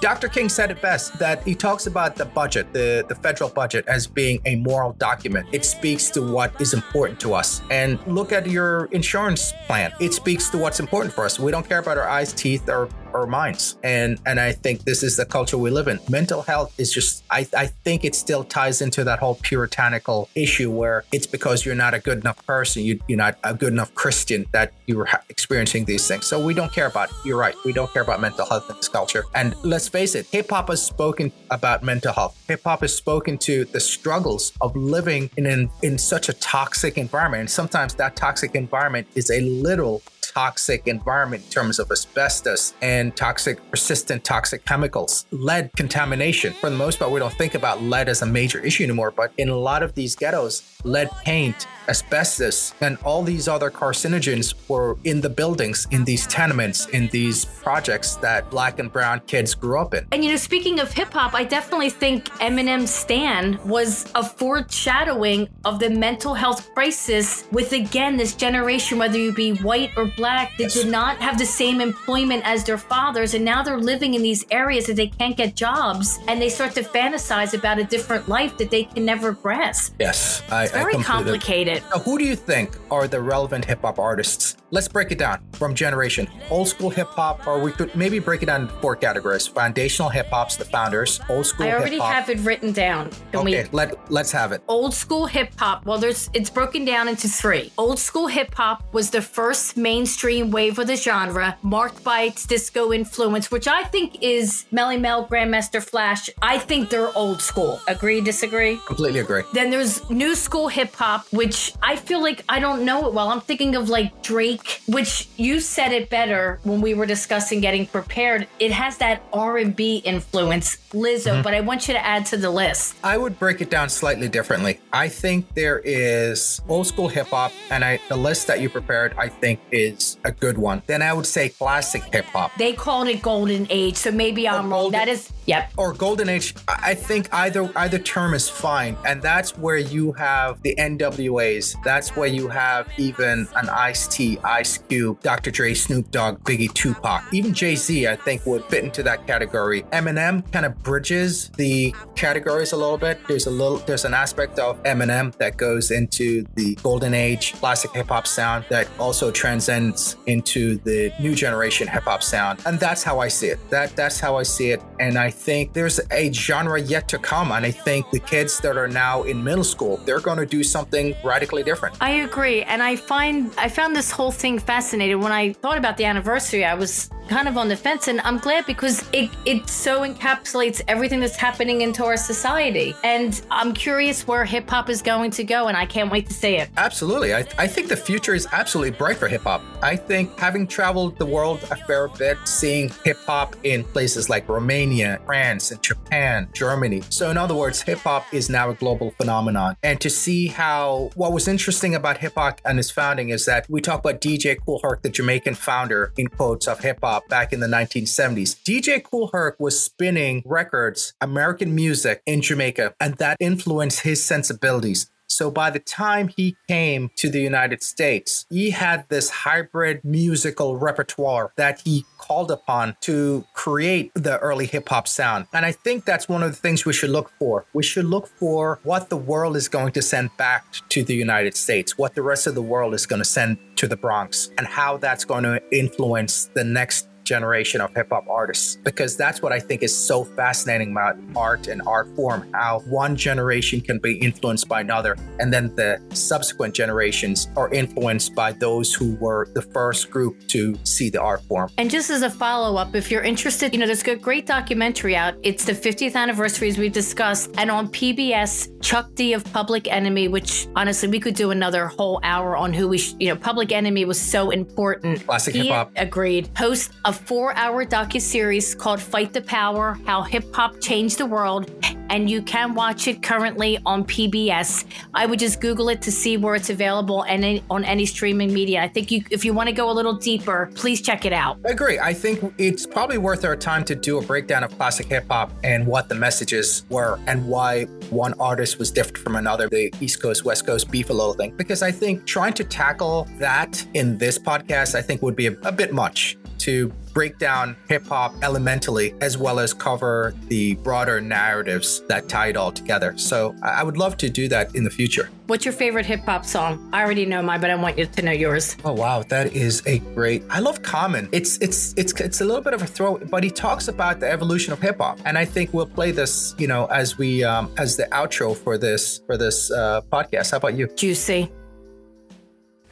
Dr. 0.00 0.28
King 0.28 0.48
said 0.48 0.70
it 0.70 0.80
best 0.80 1.18
that 1.18 1.42
he 1.42 1.54
talks 1.54 1.86
about 1.86 2.16
the 2.16 2.24
budget, 2.24 2.72
the, 2.72 3.04
the 3.08 3.14
federal 3.14 3.50
budget, 3.50 3.84
as 3.88 4.06
being 4.06 4.40
a 4.44 4.56
moral 4.56 4.92
document. 4.94 5.48
It 5.52 5.64
speaks 5.64 6.10
to 6.10 6.22
what 6.22 6.58
is 6.60 6.74
important 6.74 7.20
to 7.20 7.34
us. 7.34 7.62
And 7.70 7.98
look 8.06 8.32
at 8.32 8.46
your 8.46 8.86
insurance 8.86 9.52
plan. 9.66 9.92
It 10.00 10.12
speaks 10.14 10.50
to 10.50 10.58
what's 10.58 10.80
important 10.80 11.14
for 11.14 11.24
us. 11.24 11.38
We 11.38 11.50
don't 11.50 11.68
care 11.68 11.78
about 11.78 11.98
our 11.98 12.08
eyes, 12.08 12.32
teeth, 12.32 12.68
or 12.68 12.88
our 13.14 13.26
minds. 13.26 13.76
And 13.82 14.18
and 14.26 14.40
I 14.40 14.52
think 14.52 14.84
this 14.84 15.02
is 15.02 15.16
the 15.16 15.26
culture 15.26 15.58
we 15.58 15.70
live 15.70 15.88
in. 15.88 15.98
Mental 16.08 16.42
health 16.42 16.78
is 16.78 16.92
just 16.92 17.24
I, 17.30 17.46
I 17.56 17.66
think 17.66 18.04
it 18.04 18.14
still 18.14 18.44
ties 18.44 18.80
into 18.80 19.04
that 19.04 19.18
whole 19.18 19.36
puritanical 19.36 20.28
issue 20.34 20.70
where 20.70 21.04
it's 21.12 21.26
because 21.26 21.64
you're 21.64 21.74
not 21.74 21.94
a 21.94 21.98
good 21.98 22.18
enough 22.18 22.44
person, 22.46 22.82
you, 22.82 23.00
you're 23.08 23.18
not 23.18 23.38
a 23.44 23.54
good 23.54 23.72
enough 23.72 23.94
Christian 23.94 24.46
that 24.52 24.72
you're 24.86 25.08
experiencing 25.28 25.84
these 25.84 26.06
things. 26.06 26.26
So 26.26 26.44
we 26.44 26.54
don't 26.54 26.72
care 26.72 26.86
about 26.86 27.10
it. 27.10 27.16
You're 27.24 27.38
right. 27.38 27.54
We 27.64 27.72
don't 27.72 27.92
care 27.92 28.02
about 28.02 28.20
mental 28.20 28.46
health 28.46 28.68
in 28.70 28.76
this 28.76 28.88
culture. 28.88 29.24
And 29.34 29.54
let's 29.62 29.88
face 29.88 30.14
it, 30.14 30.26
hip 30.26 30.50
hop 30.50 30.68
has 30.68 30.82
spoken 30.82 31.32
about 31.50 31.82
mental 31.82 32.12
health. 32.12 32.42
Hip 32.48 32.62
hop 32.64 32.80
has 32.80 32.94
spoken 32.94 33.38
to 33.38 33.64
the 33.66 33.80
struggles 33.80 34.52
of 34.60 34.74
living 34.76 35.30
in 35.36 35.46
an, 35.46 35.70
in 35.82 35.98
such 35.98 36.28
a 36.28 36.32
toxic 36.34 36.98
environment. 36.98 37.40
And 37.40 37.50
sometimes 37.50 37.94
that 37.94 38.16
toxic 38.16 38.54
environment 38.54 39.06
is 39.14 39.30
a 39.30 39.40
literal 39.40 40.02
toxic 40.38 40.86
environment 40.86 41.42
in 41.44 41.50
terms 41.50 41.78
of 41.78 41.90
asbestos 41.90 42.74
and 42.80 42.97
toxic, 43.12 43.58
persistent 43.70 44.24
toxic 44.24 44.64
chemicals, 44.64 45.26
lead 45.30 45.70
contamination. 45.76 46.52
For 46.54 46.70
the 46.70 46.76
most 46.76 46.98
part, 46.98 47.10
we 47.10 47.20
don't 47.20 47.34
think 47.34 47.54
about 47.54 47.82
lead 47.82 48.08
as 48.08 48.22
a 48.22 48.26
major 48.26 48.58
issue 48.60 48.84
anymore, 48.84 49.10
but 49.10 49.32
in 49.38 49.48
a 49.48 49.56
lot 49.56 49.82
of 49.82 49.94
these 49.94 50.14
ghettos, 50.14 50.62
lead 50.84 51.10
paint, 51.24 51.66
asbestos, 51.88 52.74
and 52.80 52.98
all 52.98 53.22
these 53.22 53.48
other 53.48 53.70
carcinogens 53.70 54.54
were 54.68 54.96
in 55.04 55.20
the 55.20 55.28
buildings, 55.28 55.86
in 55.90 56.04
these 56.04 56.26
tenements, 56.26 56.86
in 56.88 57.08
these 57.08 57.44
projects 57.44 58.16
that 58.16 58.50
black 58.50 58.78
and 58.78 58.92
brown 58.92 59.20
kids 59.26 59.54
grew 59.54 59.80
up 59.80 59.94
in. 59.94 60.06
And 60.12 60.24
you 60.24 60.30
know, 60.30 60.36
speaking 60.36 60.80
of 60.80 60.92
hip 60.92 61.12
hop, 61.12 61.34
I 61.34 61.44
definitely 61.44 61.90
think 61.90 62.28
Eminem's 62.40 62.90
Stan 62.90 63.58
was 63.66 64.10
a 64.14 64.22
foreshadowing 64.22 65.48
of 65.64 65.80
the 65.80 65.90
mental 65.90 66.34
health 66.34 66.72
crisis 66.74 67.44
with 67.52 67.72
again 67.72 68.16
this 68.16 68.34
generation, 68.34 68.98
whether 68.98 69.18
you 69.18 69.32
be 69.32 69.52
white 69.58 69.90
or 69.96 70.06
black, 70.16 70.56
that 70.58 70.64
yes. 70.64 70.74
did 70.74 70.88
not 70.88 71.18
have 71.18 71.38
the 71.38 71.46
same 71.46 71.80
employment 71.80 72.42
as 72.44 72.64
their 72.64 72.78
fathers, 72.88 73.34
and 73.34 73.44
now 73.44 73.62
they're 73.62 73.78
living 73.78 74.14
in 74.14 74.22
these 74.22 74.44
areas 74.50 74.86
that 74.86 74.96
they 74.96 75.08
can't 75.08 75.36
get 75.36 75.54
jobs, 75.54 76.18
and 76.28 76.40
they 76.40 76.48
start 76.48 76.74
to 76.74 76.82
fantasize 76.82 77.54
about 77.54 77.78
a 77.78 77.84
different 77.84 78.28
life 78.28 78.56
that 78.58 78.70
they 78.70 78.84
can 78.84 79.04
never 79.04 79.32
grasp. 79.32 79.94
Yes, 79.98 80.42
I, 80.50 80.64
it's 80.64 80.72
very 80.72 80.94
complicated. 81.02 81.82
Now, 81.94 82.00
who 82.00 82.18
do 82.18 82.24
you 82.24 82.36
think 82.36 82.76
are 82.90 83.06
the 83.08 83.20
relevant 83.20 83.64
hip 83.64 83.82
hop 83.82 83.98
artists? 83.98 84.56
Let's 84.70 84.86
break 84.86 85.10
it 85.12 85.18
down 85.18 85.40
from 85.52 85.74
generation. 85.74 86.28
Old 86.50 86.68
school 86.68 86.90
hip 86.90 87.08
hop, 87.08 87.46
or 87.46 87.58
we 87.58 87.72
could 87.72 87.94
maybe 87.96 88.18
break 88.18 88.42
it 88.42 88.46
down 88.46 88.62
into 88.62 88.74
four 88.74 88.96
categories. 88.96 89.46
Foundational 89.46 90.10
hip 90.10 90.26
hop's 90.26 90.56
the 90.56 90.66
founders. 90.66 91.20
Old 91.30 91.46
school 91.46 91.66
I 91.66 91.72
already 91.72 91.92
hip-hop. 91.92 92.12
have 92.12 92.28
it 92.28 92.38
written 92.40 92.72
down. 92.72 93.08
Can 93.32 93.40
okay, 93.40 93.64
we... 93.64 93.68
let, 93.72 94.10
let's 94.10 94.30
have 94.32 94.52
it. 94.52 94.62
Old 94.68 94.92
school 94.92 95.24
hip 95.24 95.52
hop, 95.56 95.86
well, 95.86 95.96
there's 95.96 96.28
it's 96.34 96.50
broken 96.50 96.84
down 96.84 97.08
into 97.08 97.28
three. 97.28 97.72
Old 97.78 97.98
school 97.98 98.26
hip 98.26 98.54
hop 98.54 98.92
was 98.92 99.08
the 99.08 99.22
first 99.22 99.78
mainstream 99.78 100.50
wave 100.50 100.78
of 100.78 100.86
the 100.86 100.96
genre, 100.96 101.56
marked 101.62 102.04
by 102.04 102.22
its 102.22 102.44
disco 102.44 102.77
influence, 102.86 103.50
which 103.50 103.68
I 103.68 103.84
think 103.84 104.22
is 104.22 104.64
Melle 104.72 105.00
Mel, 105.00 105.26
Grandmaster 105.26 105.82
Flash. 105.82 106.30
I 106.40 106.58
think 106.58 106.90
they're 106.90 107.14
old 107.16 107.40
school. 107.40 107.80
Agree, 107.88 108.20
disagree? 108.20 108.78
Completely 108.86 109.20
agree. 109.20 109.42
Then 109.52 109.70
there's 109.70 110.08
new 110.10 110.34
school 110.34 110.68
hip 110.68 110.94
hop, 110.94 111.26
which 111.32 111.74
I 111.82 111.96
feel 111.96 112.22
like 112.22 112.44
I 112.48 112.58
don't 112.60 112.84
know 112.84 113.06
it 113.06 113.14
well. 113.14 113.28
I'm 113.28 113.40
thinking 113.40 113.76
of 113.76 113.88
like 113.88 114.22
Drake, 114.22 114.80
which 114.86 115.28
you 115.36 115.60
said 115.60 115.92
it 115.92 116.08
better 116.08 116.60
when 116.62 116.80
we 116.80 116.94
were 116.94 117.06
discussing 117.06 117.60
getting 117.60 117.86
prepared. 117.86 118.46
It 118.58 118.72
has 118.72 118.98
that 118.98 119.22
R&B 119.32 119.98
influence, 119.98 120.78
Lizzo, 120.92 121.32
mm-hmm. 121.32 121.42
but 121.42 121.54
I 121.54 121.60
want 121.60 121.88
you 121.88 121.94
to 121.94 122.04
add 122.04 122.26
to 122.26 122.36
the 122.36 122.50
list. 122.50 122.96
I 123.04 123.18
would 123.18 123.38
break 123.38 123.60
it 123.60 123.70
down 123.70 123.88
slightly 123.88 124.28
differently. 124.28 124.80
I 124.92 125.08
think 125.08 125.54
there 125.54 125.80
is 125.84 126.60
old 126.68 126.86
school 126.86 127.08
hip 127.08 127.28
hop, 127.28 127.52
and 127.70 127.84
I 127.84 128.00
the 128.08 128.16
list 128.16 128.46
that 128.46 128.60
you 128.60 128.68
prepared, 128.68 129.14
I 129.18 129.28
think, 129.28 129.60
is 129.70 130.18
a 130.24 130.32
good 130.32 130.58
one. 130.58 130.82
Then 130.86 131.02
I 131.02 131.12
would 131.12 131.26
say 131.26 131.48
classic 131.48 132.02
hip 132.04 132.24
hop. 132.26 132.52
They 132.56 132.67
called 132.72 133.08
it 133.08 133.22
golden 133.22 133.66
age, 133.70 133.96
so 133.96 134.10
maybe 134.10 134.48
I'm 134.48 134.70
wrong. 134.70 134.90
That 134.90 135.08
is 135.08 135.32
Yep. 135.48 135.72
Or 135.78 135.94
golden 135.94 136.28
age. 136.28 136.54
I 136.68 136.92
think 136.92 137.32
either 137.32 137.72
either 137.74 137.98
term 137.98 138.34
is 138.34 138.50
fine, 138.50 138.98
and 139.06 139.22
that's 139.22 139.56
where 139.56 139.78
you 139.78 140.12
have 140.12 140.60
the 140.60 140.74
NWAs. 140.76 141.74
That's 141.82 142.14
where 142.14 142.28
you 142.28 142.48
have 142.48 142.86
even 142.98 143.48
an 143.56 143.70
Ice 143.70 144.06
T, 144.06 144.38
Ice 144.44 144.76
Cube, 144.76 145.22
Dr. 145.22 145.50
Dre, 145.50 145.72
Snoop 145.72 146.10
Dogg, 146.10 146.44
Biggie, 146.44 146.70
Tupac. 146.74 147.24
Even 147.32 147.54
Jay 147.54 147.76
Z, 147.76 148.06
I 148.06 148.16
think, 148.16 148.44
would 148.44 148.62
fit 148.66 148.84
into 148.84 149.02
that 149.04 149.26
category. 149.26 149.84
Eminem 149.84 150.44
kind 150.52 150.66
of 150.66 150.76
bridges 150.82 151.48
the 151.56 151.94
categories 152.14 152.72
a 152.72 152.76
little 152.76 152.98
bit. 152.98 153.18
There's 153.26 153.46
a 153.46 153.50
little, 153.50 153.78
there's 153.78 154.04
an 154.04 154.12
aspect 154.12 154.58
of 154.58 154.82
Eminem 154.82 155.34
that 155.38 155.56
goes 155.56 155.90
into 155.90 156.44
the 156.56 156.74
golden 156.82 157.14
age 157.14 157.54
classic 157.54 157.92
hip 157.94 158.08
hop 158.08 158.26
sound 158.26 158.66
that 158.68 158.86
also 158.98 159.30
transcends 159.30 160.16
into 160.26 160.76
the 160.84 161.10
new 161.18 161.34
generation 161.34 161.88
hip 161.88 162.02
hop 162.02 162.22
sound, 162.22 162.57
and 162.66 162.78
that's 162.78 163.02
how 163.02 163.18
I 163.20 163.28
see 163.28 163.48
it. 163.48 163.58
That 163.70 163.94
that's 163.96 164.20
how 164.20 164.36
I 164.36 164.42
see 164.42 164.70
it, 164.70 164.82
and 165.00 165.18
I 165.18 165.30
think 165.30 165.72
there's 165.72 166.00
a 166.10 166.32
genre 166.32 166.80
yet 166.80 167.08
to 167.08 167.18
come. 167.18 167.52
And 167.52 167.64
I 167.64 167.70
think 167.70 168.10
the 168.10 168.20
kids 168.20 168.60
that 168.60 168.76
are 168.76 168.88
now 168.88 169.22
in 169.22 169.42
middle 169.42 169.64
school, 169.64 169.98
they're 170.04 170.20
going 170.20 170.38
to 170.38 170.46
do 170.46 170.62
something 170.62 171.14
radically 171.24 171.62
different. 171.62 171.96
I 172.00 172.10
agree. 172.10 172.62
And 172.62 172.82
I 172.82 172.96
find, 172.96 173.52
I 173.58 173.68
found 173.68 173.94
this 173.94 174.10
whole 174.10 174.30
thing 174.30 174.58
fascinating. 174.58 175.20
When 175.20 175.32
I 175.32 175.52
thought 175.52 175.78
about 175.78 175.96
the 175.96 176.04
anniversary, 176.04 176.64
I 176.64 176.74
was 176.74 177.10
kind 177.28 177.46
of 177.46 177.58
on 177.58 177.68
the 177.68 177.76
fence 177.76 178.08
and 178.08 178.20
I'm 178.22 178.38
glad 178.38 178.66
because 178.66 179.08
it 179.12 179.30
it 179.44 179.68
so 179.68 180.00
encapsulates 180.00 180.80
everything 180.88 181.20
that's 181.20 181.36
happening 181.36 181.82
into 181.82 182.04
our 182.04 182.16
society. 182.16 182.94
And 183.04 183.40
I'm 183.50 183.74
curious 183.74 184.26
where 184.26 184.44
hip 184.44 184.68
hop 184.68 184.88
is 184.88 185.02
going 185.02 185.30
to 185.32 185.44
go 185.44 185.68
and 185.68 185.76
I 185.76 185.86
can't 185.86 186.10
wait 186.10 186.26
to 186.26 186.34
see 186.34 186.56
it. 186.56 186.70
Absolutely. 186.76 187.34
I, 187.34 187.44
I 187.58 187.66
think 187.66 187.88
the 187.88 187.96
future 187.96 188.34
is 188.34 188.48
absolutely 188.52 188.92
bright 188.92 189.16
for 189.16 189.28
hip 189.28 189.42
hop. 189.42 189.62
I 189.82 189.96
think 189.96 190.38
having 190.38 190.66
traveled 190.66 191.18
the 191.18 191.26
world 191.26 191.62
a 191.70 191.76
fair 191.76 192.08
bit, 192.08 192.38
seeing 192.44 192.90
hip 193.04 193.18
hop 193.26 193.56
in 193.62 193.84
places 193.84 194.30
like 194.30 194.48
Romania, 194.48 195.20
France, 195.26 195.70
and 195.70 195.82
Japan, 195.82 196.48
Germany. 196.54 197.02
So 197.10 197.30
in 197.30 197.36
other 197.36 197.54
words, 197.54 197.82
hip 197.82 197.98
hop 197.98 198.32
is 198.32 198.48
now 198.48 198.70
a 198.70 198.74
global 198.74 199.10
phenomenon. 199.12 199.76
And 199.82 200.00
to 200.00 200.10
see 200.10 200.48
how 200.48 201.10
what 201.14 201.32
was 201.32 201.46
interesting 201.46 201.94
about 201.94 202.18
hip 202.18 202.34
hop 202.36 202.60
and 202.64 202.78
its 202.78 202.90
founding 202.90 203.28
is 203.28 203.44
that 203.44 203.68
we 203.68 203.80
talk 203.80 204.00
about 204.00 204.20
DJ 204.20 204.56
Kool 204.64 204.80
Herc, 204.82 205.02
the 205.02 205.10
Jamaican 205.10 205.54
founder 205.54 206.12
in 206.16 206.28
quotes 206.28 206.66
of 206.66 206.80
hip 206.80 206.98
hop 207.02 207.17
hop 207.18 207.28
back 207.28 207.52
in 207.52 207.58
the 207.58 207.66
1970s. 207.66 208.62
DJ 208.62 209.02
Kool 209.02 209.30
Herc 209.32 209.58
was 209.58 209.82
spinning 209.82 210.42
records, 210.44 211.14
American 211.20 211.74
music 211.74 212.22
in 212.26 212.42
Jamaica, 212.42 212.94
and 213.00 213.14
that 213.14 213.36
influenced 213.40 214.00
his 214.00 214.24
sensibilities. 214.24 215.10
So 215.38 215.52
by 215.52 215.70
the 215.70 215.78
time 215.78 216.26
he 216.26 216.56
came 216.66 217.12
to 217.14 217.30
the 217.30 217.40
United 217.40 217.80
States, 217.80 218.44
he 218.50 218.70
had 218.70 219.08
this 219.08 219.30
hybrid 219.30 220.04
musical 220.04 220.76
repertoire 220.76 221.52
that 221.54 221.80
he 221.84 222.04
called 222.18 222.50
upon 222.50 222.96
to 223.02 223.44
create 223.52 224.10
the 224.14 224.38
early 224.38 224.66
hip 224.66 224.88
hop 224.88 225.06
sound. 225.06 225.46
And 225.52 225.64
I 225.64 225.70
think 225.70 226.04
that's 226.04 226.28
one 226.28 226.42
of 226.42 226.50
the 226.50 226.56
things 226.56 226.84
we 226.84 226.92
should 226.92 227.10
look 227.10 227.30
for. 227.38 227.66
We 227.72 227.84
should 227.84 228.06
look 228.06 228.26
for 228.26 228.80
what 228.82 229.10
the 229.10 229.16
world 229.16 229.54
is 229.54 229.68
going 229.68 229.92
to 229.92 230.02
send 230.02 230.36
back 230.36 230.64
to 230.88 231.04
the 231.04 231.14
United 231.14 231.56
States, 231.56 231.96
what 231.96 232.16
the 232.16 232.22
rest 232.22 232.48
of 232.48 232.56
the 232.56 232.62
world 232.62 232.92
is 232.92 233.06
going 233.06 233.20
to 233.20 233.24
send 233.24 233.58
to 233.76 233.86
the 233.86 233.96
Bronx, 233.96 234.50
and 234.58 234.66
how 234.66 234.96
that's 234.96 235.24
going 235.24 235.44
to 235.44 235.62
influence 235.70 236.50
the 236.54 236.64
next 236.64 237.06
generation 237.28 237.80
of 237.80 237.94
hip 237.94 238.08
hop 238.10 238.26
artists 238.28 238.76
because 238.84 239.16
that's 239.16 239.42
what 239.42 239.52
I 239.52 239.60
think 239.60 239.82
is 239.82 239.96
so 239.96 240.24
fascinating 240.24 240.92
about 240.92 241.16
art 241.36 241.68
and 241.68 241.82
art 241.86 242.08
form 242.16 242.50
how 242.54 242.80
one 242.86 243.16
generation 243.16 243.80
can 243.80 243.98
be 243.98 244.14
influenced 244.16 244.66
by 244.68 244.80
another 244.80 245.16
and 245.38 245.52
then 245.52 245.74
the 245.76 246.00
subsequent 246.14 246.74
generations 246.74 247.48
are 247.56 247.72
influenced 247.72 248.34
by 248.34 248.52
those 248.52 248.94
who 248.94 249.14
were 249.16 249.48
the 249.54 249.62
first 249.62 250.10
group 250.10 250.36
to 250.48 250.76
see 250.84 251.10
the 251.10 251.20
art 251.20 251.42
form. 251.42 251.70
And 251.78 251.90
just 251.90 252.10
as 252.10 252.22
a 252.22 252.30
follow 252.30 252.76
up, 252.76 252.94
if 252.94 253.10
you're 253.10 253.22
interested, 253.22 253.72
you 253.72 253.80
know, 253.80 253.86
there's 253.86 254.02
a 254.02 254.16
great 254.16 254.46
documentary 254.46 255.16
out. 255.16 255.34
It's 255.42 255.64
the 255.64 255.72
50th 255.72 256.14
anniversary, 256.14 256.68
as 256.68 256.78
we 256.78 256.88
discussed, 256.88 257.50
and 257.58 257.70
on 257.70 257.88
PBS, 257.88 258.80
Chuck 258.82 259.14
D 259.14 259.32
of 259.32 259.44
Public 259.52 259.90
Enemy, 259.90 260.28
which 260.28 260.68
honestly, 260.76 261.08
we 261.08 261.20
could 261.20 261.34
do 261.34 261.50
another 261.50 261.86
whole 261.86 262.20
hour 262.22 262.56
on 262.56 262.72
who 262.72 262.88
we, 262.88 262.98
sh- 262.98 263.14
you 263.18 263.28
know, 263.28 263.36
Public 263.36 263.72
Enemy 263.72 264.04
was 264.04 264.20
so 264.20 264.50
important. 264.50 265.24
Classic 265.26 265.54
hip 265.54 265.68
hop. 265.68 265.92
Agreed. 265.96 266.50
Host 266.56 266.92
of 267.04 267.17
four 267.18 267.54
hour 267.54 267.84
docu-series 267.84 268.74
called 268.74 269.00
Fight 269.00 269.32
the 269.32 269.42
Power 269.42 269.98
How 270.06 270.22
Hip 270.22 270.44
Hop 270.54 270.80
Changed 270.80 271.18
the 271.18 271.26
World. 271.26 271.70
And 272.10 272.30
you 272.30 272.40
can 272.40 272.74
watch 272.74 273.06
it 273.06 273.22
currently 273.22 273.78
on 273.84 274.04
PBS. 274.04 274.86
I 275.12 275.26
would 275.26 275.38
just 275.38 275.60
Google 275.60 275.90
it 275.90 276.00
to 276.02 276.12
see 276.12 276.38
where 276.38 276.54
it's 276.54 276.70
available 276.70 277.24
and 277.24 277.62
on 277.68 277.84
any 277.84 278.06
streaming 278.06 278.52
media. 278.52 278.82
I 278.82 278.88
think 278.88 279.10
you, 279.10 279.22
if 279.30 279.44
you 279.44 279.52
want 279.52 279.68
to 279.68 279.74
go 279.74 279.90
a 279.90 279.92
little 279.92 280.14
deeper, 280.14 280.70
please 280.74 281.02
check 281.02 281.26
it 281.26 281.34
out. 281.34 281.58
I 281.66 281.70
agree. 281.70 281.98
I 281.98 282.14
think 282.14 282.54
it's 282.56 282.86
probably 282.86 283.18
worth 283.18 283.44
our 283.44 283.56
time 283.56 283.84
to 283.84 283.94
do 283.94 284.18
a 284.18 284.22
breakdown 284.22 284.64
of 284.64 284.74
classic 284.78 285.06
hip 285.06 285.26
hop 285.28 285.52
and 285.62 285.86
what 285.86 286.08
the 286.08 286.14
messages 286.14 286.86
were 286.88 287.20
and 287.26 287.46
why 287.46 287.84
one 288.10 288.32
artist 288.40 288.78
was 288.78 288.90
different 288.90 289.18
from 289.18 289.36
another, 289.36 289.68
the 289.68 289.92
East 290.00 290.22
Coast, 290.22 290.44
West 290.44 290.66
Coast 290.66 290.90
beef 290.90 291.10
a 291.10 291.12
little 291.12 291.34
thing. 291.34 291.54
Because 291.56 291.82
I 291.82 291.90
think 291.90 292.24
trying 292.24 292.54
to 292.54 292.64
tackle 292.64 293.28
that 293.38 293.86
in 293.92 294.16
this 294.16 294.38
podcast, 294.38 294.94
I 294.94 295.02
think 295.02 295.20
would 295.20 295.36
be 295.36 295.48
a, 295.48 295.52
a 295.62 295.72
bit 295.72 295.92
much 295.92 296.38
to 296.60 296.92
break 297.12 297.38
down 297.38 297.76
hip 297.88 298.06
hop 298.06 298.32
elementally 298.44 299.12
as 299.20 299.36
well 299.36 299.58
as 299.58 299.74
cover 299.74 300.34
the 300.46 300.74
broader 300.76 301.20
narratives 301.20 302.02
that 302.08 302.28
tie 302.28 302.48
it 302.48 302.56
all 302.56 302.70
together. 302.70 303.12
So 303.16 303.56
I 303.62 303.82
would 303.82 303.96
love 303.96 304.16
to 304.18 304.30
do 304.30 304.46
that 304.48 304.74
in 304.76 304.84
the 304.84 304.90
future. 304.90 305.28
What's 305.48 305.64
your 305.64 305.72
favorite 305.72 306.06
hip 306.06 306.20
hop 306.20 306.44
song? 306.44 306.90
I 306.92 307.02
already 307.02 307.26
know 307.26 307.42
mine, 307.42 307.60
but 307.60 307.70
I 307.70 307.74
want 307.74 307.98
you 307.98 308.06
to 308.06 308.22
know 308.22 308.32
yours. 308.32 308.76
Oh 308.84 308.92
wow, 308.92 309.22
that 309.22 309.54
is 309.54 309.82
a 309.86 309.98
great. 309.98 310.44
I 310.50 310.60
love 310.60 310.82
Common. 310.82 311.28
It's 311.32 311.58
it's 311.58 311.94
it's 311.96 312.12
it's 312.20 312.40
a 312.40 312.44
little 312.44 312.62
bit 312.62 312.74
of 312.74 312.82
a 312.82 312.86
throw, 312.86 313.16
but 313.16 313.42
he 313.42 313.50
talks 313.50 313.88
about 313.88 314.20
the 314.20 314.30
evolution 314.30 314.72
of 314.72 314.80
hip 314.80 314.98
hop, 314.98 315.18
and 315.24 315.38
I 315.38 315.44
think 315.44 315.72
we'll 315.72 315.86
play 315.86 316.10
this, 316.12 316.54
you 316.58 316.68
know, 316.68 316.86
as 316.86 317.18
we 317.18 317.42
um 317.44 317.72
as 317.78 317.96
the 317.96 318.04
outro 318.12 318.56
for 318.56 318.78
this 318.78 319.22
for 319.26 319.36
this 319.36 319.70
uh, 319.70 320.02
podcast. 320.12 320.50
How 320.50 320.58
about 320.58 320.74
you? 320.74 320.86
Juicy. 320.94 321.50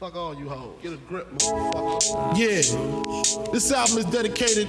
Fuck 0.07 0.15
all 0.15 0.35
you 0.37 0.49
hoes. 0.49 0.79
Get 0.85 0.93
a 0.93 0.97
grip, 0.99 1.29
motherfucker. 1.33 2.39
Yeah. 2.39 3.51
This 3.51 3.73
album 3.73 3.99
is 3.99 4.05
dedicated 4.05 4.69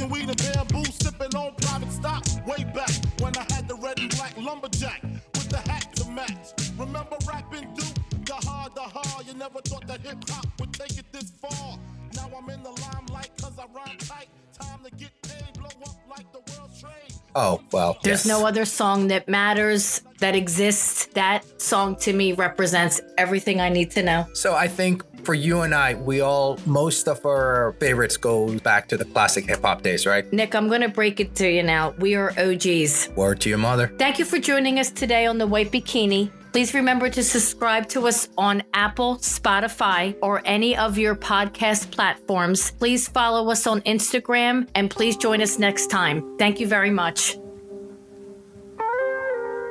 Smoking 0.00 0.18
weed 0.18 0.28
and 0.30 0.54
bamboo, 0.54 0.84
sipping 0.84 1.36
on 1.36 1.54
private 1.56 1.92
stock. 1.92 2.24
Way 2.46 2.64
back 2.72 2.90
when 3.20 3.36
I 3.36 3.44
had 3.52 3.68
the 3.68 3.74
red 3.74 3.98
and 3.98 4.08
black 4.16 4.34
lumberjack 4.38 5.02
with 5.02 5.50
the 5.50 5.58
hat 5.58 5.94
to 5.96 6.08
match. 6.08 6.54
Remember 6.78 7.16
rapping 7.28 7.74
Duke? 7.74 8.24
The 8.24 8.34
hard, 8.48 8.74
the 8.74 8.80
hard. 8.80 9.26
You 9.26 9.34
never 9.34 9.60
thought 9.60 9.86
that 9.88 10.00
hip 10.00 10.16
hop 10.30 10.46
would 10.58 10.72
take 10.72 10.96
it 10.98 11.04
this 11.12 11.30
far. 11.30 11.78
Now 12.16 12.30
I'm 12.34 12.48
in 12.48 12.62
the 12.62 12.70
limelight 12.70 13.30
cause 13.42 13.52
I 13.58 13.66
rhyme 13.76 13.98
tight. 13.98 14.28
Time 14.58 14.80
to 14.84 14.90
get 14.92 15.10
paid, 15.22 15.52
blow 15.58 15.68
up 15.84 15.96
like 16.08 16.32
the 16.32 16.40
world's 16.52 16.80
trade. 16.80 17.20
Oh 17.34 17.60
well, 17.70 17.98
There's 18.02 18.26
yes. 18.26 18.38
no 18.38 18.46
other 18.46 18.64
song 18.64 19.08
that 19.08 19.28
matters, 19.28 20.02
that 20.18 20.34
exists. 20.34 21.06
That 21.14 21.60
song 21.60 21.96
to 21.96 22.12
me 22.12 22.32
represents 22.32 23.00
everything 23.18 23.60
I 23.60 23.68
need 23.68 23.90
to 23.92 24.02
know. 24.02 24.26
So 24.32 24.54
I 24.54 24.66
think 24.66 25.04
for 25.24 25.34
you 25.34 25.60
and 25.60 25.74
I, 25.74 25.94
we 25.94 26.20
all 26.20 26.58
most 26.66 27.08
of 27.08 27.24
our 27.24 27.74
favorites 27.80 28.16
go 28.16 28.58
back 28.60 28.88
to 28.88 28.96
the 28.96 29.04
classic 29.04 29.46
hip 29.46 29.62
hop 29.62 29.82
days, 29.82 30.06
right? 30.06 30.30
Nick, 30.32 30.54
I'm 30.54 30.68
going 30.68 30.80
to 30.80 30.88
break 30.88 31.20
it 31.20 31.34
to 31.36 31.50
you 31.50 31.62
now. 31.62 31.90
We 31.98 32.14
are 32.14 32.32
OGs. 32.38 33.10
Word 33.16 33.40
to 33.42 33.48
your 33.48 33.58
mother. 33.58 33.92
Thank 33.98 34.18
you 34.18 34.24
for 34.24 34.38
joining 34.38 34.78
us 34.78 34.90
today 34.90 35.26
on 35.26 35.38
The 35.38 35.46
White 35.46 35.70
Bikini. 35.70 36.30
Please 36.52 36.74
remember 36.74 37.08
to 37.08 37.22
subscribe 37.22 37.88
to 37.90 38.08
us 38.08 38.28
on 38.36 38.62
Apple, 38.74 39.16
Spotify, 39.16 40.16
or 40.20 40.42
any 40.44 40.76
of 40.76 40.98
your 40.98 41.14
podcast 41.14 41.92
platforms. 41.92 42.72
Please 42.72 43.06
follow 43.06 43.50
us 43.50 43.66
on 43.68 43.80
Instagram 43.82 44.68
and 44.74 44.90
please 44.90 45.16
join 45.16 45.40
us 45.40 45.58
next 45.58 45.88
time. 45.88 46.36
Thank 46.38 46.58
you 46.58 46.66
very 46.66 46.90
much. 46.90 47.36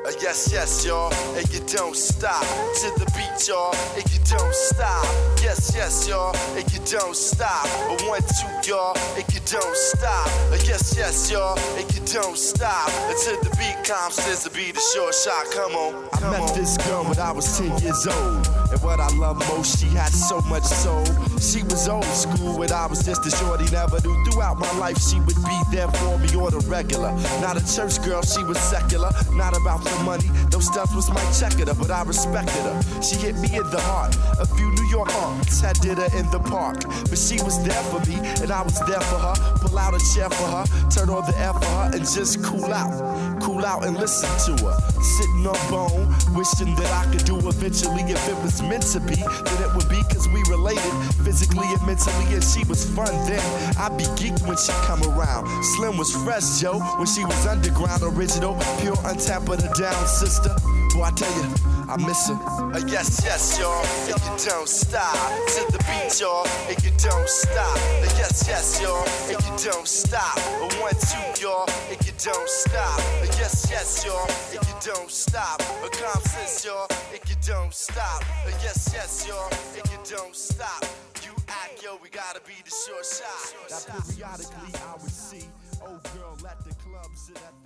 Uh, 0.06 0.12
yes, 0.22 0.50
yes, 0.52 0.86
y'all, 0.86 1.14
and 1.36 1.54
you 1.54 1.60
don't 1.68 1.96
stop 1.96 2.42
to 2.42 2.88
the 3.00 3.06
beat, 3.16 3.48
y'all, 3.50 3.76
and 3.96 4.04
you 4.14 4.20
don't 4.30 4.56
stop. 4.56 5.04
Yes, 5.44 5.74
yes, 5.76 6.08
y'all, 6.08 6.34
and 6.56 6.64
you 6.72 6.80
don't 6.86 7.16
stop. 7.16 7.66
A 7.66 8.08
one, 8.08 8.22
two, 8.22 8.70
y'all, 8.70 8.98
and 9.18 9.26
you 9.34 9.42
don't 9.46 9.76
stop. 9.76 10.28
Uh, 10.52 10.58
yes, 10.64 10.96
yes, 10.96 11.30
y'all, 11.30 11.60
and 11.76 11.84
you 11.94 12.02
don't 12.14 12.38
stop 12.38 12.90
until 13.10 13.42
the 13.44 13.50
beat 13.58 13.76
comes. 13.84 14.16
Says 14.16 14.44
to 14.46 14.50
be 14.52 14.72
the 14.72 14.80
short 14.96 15.14
shot. 15.14 15.46
Come 15.52 15.76
on, 15.76 16.08
I 16.14 16.32
met 16.32 16.56
this 16.56 16.78
girl 16.78 17.04
when 17.04 17.20
I 17.20 17.34
was 17.34 17.58
10 17.58 17.80
years 17.80 18.08
old. 18.08 18.48
And 18.72 18.82
what 18.84 19.00
I 19.00 19.10
love 19.18 19.38
most, 19.50 19.80
she 19.80 19.88
had 19.88 20.14
so 20.14 20.40
much 20.42 20.64
soul. 20.64 21.04
She 21.40 21.64
was 21.64 21.90
old 21.90 22.06
school 22.06 22.62
and 22.62 22.72
I 22.72 22.86
was 22.86 23.04
just 23.04 23.26
a 23.26 23.32
shorty, 23.32 23.66
never 23.72 24.00
knew. 24.02 24.16
Throughout 24.26 24.60
my 24.60 24.72
life, 24.78 25.00
she 25.02 25.20
would 25.20 25.36
be 25.36 25.58
there 25.72 25.88
for 25.88 26.18
me 26.20 26.30
on 26.36 26.52
the 26.52 26.64
regular. 26.68 27.12
Not 27.42 27.58
a 27.58 27.76
church 27.76 28.02
girl, 28.06 28.22
she 28.22 28.44
was 28.44 28.60
secular. 28.60 29.10
Not 29.34 29.58
about 29.58 29.84
the 29.98 30.04
money, 30.04 30.30
those 30.50 30.68
stuff 30.68 30.96
was 30.96 31.10
my 31.10 31.24
checker, 31.32 31.74
but 31.74 31.92
I 31.92 32.04
respected 32.04 32.64
her. 32.64 33.02
She 33.02 33.16
hit 33.16 33.36
me 33.36 33.50
in 33.56 33.70
the 33.70 33.82
heart. 33.82 34.16
A 34.40 34.46
few 34.46 34.70
New 34.72 34.88
York 34.90 35.14
arts 35.16 35.62
had 35.62 35.80
dinner 35.80 36.08
in 36.16 36.30
the 36.32 36.40
park. 36.40 36.84
But 37.10 37.18
she 37.18 37.42
was 37.42 37.64
there 37.64 37.84
for 37.92 38.00
me 38.10 38.16
and 38.42 38.52
I 38.52 38.62
was 38.62 38.80
there 38.88 39.02
for 39.02 39.20
her. 39.20 39.36
Pull 39.62 39.78
out 39.78 39.94
a 39.94 40.02
chair 40.14 40.30
for 40.30 40.48
her, 40.48 40.66
turn 40.90 41.10
on 41.10 41.26
the 41.30 41.38
air 41.38 41.54
for 41.54 41.66
her, 41.66 41.92
and 41.94 42.02
just 42.02 42.44
cool 42.44 42.74
out. 42.74 42.94
Cool 43.42 43.66
out 43.66 43.86
and 43.86 43.98
listen 43.98 44.30
to 44.46 44.66
her. 44.66 44.78
Sitting 45.02 45.48
on 45.48 45.58
bone, 45.70 46.08
wishing 46.36 46.76
that 46.76 46.92
I 46.92 47.10
could 47.12 47.26
do 47.26 47.38
eventually 47.38 48.04
if 48.04 48.28
it 48.28 48.36
was 48.44 48.62
meant 48.62 48.84
to 48.94 49.00
be, 49.00 49.16
then 49.16 49.60
it 49.64 49.76
would 49.76 49.90
be 49.90 50.02
cause 50.12 50.28
we 50.30 50.44
related 50.50 50.92
physically 51.24 51.68
and 51.68 51.82
mentally, 51.88 52.34
and 52.34 52.44
she 52.44 52.64
was 52.66 52.86
fun 52.92 53.12
then. 53.28 53.42
I'd 53.78 53.98
be 53.98 54.04
geeked 54.20 54.46
when 54.48 54.58
she 54.58 54.72
come 54.86 55.02
around. 55.04 55.48
Slim 55.76 55.98
was 55.98 56.12
fresh, 56.24 56.60
Joe, 56.60 56.80
when 56.98 57.08
she 57.08 57.24
was 57.24 57.46
underground, 57.46 58.04
original, 58.04 58.58
pure 58.82 58.98
untapped 59.06 59.50
of 59.50 59.62
the 59.62 59.72
down 59.80 60.08
sister. 60.08 60.54
Boy, 60.94 61.04
I 61.04 61.12
tell 61.12 61.32
you, 61.38 61.48
I 61.88 61.98
miss 61.98 62.28
her. 62.28 62.36
Uh, 62.36 62.82
yes, 62.88 63.22
yes, 63.24 63.58
y'all, 63.60 63.84
if 64.10 64.20
you 64.26 64.50
don't 64.50 64.68
stop 64.68 65.16
to 65.48 65.72
the 65.72 65.80
beat, 65.88 66.20
y'all, 66.20 66.46
if 66.68 66.84
you 66.84 66.92
don't 66.98 67.30
stop. 67.30 67.78
Uh, 67.78 68.10
yes, 68.18 68.46
yes, 68.48 68.82
y'all, 68.82 69.04
if 69.30 69.40
you 69.46 69.72
don't 69.72 69.88
stop. 69.88 70.38
A 70.38 70.68
one, 70.82 70.94
two, 70.98 71.44
y'all, 71.44 71.70
and 71.90 71.98
you 72.06 72.09
don't 72.24 72.50
stop. 72.50 73.00
Yes, 73.40 73.68
yes, 73.70 74.06
y'all, 74.06 74.28
and 74.52 74.68
you 74.68 74.76
don't 74.84 75.10
stop. 75.10 75.62
A 75.62 76.28
sense, 76.28 76.66
y'all, 76.66 76.88
and 77.14 77.22
you 77.30 77.36
don't 77.46 77.74
stop. 77.74 78.24
Yes, 78.62 78.92
yes, 78.94 79.26
y'all, 79.28 79.50
and 79.76 79.92
you 79.92 79.98
don't 80.18 80.36
stop. 80.36 80.84
You 81.24 81.32
act, 81.48 81.82
yo, 81.82 81.98
we 82.04 82.10
gotta 82.10 82.42
be 82.42 82.56
the 82.66 82.72
short 82.72 83.06
shot. 83.06 83.56
That 83.70 84.06
periodically 84.06 84.74
I 84.76 85.02
would 85.02 85.12
see 85.12 85.48
old 85.82 86.04
girl 86.16 86.36
at 86.48 86.60
the 86.66 86.76
club 86.84 87.08
sit 87.16 87.38
at 87.38 87.59